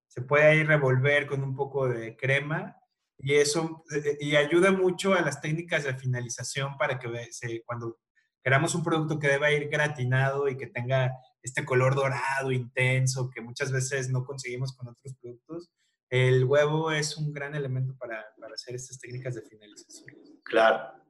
se 0.08 0.22
puede 0.22 0.46
ahí 0.46 0.64
revolver 0.64 1.28
con 1.28 1.44
un 1.44 1.56
poco 1.56 1.88
de 1.88 2.16
crema 2.18 2.76
y 3.20 3.36
eso 3.36 3.84
eh, 3.96 4.18
y 4.20 4.36
ayuda 4.36 4.72
mucho 4.72 5.14
a 5.14 5.22
las 5.22 5.42
técnicas 5.42 5.84
de 5.84 5.96
finalización 5.96 6.78
para 6.78 7.00
que 7.00 7.28
se, 7.32 7.64
cuando 7.66 8.00
queramos 8.44 8.74
un 8.76 8.84
producto 8.84 9.20
que 9.20 9.28
deba 9.28 9.52
ir 9.52 9.70
gratinado 9.70 10.48
y 10.48 10.58
que 10.58 10.68
tenga 10.68 11.14
este 11.42 11.66
color 11.66 11.96
dorado 11.96 12.52
intenso 12.52 13.30
que 13.30 13.42
muchas 13.42 13.72
veces 13.72 14.10
no 14.10 14.24
conseguimos 14.24 14.76
con 14.76 14.88
otros 14.88 15.16
productos, 15.22 15.70
el 16.10 16.46
huevo 16.46 16.92
es 16.92 17.18
un 17.18 17.34
gran 17.34 17.56
elemento 17.56 17.96
para, 17.98 18.26
para 18.40 18.54
hacer 18.54 18.76
estas 18.76 19.00
técnicas 19.00 19.36
de 19.36 19.42
finalización. 19.42 20.16
Claro. 20.44 21.07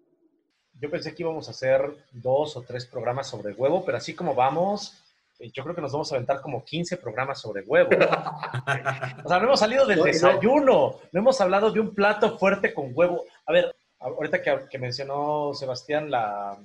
Yo 0.79 0.89
pensé 0.89 1.13
que 1.13 1.23
íbamos 1.23 1.47
a 1.47 1.51
hacer 1.51 1.81
dos 2.11 2.55
o 2.55 2.61
tres 2.61 2.85
programas 2.85 3.27
sobre 3.27 3.53
huevo, 3.53 3.83
pero 3.83 3.97
así 3.97 4.13
como 4.13 4.35
vamos, 4.35 5.03
eh, 5.39 5.51
yo 5.51 5.63
creo 5.63 5.75
que 5.75 5.81
nos 5.81 5.91
vamos 5.91 6.11
a 6.11 6.15
aventar 6.15 6.41
como 6.41 6.63
15 6.63 6.97
programas 6.97 7.41
sobre 7.41 7.63
huevo. 7.63 7.89
o 9.25 9.27
sea, 9.27 9.39
no 9.39 9.45
hemos 9.45 9.59
salido 9.59 9.85
del 9.85 10.03
desayuno, 10.03 10.99
no 11.11 11.19
hemos 11.19 11.41
hablado 11.41 11.71
de 11.71 11.79
un 11.79 11.93
plato 11.93 12.37
fuerte 12.37 12.73
con 12.73 12.91
huevo. 12.93 13.23
A 13.45 13.51
ver, 13.51 13.75
ahorita 13.99 14.41
que, 14.41 14.67
que 14.69 14.79
mencionó 14.79 15.53
Sebastián 15.53 16.11
la 16.11 16.57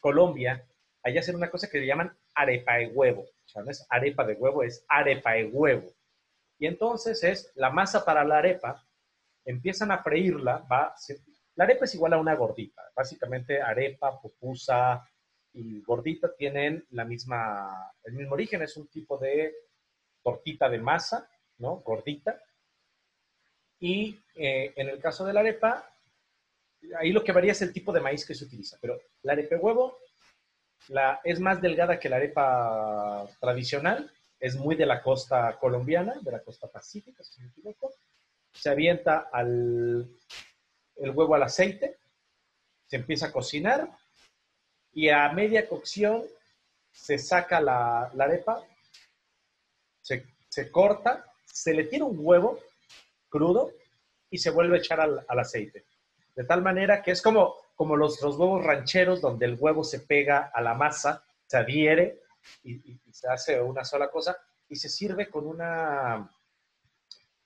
Colombia, 0.00 0.64
allá 1.02 1.20
hacen 1.20 1.36
una 1.36 1.50
cosa 1.50 1.68
que 1.68 1.80
le 1.80 1.86
llaman 1.86 2.16
arepa 2.34 2.74
de 2.74 2.88
huevo. 2.88 3.22
O 3.22 3.48
sea, 3.48 3.62
no 3.62 3.70
es 3.70 3.86
arepa 3.90 4.24
de 4.24 4.34
huevo, 4.34 4.62
es 4.62 4.84
arepa 4.88 5.32
de 5.32 5.46
huevo. 5.46 5.92
Y 6.58 6.66
entonces 6.66 7.22
es 7.22 7.52
la 7.54 7.70
masa 7.70 8.04
para 8.04 8.24
la 8.24 8.38
arepa, 8.38 8.84
empiezan 9.44 9.90
a 9.90 10.02
freírla, 10.02 10.64
va, 10.70 10.94
la 11.56 11.64
arepa 11.64 11.86
es 11.86 11.94
igual 11.94 12.12
a 12.12 12.18
una 12.18 12.34
gordita, 12.34 12.82
básicamente 12.94 13.60
arepa, 13.60 14.20
pupusa 14.20 15.08
y 15.52 15.80
gordita 15.80 16.34
tienen 16.36 16.84
la 16.90 17.04
misma, 17.04 17.92
el 18.04 18.12
mismo 18.12 18.34
origen, 18.34 18.62
es 18.62 18.76
un 18.76 18.88
tipo 18.88 19.16
de 19.16 19.54
tortita 20.22 20.68
de 20.68 20.78
masa, 20.78 21.28
¿no? 21.58 21.76
Gordita. 21.76 22.38
Y 23.80 24.20
eh, 24.34 24.74
en 24.76 24.90
el 24.90 25.00
caso 25.00 25.24
de 25.24 25.32
la 25.32 25.40
arepa, 25.40 25.90
ahí 26.98 27.10
lo 27.10 27.24
que 27.24 27.32
varía 27.32 27.52
es 27.52 27.62
el 27.62 27.72
tipo 27.72 27.90
de 27.92 28.00
maíz 28.00 28.26
que 28.26 28.34
se 28.34 28.44
utiliza, 28.44 28.76
pero 28.80 29.00
la 29.22 29.32
arepa 29.32 29.56
huevo 29.56 29.98
es 31.24 31.40
más 31.40 31.60
delgada 31.62 31.98
que 31.98 32.10
la 32.10 32.16
arepa 32.16 33.26
tradicional, 33.40 34.10
es 34.38 34.56
muy 34.56 34.76
de 34.76 34.86
la 34.86 35.02
costa 35.02 35.58
colombiana, 35.58 36.16
de 36.20 36.32
la 36.32 36.42
costa 36.42 36.68
pacífica, 36.68 37.24
si 37.24 37.40
no 37.40 37.46
me 37.46 37.52
equivoco. 37.52 37.94
Se 38.52 38.70
avienta 38.70 39.28
al, 39.32 40.08
el 40.96 41.10
huevo 41.10 41.34
al 41.34 41.42
aceite, 41.42 41.98
se 42.86 42.96
empieza 42.96 43.26
a 43.26 43.32
cocinar 43.32 43.90
y 44.92 45.08
a 45.08 45.28
media 45.30 45.68
cocción 45.68 46.24
se 46.90 47.18
saca 47.18 47.60
la, 47.60 48.04
arepa, 48.18 48.64
se, 50.00 50.70
corta, 50.70 51.26
se 51.44 51.74
le 51.74 51.84
tira 51.84 52.04
un 52.04 52.16
huevo 52.18 52.58
crudo 53.28 53.72
y 54.30 54.38
se 54.38 54.50
vuelve 54.50 54.76
a 54.76 54.80
echar 54.80 55.00
al, 55.00 55.24
aceite. 55.28 55.84
De 56.34 56.44
tal 56.44 56.62
manera 56.62 57.02
que 57.02 57.10
es 57.10 57.20
como, 57.20 57.56
como 57.74 57.96
los, 57.96 58.22
los, 58.22 58.36
huevos 58.36 58.64
rancheros 58.64 59.20
donde 59.20 59.44
el 59.44 59.56
huevo 59.58 59.84
se 59.84 60.00
pega 60.00 60.50
a 60.54 60.62
la 60.62 60.74
masa, 60.74 61.22
se 61.46 61.58
adhiere 61.58 62.22
y, 62.62 62.98
se 63.12 63.28
hace 63.28 63.60
una 63.60 63.84
sola 63.84 64.10
cosa 64.10 64.36
y 64.68 64.76
se 64.76 64.88
sirve 64.88 65.28
con 65.28 65.46
una, 65.46 66.30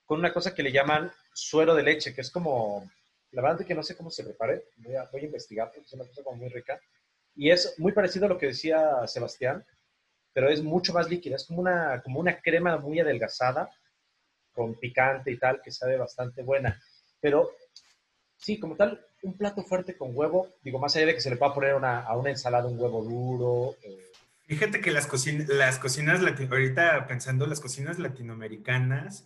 con 0.04 0.18
una 0.20 0.32
cosa 0.32 0.54
que 0.54 0.62
le 0.62 0.72
llaman 0.72 1.10
suero 1.32 1.74
de 1.74 1.82
leche, 1.82 2.14
que 2.14 2.20
es 2.20 2.30
como, 2.30 2.88
la 3.32 3.42
verdad 3.42 3.60
es 3.60 3.66
que 3.66 3.74
no 3.74 3.82
sé 3.82 3.96
cómo 3.96 4.10
se 4.10 4.24
prepare, 4.24 4.64
voy 4.76 4.94
a, 4.96 5.08
investigar 5.22 5.70
porque 5.70 5.86
es 5.86 5.92
una 5.92 6.06
cosa 6.06 6.22
como 6.22 6.36
muy 6.36 6.48
rica. 6.48 6.80
Y 7.34 7.50
es 7.50 7.78
muy 7.78 7.92
parecido 7.92 8.26
a 8.26 8.28
lo 8.28 8.38
que 8.38 8.46
decía 8.46 9.06
Sebastián, 9.06 9.64
pero 10.32 10.48
es 10.48 10.62
mucho 10.62 10.92
más 10.92 11.08
líquida, 11.08 11.36
es 11.36 11.46
como 11.46 11.60
una, 11.60 12.02
como 12.02 12.20
una 12.20 12.40
crema 12.40 12.76
muy 12.78 13.00
adelgazada, 13.00 13.70
con 14.52 14.74
picante 14.74 15.30
y 15.30 15.38
tal, 15.38 15.60
que 15.62 15.70
sabe 15.70 15.96
bastante 15.96 16.42
buena. 16.42 16.80
Pero 17.20 17.50
sí, 18.36 18.58
como 18.58 18.76
tal, 18.76 19.04
un 19.22 19.36
plato 19.36 19.62
fuerte 19.62 19.96
con 19.96 20.10
huevo, 20.12 20.48
digo, 20.62 20.78
más 20.78 20.96
allá 20.96 21.06
de 21.06 21.14
que 21.14 21.20
se 21.20 21.30
le 21.30 21.36
pueda 21.36 21.54
poner 21.54 21.74
una, 21.74 22.00
a 22.00 22.16
una 22.16 22.30
ensalada 22.30 22.68
un 22.68 22.80
huevo 22.80 23.02
duro. 23.02 23.76
Eh, 23.82 24.10
Fíjate 24.46 24.80
que 24.80 24.90
las, 24.90 25.06
cocinas, 25.06 25.48
las 25.48 25.78
cocinas, 25.78 26.20
ahorita 26.20 27.06
pensando 27.06 27.46
las 27.46 27.60
cocinas 27.60 27.98
latinoamericanas, 28.00 29.24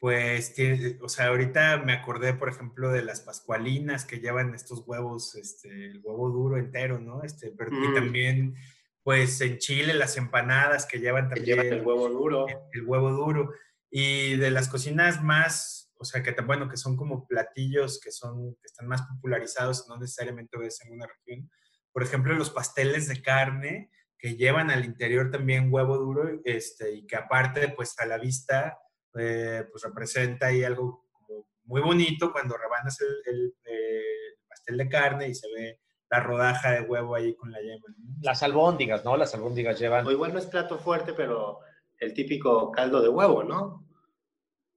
pues, 0.00 0.54
o 1.00 1.08
sea, 1.08 1.26
ahorita 1.26 1.78
me 1.78 1.92
acordé, 1.92 2.32
por 2.32 2.48
ejemplo, 2.48 2.92
de 2.92 3.02
las 3.02 3.20
pascualinas 3.20 4.04
que 4.04 4.20
llevan 4.20 4.54
estos 4.54 4.84
huevos, 4.86 5.34
este, 5.34 5.86
el 5.86 6.00
huevo 6.04 6.30
duro 6.30 6.56
entero, 6.56 7.00
¿no? 7.00 7.24
Este, 7.24 7.50
pero, 7.50 7.72
Y 7.72 7.88
mm. 7.88 7.94
también, 7.94 8.54
pues, 9.02 9.40
en 9.40 9.58
Chile 9.58 9.94
las 9.94 10.16
empanadas 10.16 10.86
que 10.86 11.00
llevan 11.00 11.28
también 11.28 11.60
el 11.60 11.84
huevo 11.84 12.08
duro. 12.08 12.46
El, 12.72 12.86
huevo 12.86 13.10
duro. 13.10 13.52
Y 13.90 14.36
de 14.36 14.52
las 14.52 14.68
cocinas 14.68 15.22
más, 15.22 15.92
o 15.98 16.04
sea, 16.04 16.22
que 16.22 16.32
bueno, 16.42 16.68
que 16.68 16.76
son 16.76 16.96
como 16.96 17.26
platillos 17.26 17.98
que 18.00 18.12
son, 18.12 18.54
que 18.54 18.66
están 18.66 18.86
más 18.86 19.02
popularizados, 19.02 19.88
no 19.88 19.98
necesariamente 19.98 20.56
ves 20.58 20.80
en 20.84 20.92
una 20.92 21.06
región. 21.06 21.50
Por 21.90 22.04
ejemplo, 22.04 22.34
los 22.34 22.50
pasteles 22.50 23.08
de 23.08 23.20
carne, 23.20 23.90
que 24.16 24.36
llevan 24.36 24.70
al 24.70 24.84
interior 24.84 25.30
también 25.30 25.72
huevo 25.72 25.96
duro 25.96 26.40
este, 26.44 26.92
y 26.92 27.06
que 27.06 27.16
aparte, 27.16 27.68
pues 27.70 27.98
a 27.98 28.06
la 28.06 28.18
vista, 28.18 28.78
eh, 29.18 29.66
pues 29.70 29.82
representa 29.84 30.46
ahí 30.46 30.64
algo 30.64 31.06
como 31.12 31.48
muy 31.64 31.80
bonito 31.80 32.32
cuando 32.32 32.56
rebanas 32.56 32.98
el, 33.00 33.54
eh, 33.64 34.36
pastel 34.48 34.78
de 34.78 34.88
carne 34.88 35.28
y 35.28 35.34
se 35.34 35.48
ve 35.52 35.80
la 36.10 36.20
rodaja 36.20 36.72
de 36.72 36.80
huevo 36.82 37.14
ahí 37.14 37.34
con 37.34 37.52
la 37.52 37.60
yema. 37.60 37.84
Las 38.22 38.42
albóndigas, 38.42 39.04
¿no? 39.04 39.16
Las 39.16 39.34
albóndigas 39.34 39.78
llevan... 39.78 40.06
O 40.06 40.10
igual 40.10 40.32
no 40.32 40.38
es 40.38 40.46
plato 40.46 40.78
fuerte, 40.78 41.12
pero 41.12 41.60
el 41.98 42.14
típico 42.14 42.70
caldo 42.72 43.02
de 43.02 43.08
huevo, 43.08 43.44
¿no? 43.44 43.86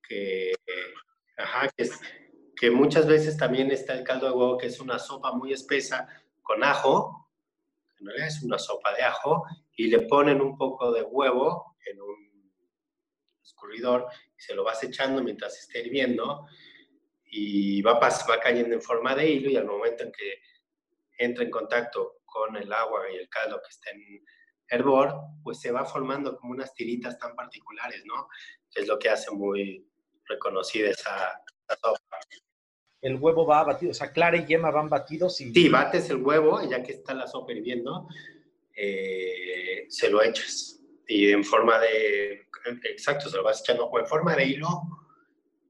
Que, 0.08 0.54
ajá, 1.38 1.70
que, 1.76 1.84
es, 1.84 2.00
que 2.56 2.70
muchas 2.70 3.08
veces 3.08 3.38
también 3.38 3.72
está 3.72 3.94
el 3.94 4.04
caldo 4.04 4.28
de 4.28 4.34
huevo, 4.34 4.58
que 4.58 4.68
es 4.68 4.80
una 4.80 5.00
sopa 5.00 5.32
muy 5.32 5.54
espesa 5.54 6.08
con 6.42 6.64
ajo, 6.64 7.30
en 8.00 8.08
realidad 8.08 8.28
es 8.28 8.44
una 8.44 8.60
sopa 8.60 8.94
de 8.94 9.04
ajo, 9.04 9.46
y 9.76 9.88
le 9.88 10.02
ponen 10.02 10.42
un 10.42 10.58
poco 10.58 10.92
de 10.92 11.04
huevo 11.04 11.71
escurridor 13.44 14.08
y 14.38 14.42
se 14.42 14.54
lo 14.54 14.64
vas 14.64 14.84
echando 14.84 15.24
mientras 15.24 15.58
esté 15.58 15.82
hirviendo 15.82 16.48
y 17.26 17.82
va, 17.82 17.94
va 18.00 18.40
cayendo 18.42 18.76
en 18.76 18.82
forma 18.82 19.16
de 19.16 19.30
hilo 19.30 19.50
y 19.50 19.56
al 19.56 19.66
momento 19.66 20.04
en 20.04 20.12
que 20.12 20.42
entra 21.18 21.44
en 21.44 21.52
contacto 21.52 22.22
con 22.26 22.56
el 22.58 22.72
agua 22.72 23.04
y 23.12 23.18
el 23.18 23.30
caldo 23.30 23.62
que 23.62 23.70
está 23.70 23.92
en 23.92 24.24
hervor, 24.68 25.16
pues 25.44 25.60
se 25.60 25.72
va 25.72 25.86
formando 25.86 26.38
como 26.38 26.54
unas 26.54 26.74
tiritas 26.74 27.18
tan 27.18 27.36
particulares, 27.36 28.04
¿no? 28.06 28.28
Que 28.70 28.82
es 28.82 28.88
lo 28.88 28.98
que 28.98 29.10
hace 29.10 29.30
muy 29.32 29.86
reconocida 30.26 30.90
esa, 30.90 31.42
esa 31.68 31.76
sopa 31.82 32.20
el 33.02 33.16
huevo 33.16 33.46
va 33.46 33.64
batido, 33.64 33.92
o 33.92 33.96
sea, 33.96 34.12
clara 34.12 34.38
y 34.38 34.46
yema 34.46 34.70
van 34.70 34.88
batidos 34.88 35.42
y... 35.42 35.52
Sí, 35.52 35.70
bates 35.70 36.10
el 36.12 36.18
huevo, 36.18 36.62
ya 36.70 36.84
que 36.84 36.94
está 36.94 37.14
la 37.14 37.28
sopa 37.28 37.52
hirviendo, 37.52 38.08
eh, 38.76 39.86
se 39.90 40.10
lo 40.10 40.22
echas. 40.22 40.80
Y 41.14 41.30
en 41.30 41.44
forma 41.44 41.78
de, 41.78 42.48
exacto, 42.86 43.30
se 43.30 43.36
lo 43.36 43.44
vas 43.44 43.60
echando 43.60 43.86
o 43.86 44.00
en 44.00 44.08
forma 44.08 44.34
de 44.34 44.46
hilo 44.46 44.70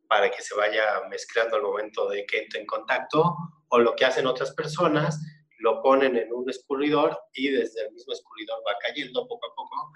para 0.08 0.30
que 0.30 0.40
se 0.40 0.54
vaya 0.56 1.02
mezclando 1.10 1.56
al 1.56 1.64
momento 1.64 2.08
de 2.10 2.28
que 2.28 2.44
entre 2.44 2.60
en 2.60 2.68
contacto, 2.68 3.36
o 3.70 3.80
lo 3.80 3.96
que 3.96 4.06
hacen 4.06 4.28
otras 4.28 4.52
personas, 4.52 5.20
lo 5.58 5.82
ponen 5.82 6.16
en 6.16 6.32
un 6.32 6.48
escurridor 6.48 7.18
y 7.34 7.50
desde 7.50 7.88
el 7.88 7.92
mismo 7.92 8.14
escurridor 8.14 8.60
va 8.68 8.78
cayendo 8.80 9.28
poco 9.28 9.48
a 9.48 9.56
poco 9.56 9.92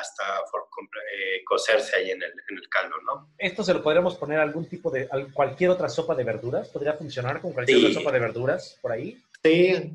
hasta 0.00 0.40
eh, 0.40 1.44
cocerse 1.44 1.94
ahí 1.94 2.10
en 2.10 2.20
el, 2.20 2.30
en 2.30 2.56
el, 2.56 2.68
caldo, 2.68 2.96
¿no? 3.06 3.32
¿Esto 3.38 3.62
se 3.62 3.74
lo 3.74 3.84
podríamos 3.84 4.16
poner 4.16 4.40
a 4.40 4.42
algún 4.42 4.68
tipo 4.68 4.90
de, 4.90 5.08
cualquier 5.32 5.70
otra 5.70 5.88
sopa 5.88 6.16
de 6.16 6.24
verduras? 6.24 6.68
¿Podría 6.70 6.94
funcionar 6.94 7.40
con 7.40 7.52
cualquier 7.52 7.78
otra 7.78 7.92
sopa 7.92 8.10
de 8.10 8.18
verduras 8.18 8.78
por 8.82 8.90
ahí? 8.90 9.22
Sí, 9.44 9.92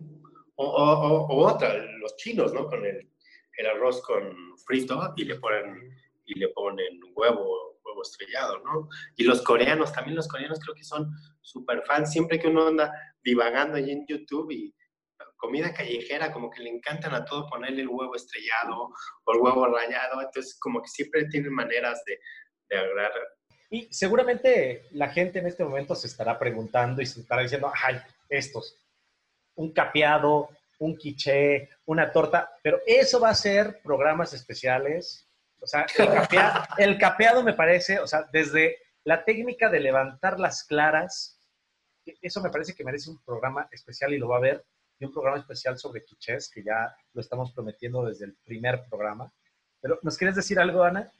o, 0.56 0.66
o, 0.66 1.46
otra, 1.46 1.74
los 2.00 2.16
chinos, 2.16 2.54
¿no? 2.54 2.68
Con 2.68 2.86
el, 2.86 3.10
el, 3.58 3.66
arroz 3.68 4.01
con 4.01 4.58
frito 4.66 5.14
y 5.16 5.26
le 5.26 5.36
ponen, 5.36 5.95
y 6.26 6.39
le 6.39 6.49
ponen 6.49 6.99
huevo, 7.16 7.80
huevo 7.84 8.01
estrellado, 8.01 8.60
¿no? 8.64 8.89
Y 9.16 9.24
los 9.24 9.41
coreanos, 9.41 9.91
también 9.91 10.16
los 10.16 10.28
coreanos 10.28 10.60
creo 10.60 10.76
que 10.76 10.84
son 10.84 11.12
súper 11.41 11.84
fans, 11.84 12.12
siempre 12.12 12.39
que 12.39 12.47
uno 12.47 12.68
anda 12.68 12.91
divagando 13.24 13.78
ahí 13.78 13.91
en 13.91 14.05
YouTube 14.08 14.51
y 14.51 14.74
comida 15.38 15.74
callejera, 15.74 16.34
como 16.34 16.49
que 16.49 16.64
le 16.64 16.70
encantan 16.70 17.14
a 17.14 17.24
todo 17.24 17.47
ponerle 17.47 17.84
el 17.84 17.89
huevo 17.89 18.16
estrellado 18.16 18.89
o 19.24 19.34
el 19.34 19.39
huevo 19.39 19.68
rallado, 19.68 20.22
entonces 20.22 20.58
como 20.60 20.82
que 20.82 20.89
siempre 20.89 21.26
tienen 21.26 21.53
maneras 21.53 22.03
de, 22.05 22.20
de 22.70 22.78
agradar. 22.78 23.12
Y 23.70 23.88
seguramente 23.91 24.86
la 24.91 25.10
gente 25.10 25.39
en 25.39 25.47
este 25.47 25.64
momento 25.64 25.93
se 25.95 26.08
estará 26.08 26.39
preguntando 26.39 27.01
y 27.01 27.05
se 27.05 27.22
estará 27.22 27.41
diciendo, 27.41 27.72
ay, 27.84 27.97
estos, 28.30 28.78
un 29.55 29.72
capeado, 29.74 30.49
un 30.80 30.95
quiché, 30.97 31.69
una 31.86 32.11
torta, 32.11 32.51
pero 32.61 32.80
eso 32.86 33.19
va 33.19 33.30
a 33.30 33.36
ser 33.36 33.82
programas 33.84 34.34
especiales. 34.34 35.28
O 35.59 35.67
sea, 35.67 35.86
el 35.97 36.13
capeado, 36.13 36.63
el 36.78 36.97
capeado 36.97 37.43
me 37.43 37.53
parece, 37.53 37.99
o 37.99 38.07
sea, 38.07 38.28
desde 38.32 38.78
la 39.03 39.23
técnica 39.23 39.69
de 39.69 39.80
levantar 39.80 40.39
las 40.39 40.63
claras, 40.63 41.39
eso 42.21 42.41
me 42.41 42.49
parece 42.49 42.73
que 42.73 42.84
merece 42.84 43.09
un 43.09 43.19
programa 43.23 43.67
especial 43.71 44.13
y 44.13 44.17
lo 44.17 44.30
va 44.30 44.38
a 44.38 44.41
ver, 44.41 44.65
y 44.99 45.05
un 45.05 45.11
programa 45.11 45.39
especial 45.39 45.78
sobre 45.78 46.03
quichés, 46.03 46.49
que 46.49 46.63
ya 46.63 46.95
lo 47.13 47.21
estamos 47.21 47.51
prometiendo 47.51 48.05
desde 48.05 48.25
el 48.25 48.36
primer 48.43 48.86
programa. 48.89 49.32
Pero, 49.82 49.99
¿nos 50.01 50.17
quieres 50.17 50.36
decir 50.36 50.59
algo, 50.59 50.84
Ana? 50.84 51.11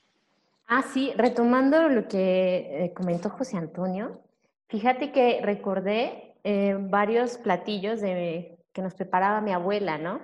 Ah, 0.68 0.84
sí, 0.84 1.14
retomando 1.16 1.88
lo 1.88 2.08
que 2.08 2.86
eh, 2.86 2.94
comentó 2.94 3.30
José 3.30 3.58
Antonio, 3.58 4.22
fíjate 4.68 5.12
que 5.12 5.40
recordé 5.42 6.36
eh, 6.44 6.76
varios 6.78 7.38
platillos 7.38 8.02
de, 8.02 8.57
que 8.78 8.84
nos 8.84 8.94
preparaba 8.94 9.42
mi 9.42 9.52
abuela, 9.52 9.98
¿no? 9.98 10.22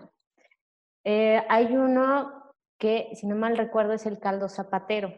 Eh, 1.04 1.42
hay 1.50 1.76
uno 1.76 2.54
que, 2.78 3.10
si 3.16 3.26
no 3.26 3.36
mal 3.36 3.58
recuerdo, 3.58 3.94
es 3.94 4.06
el 4.06 4.20
caldo 4.20 4.48
zapatero, 4.48 5.12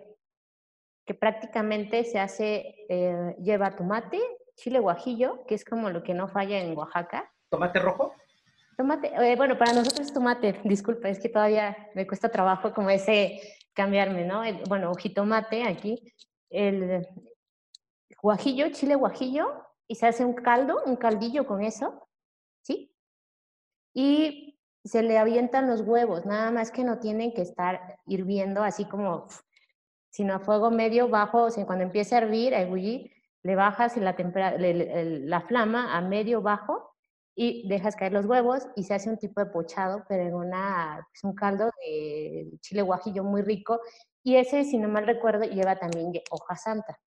que 1.05 1.13
prácticamente 1.15 2.05
se 2.05 2.17
hace, 2.17 3.35
lleva 3.43 3.75
tomate, 3.75 4.21
chile 4.55 4.79
guajillo, 4.79 5.45
que 5.47 5.55
es 5.55 5.65
como 5.65 5.89
lo 5.89 6.01
que 6.01 6.13
no 6.13 6.29
falla 6.29 6.61
en 6.61 6.77
Oaxaca. 6.77 7.29
¿Tomate 7.49 7.79
rojo? 7.79 8.13
Tomate, 8.77 9.11
eh, 9.13 9.35
bueno, 9.35 9.57
para 9.57 9.73
nosotros 9.73 10.07
es 10.07 10.13
tomate, 10.13 10.53
disculpa, 10.63 11.09
es 11.09 11.19
que 11.19 11.27
todavía 11.27 11.75
me 11.93 12.07
cuesta 12.07 12.29
trabajo 12.29 12.73
como 12.73 12.89
ese 12.89 13.41
cambiarme, 13.73 14.23
¿no? 14.23 14.45
El, 14.45 14.63
bueno, 14.69 14.93
jitomate 14.95 15.67
aquí, 15.67 16.01
el 16.49 17.05
guajillo, 18.21 18.69
chile 18.71 18.95
guajillo, 18.95 19.61
y 19.89 19.95
se 19.95 20.07
hace 20.07 20.23
un 20.23 20.35
caldo, 20.35 20.81
un 20.85 20.95
caldillo 20.95 21.45
con 21.45 21.61
eso, 21.61 22.07
¿sí? 22.61 22.94
Y 23.95 24.59
se 24.83 25.01
le 25.01 25.17
avientan 25.17 25.67
los 25.67 25.81
huevos, 25.81 26.25
nada 26.25 26.51
más 26.51 26.69
que 26.69 26.83
no 26.83 26.99
tienen 26.99 27.33
que 27.33 27.41
estar 27.41 27.97
hirviendo 28.05 28.61
así 28.61 28.85
como, 28.85 29.25
sino 30.11 30.35
a 30.35 30.39
fuego 30.39 30.69
medio, 30.69 31.09
bajo, 31.09 31.43
o 31.45 31.49
sea, 31.49 31.65
cuando 31.65 31.85
empiece 31.85 32.13
a 32.13 32.19
hervir, 32.19 32.53
a 32.53 32.61
ebullir, 32.61 33.11
le 33.41 33.55
bajas 33.55 33.97
la, 33.97 34.15
la 34.17 35.41
flama 35.41 35.97
a 35.97 36.01
medio 36.01 36.41
bajo 36.41 36.91
y 37.35 37.67
dejas 37.67 37.95
caer 37.95 38.13
los 38.13 38.25
huevos 38.25 38.67
y 38.75 38.83
se 38.83 38.93
hace 38.93 39.09
un 39.09 39.17
tipo 39.17 39.39
de 39.39 39.47
pochado, 39.47 40.03
pero 40.07 40.23
en 40.23 40.35
una, 40.35 41.07
es 41.13 41.23
un 41.23 41.33
caldo 41.35 41.69
de 41.85 42.49
chile 42.61 42.81
guajillo 42.81 43.23
muy 43.23 43.41
rico. 43.41 43.81
Y 44.23 44.37
ese, 44.37 44.63
si 44.63 44.77
no 44.77 44.87
mal 44.87 45.05
recuerdo, 45.05 45.43
lleva 45.43 45.75
también 45.77 46.11
hoja 46.31 46.55
santa. 46.55 46.97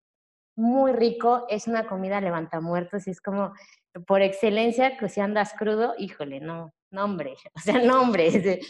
Muy 0.56 0.92
rico, 0.92 1.46
es 1.48 1.66
una 1.66 1.86
comida 1.86 2.20
levanta 2.20 2.60
muertos 2.60 3.06
es 3.08 3.20
como, 3.20 3.52
por 4.06 4.22
excelencia, 4.22 4.96
que 4.96 5.08
si 5.08 5.20
andas 5.20 5.54
crudo, 5.54 5.94
híjole, 5.98 6.40
no, 6.40 6.72
no 6.90 7.04
hombre, 7.04 7.36
o 7.54 7.60
sea, 7.60 7.78
no 7.78 8.00
hombre, 8.00 8.60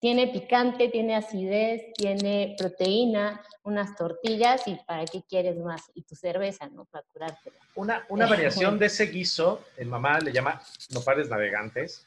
tiene 0.00 0.28
picante, 0.28 0.88
tiene 0.88 1.16
acidez, 1.16 1.92
tiene 1.94 2.54
proteína, 2.56 3.42
unas 3.64 3.96
tortillas 3.96 4.66
y 4.66 4.76
para 4.86 5.04
qué 5.04 5.22
quieres 5.28 5.56
más. 5.58 5.90
Y 5.94 6.02
tu 6.02 6.14
cerveza, 6.14 6.68
¿no? 6.68 6.84
Para 6.84 7.04
curarte. 7.12 7.52
Una, 7.74 8.06
una 8.08 8.26
variación 8.26 8.78
de 8.78 8.86
ese 8.86 9.06
guiso, 9.06 9.64
en 9.76 9.88
mamá 9.88 10.20
le 10.20 10.32
llama 10.32 10.62
nopales 10.90 11.28
navegantes. 11.28 12.06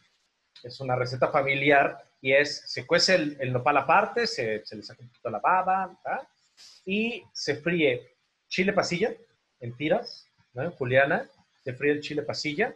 Es 0.63 0.79
una 0.79 0.95
receta 0.95 1.27
familiar 1.27 2.01
y 2.21 2.33
es, 2.33 2.61
se 2.67 2.85
cuece 2.85 3.15
el, 3.15 3.51
nopal 3.51 3.77
aparte, 3.77 4.27
se, 4.27 4.65
se, 4.65 4.75
le 4.75 4.83
saca 4.83 5.01
un 5.01 5.09
poquito 5.09 5.29
la 5.29 5.39
baba 5.39 5.97
y 6.85 7.23
se 7.33 7.55
fríe 7.55 8.15
chile 8.47 8.71
pasilla 8.71 9.13
en 9.59 9.75
tiras, 9.75 10.27
¿no? 10.53 10.63
En 10.63 10.71
juliana, 10.71 11.27
se 11.63 11.73
fríe 11.73 11.91
el 11.91 12.01
chile 12.01 12.21
pasilla 12.21 12.73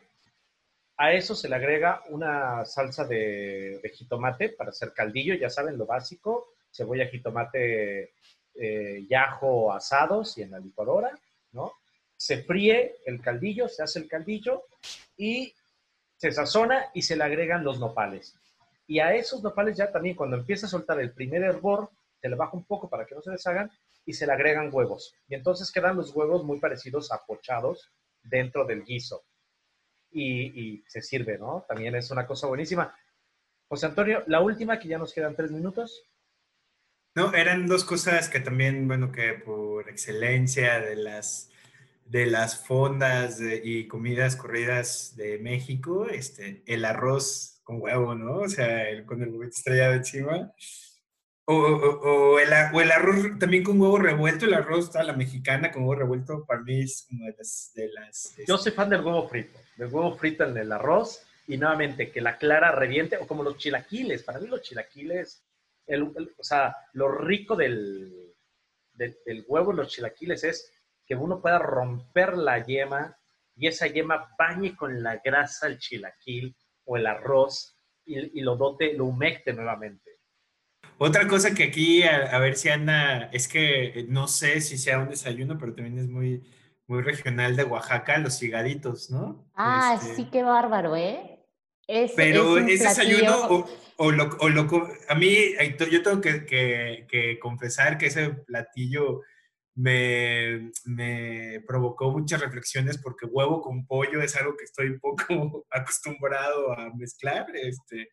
a 0.97 1.11
eso 1.13 1.35
se 1.35 1.49
le 1.49 1.55
agrega 1.55 2.03
una 2.09 2.65
salsa 2.65 3.05
de, 3.05 3.81
jitomate 3.93 4.49
para 4.49 4.69
hacer 4.69 4.93
caldillo, 4.93 5.35
ya 5.35 5.49
saben, 5.49 5.77
lo 5.77 5.85
básico, 5.85 6.53
cebolla, 6.71 7.07
jitomate, 7.07 8.13
eh, 8.55 9.07
ajo 9.17 9.73
asados 9.73 10.37
y 10.37 10.43
en 10.43 10.51
la 10.51 10.59
licuadora, 10.59 11.11
¿no? 11.51 11.73
Se 12.15 12.43
fríe 12.43 12.95
el 13.05 13.21
caldillo, 13.21 13.67
se 13.67 13.83
hace 13.83 13.99
el 13.99 14.07
caldillo 14.07 14.63
y 15.17 15.53
se 16.15 16.31
sazona 16.31 16.85
y 16.93 17.01
se 17.01 17.17
le 17.17 17.25
agregan 17.25 17.65
los 17.65 17.79
nopales. 17.79 18.35
Y 18.87 18.99
a 18.99 19.13
esos 19.13 19.43
nopales 19.43 19.75
ya 19.75 19.91
también 19.91 20.15
cuando 20.15 20.37
empieza 20.37 20.67
a 20.67 20.69
soltar 20.69 21.01
el 21.01 21.11
primer 21.11 21.43
hervor, 21.43 21.89
se 22.21 22.29
le 22.29 22.35
baja 22.35 22.55
un 22.55 22.63
poco 22.63 22.89
para 22.89 23.05
que 23.05 23.15
no 23.15 23.21
se 23.21 23.31
deshagan 23.31 23.69
y 24.05 24.13
se 24.13 24.25
le 24.25 24.31
agregan 24.31 24.69
huevos. 24.71 25.13
Y 25.27 25.35
entonces 25.35 25.71
quedan 25.71 25.97
los 25.97 26.15
huevos 26.15 26.45
muy 26.45 26.59
parecidos 26.59 27.11
a 27.11 27.25
pochados 27.25 27.91
dentro 28.23 28.63
del 28.63 28.85
guiso 28.85 29.25
y, 30.15 30.83
se 30.87 31.01
sirve, 31.01 31.37
¿no? 31.37 31.65
También 31.67 31.95
es 31.95 32.09
una 32.11 32.25
cosa 32.25 32.47
buenísima. 32.47 32.95
José 33.67 33.87
Antonio, 33.87 34.23
la 34.27 34.41
última, 34.41 34.79
que 34.79 34.87
ya 34.87 34.97
nos 34.97 35.13
quedan 35.13 35.35
tres 35.35 35.51
minutos. 35.51 36.03
No, 37.15 37.33
eran 37.33 37.67
dos 37.67 37.83
cosas 37.83 38.29
que 38.29 38.39
también, 38.39 38.87
bueno, 38.87 39.11
que 39.11 39.33
por 39.33 39.89
excelencia 39.89 40.79
de 40.79 40.95
las, 40.95 41.49
de 42.05 42.25
las 42.25 42.65
fondas 42.65 43.39
y 43.41 43.87
comidas 43.87 44.35
corridas 44.35 45.15
de 45.15 45.39
México, 45.39 46.07
este, 46.07 46.63
el 46.65 46.85
arroz 46.85 47.61
con 47.63 47.81
huevo, 47.81 48.15
¿no? 48.15 48.39
O 48.39 48.49
sea, 48.49 48.89
el, 48.89 49.05
con 49.05 49.21
el 49.21 49.29
huevo 49.29 49.43
estrellado 49.43 49.93
encima. 49.93 50.53
O, 51.47 51.53
o, 51.53 52.39
el, 52.39 52.49
o, 52.73 52.81
el, 52.81 52.91
arroz 52.91 53.37
también 53.39 53.63
con 53.63 53.79
huevo 53.79 53.99
revuelto, 53.99 54.45
el 54.45 54.55
arroz 54.55 54.95
a 54.95 55.03
la 55.03 55.13
mexicana 55.13 55.71
con 55.71 55.83
huevo 55.83 55.95
revuelto, 55.95 56.43
para 56.45 56.61
mí 56.61 56.81
es 56.81 57.05
como 57.07 57.25
de 57.25 57.35
las... 57.37 57.71
De 57.75 57.87
las 57.89 58.35
Yo 58.47 58.57
soy 58.57 58.71
fan 58.71 58.89
del 58.89 59.01
huevo 59.01 59.27
frito 59.29 59.59
de 59.75 59.85
huevo 59.85 60.15
frito 60.15 60.43
en 60.43 60.57
el 60.57 60.71
arroz 60.71 61.25
y 61.47 61.57
nuevamente 61.57 62.11
que 62.11 62.21
la 62.21 62.37
clara 62.37 62.71
reviente, 62.71 63.17
o 63.17 63.27
como 63.27 63.43
los 63.43 63.57
chilaquiles. 63.57 64.23
Para 64.23 64.39
mí 64.39 64.47
los 64.47 64.61
chilaquiles, 64.61 65.43
el, 65.85 66.03
o 66.03 66.43
sea, 66.43 66.75
lo 66.93 67.11
rico 67.11 67.55
del, 67.55 68.33
del, 68.93 69.45
huevo 69.47 69.71
en 69.71 69.77
los 69.77 69.89
chilaquiles 69.89 70.43
es 70.43 70.71
que 71.05 71.15
uno 71.15 71.41
pueda 71.41 71.59
romper 71.59 72.37
la 72.37 72.63
yema 72.65 73.17
y 73.55 73.67
esa 73.67 73.87
yema 73.87 74.33
bañe 74.37 74.75
con 74.75 75.03
la 75.03 75.17
grasa 75.23 75.67
el 75.67 75.77
chilaquil 75.77 76.55
o 76.85 76.97
el 76.97 77.05
arroz 77.05 77.77
y, 78.05 78.41
lo 78.41 78.55
dote, 78.55 78.93
lo 78.93 79.05
humecte 79.05 79.53
nuevamente. 79.53 80.14
Otra 80.97 81.27
cosa 81.27 81.53
que 81.53 81.63
aquí, 81.65 82.03
a, 82.03 82.37
ver 82.39 82.55
si 82.55 82.69
anda, 82.69 83.29
es 83.33 83.47
que 83.47 84.05
no 84.07 84.27
sé 84.27 84.61
si 84.61 84.77
sea 84.77 84.99
un 84.99 85.09
desayuno, 85.09 85.57
pero 85.57 85.73
también 85.73 85.99
es 85.99 86.07
muy, 86.07 86.43
muy 86.87 87.01
regional 87.01 87.55
de 87.55 87.63
Oaxaca, 87.63 88.17
los 88.17 88.39
cigaditos, 88.39 89.09
¿no? 89.09 89.45
Ah, 89.55 89.99
sí, 90.01 90.09
este 90.11 90.29
qué 90.29 90.43
bárbaro, 90.43 90.95
¿eh? 90.95 91.35
Es, 91.87 92.13
Pero 92.15 92.57
es, 92.57 92.79
desayuno 92.79 93.65
o, 93.97 94.11
lo, 94.11 94.25
o 94.25 94.87
a 95.09 95.15
mí, 95.15 95.35
yo 95.91 96.01
tengo 96.01 96.19
que, 96.19 96.45
que, 96.45 97.39
confesar 97.39 97.97
que 97.97 98.07
ese 98.07 98.29
platillo 98.29 99.21
me, 99.75 100.71
me, 100.85 101.61
provocó 101.67 102.11
muchas 102.11 102.41
reflexiones 102.41 102.97
porque 102.97 103.25
huevo 103.25 103.61
con 103.61 103.85
pollo 103.85 104.21
es 104.21 104.35
algo 104.35 104.55
que 104.57 104.63
estoy 104.63 104.87
un 104.87 104.99
poco 104.99 105.65
acostumbrado 105.69 106.71
a 106.73 106.91
mezclar. 106.95 107.45
Este, 107.53 108.09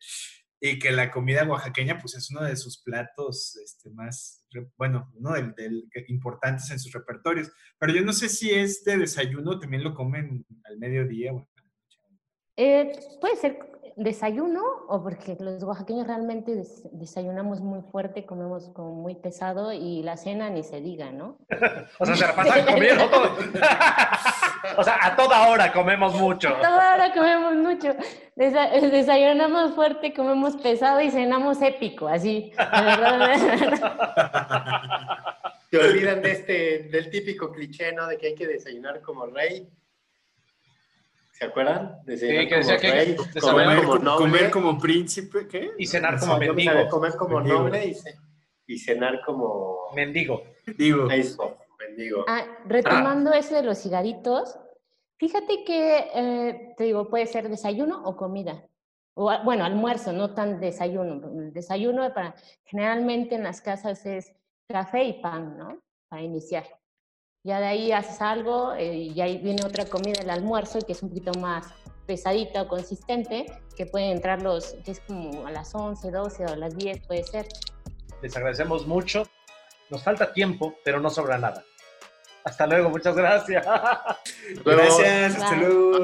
y 0.65 0.79
que 0.79 0.91
la 0.91 1.11
comida 1.11 1.43
oaxaqueña 1.43 1.99
pues 1.99 2.15
es 2.15 2.31
uno 2.31 2.41
de 2.45 2.55
sus 2.55 2.81
platos 2.81 3.57
este, 3.57 3.89
más, 3.89 4.45
bueno, 4.77 5.11
uno 5.13 5.33
del, 5.33 5.53
del, 5.55 5.89
importantes 6.07 6.71
en 6.71 6.79
sus 6.79 6.93
repertorios. 6.93 7.51
Pero 7.77 7.93
yo 7.93 8.01
no 8.01 8.13
sé 8.13 8.29
si 8.29 8.49
es 8.49 8.81
de 8.85 8.95
desayuno, 8.97 9.59
también 9.59 9.83
lo 9.83 9.93
comen 9.93 10.45
al 10.63 10.77
mediodía. 10.77 11.33
Eh, 12.55 12.91
puede 13.19 13.35
ser 13.35 13.59
desayuno 13.95 14.61
o 14.87 15.03
porque 15.03 15.37
los 15.39 15.63
oaxaqueños 15.63 16.07
realmente 16.07 16.63
desayunamos 16.91 17.61
muy 17.61 17.81
fuerte, 17.81 18.25
comemos 18.25 18.69
como 18.69 18.93
muy 18.93 19.15
pesado 19.15 19.71
y 19.71 20.01
la 20.03 20.17
cena 20.17 20.49
ni 20.49 20.63
se 20.63 20.81
diga, 20.81 21.11
¿no? 21.11 21.37
o 21.99 22.05
sea, 22.05 22.15
se 22.15 22.27
la 22.27 22.35
pasan 22.35 22.65
comiendo 22.65 23.09
todo. 23.09 23.35
o 24.77 24.83
sea, 24.83 24.97
a 25.01 25.15
toda 25.15 25.47
hora 25.49 25.71
comemos 25.71 26.15
mucho. 26.15 26.49
A 26.49 26.59
toda 26.59 26.95
hora 26.95 27.13
comemos 27.13 27.55
mucho. 27.55 27.95
desayunamos 28.35 29.73
fuerte, 29.73 30.13
comemos 30.13 30.55
pesado 30.57 31.01
y 31.01 31.11
cenamos 31.11 31.61
épico, 31.61 32.07
así. 32.07 32.51
Te 35.69 35.77
olvidan 35.77 36.21
de 36.21 36.31
este, 36.31 36.79
del 36.91 37.09
típico 37.09 37.51
cliché, 37.51 37.93
¿no? 37.93 38.07
De 38.07 38.17
que 38.17 38.27
hay 38.27 38.35
que 38.35 38.47
desayunar 38.47 39.01
como 39.01 39.25
rey. 39.27 39.69
¿Se 41.43 41.49
acuerdan? 41.49 41.99
Desayunar 42.05 42.43
sí, 42.43 42.49
que 42.49 42.55
decía 42.55 42.77
que 42.77 42.91
rey, 42.91 43.15
comer, 43.41 43.83
como 43.83 43.95
noble. 43.99 44.25
Comer 44.25 44.51
como 44.51 44.79
príncipe, 44.79 45.47
¿qué? 45.47 45.71
Y 45.77 45.85
cenar 45.85 46.17
como 46.17 46.37
mendigo. 46.37 46.89
Comer 46.89 47.15
como 47.17 47.41
noble 47.41 47.95
y, 48.65 48.79
cenar 48.79 49.21
como... 49.25 49.91
Mendigo. 49.93 50.41
Mendigo. 50.65 51.11
Eso 51.11 51.57
digo. 51.95 52.25
Ah, 52.27 52.45
retomando 52.65 53.33
eso 53.33 53.55
de 53.55 53.63
los 53.63 53.77
cigaritos, 53.77 54.57
fíjate 55.17 55.63
que, 55.63 56.05
eh, 56.13 56.73
te 56.77 56.85
digo, 56.85 57.09
puede 57.09 57.25
ser 57.25 57.49
desayuno 57.49 58.03
o 58.03 58.15
comida. 58.15 58.65
o 59.15 59.31
bueno, 59.43 59.63
almuerzo, 59.63 60.11
no 60.11 60.33
tan 60.33 60.59
desayuno. 60.59 61.29
El 61.39 61.53
desayuno 61.53 62.11
para, 62.13 62.35
generalmente 62.63 63.35
en 63.35 63.43
las 63.43 63.61
casas 63.61 64.05
es 64.05 64.33
café 64.67 65.03
y 65.03 65.21
pan, 65.21 65.57
¿no? 65.57 65.81
Para 66.07 66.21
iniciar. 66.21 66.65
Ya 67.45 67.59
de 67.59 67.65
ahí 67.65 67.91
haces 67.91 68.21
algo 68.21 68.73
eh, 68.73 68.95
y 68.95 69.19
ahí 69.19 69.37
viene 69.37 69.65
otra 69.65 69.85
comida, 69.85 70.21
el 70.21 70.29
almuerzo, 70.29 70.79
que 70.79 70.93
es 70.93 71.03
un 71.03 71.09
poquito 71.09 71.37
más 71.39 71.65
pesadita 72.07 72.61
o 72.61 72.67
consistente, 72.69 73.45
que 73.75 73.85
pueden 73.85 74.11
entrar 74.11 74.41
los, 74.41 74.75
que 74.85 74.91
es 74.91 75.01
como 75.01 75.45
a 75.45 75.51
las 75.51 75.75
11, 75.75 76.09
12 76.09 76.45
o 76.45 76.49
a 76.49 76.55
las 76.55 76.75
10 76.77 77.05
puede 77.05 77.23
ser. 77.23 77.47
Les 78.21 78.35
agradecemos 78.37 78.87
mucho. 78.87 79.27
Nos 79.89 80.03
falta 80.03 80.31
tiempo, 80.31 80.75
pero 80.85 81.01
no 81.01 81.09
sobra 81.09 81.37
nada. 81.37 81.65
Hasta 82.45 82.65
luego, 82.65 82.89
muchas 82.89 83.15
gracias. 83.15 83.65
Gracias, 84.65 85.35
hasta 85.35 85.55
luego. 85.55 85.99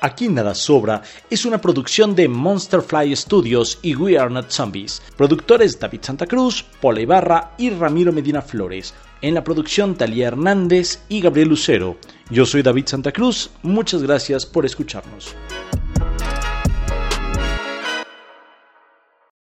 Aquí 0.00 0.28
Nada 0.28 0.54
Sobra 0.54 1.02
es 1.28 1.44
una 1.44 1.60
producción 1.60 2.14
de 2.14 2.28
Monster 2.28 2.82
Fly 2.82 3.14
Studios 3.16 3.78
y 3.82 3.96
We 3.96 4.18
Are 4.18 4.30
Not 4.30 4.50
Zombies. 4.50 5.02
Productores 5.16 5.78
David 5.80 6.00
Santa 6.02 6.26
Cruz, 6.26 6.64
Paula 6.80 7.00
Ibarra 7.00 7.54
y 7.58 7.70
Ramiro 7.70 8.12
Medina 8.12 8.40
Flores. 8.40 8.94
En 9.22 9.34
la 9.34 9.42
producción 9.42 9.96
Talía 9.96 10.28
Hernández 10.28 11.00
y 11.08 11.20
Gabriel 11.20 11.48
Lucero. 11.48 11.96
Yo 12.30 12.46
soy 12.46 12.62
David 12.62 12.86
Santa 12.86 13.10
Cruz, 13.10 13.50
muchas 13.62 14.02
gracias 14.02 14.46
por 14.46 14.64
escucharnos. 14.64 15.34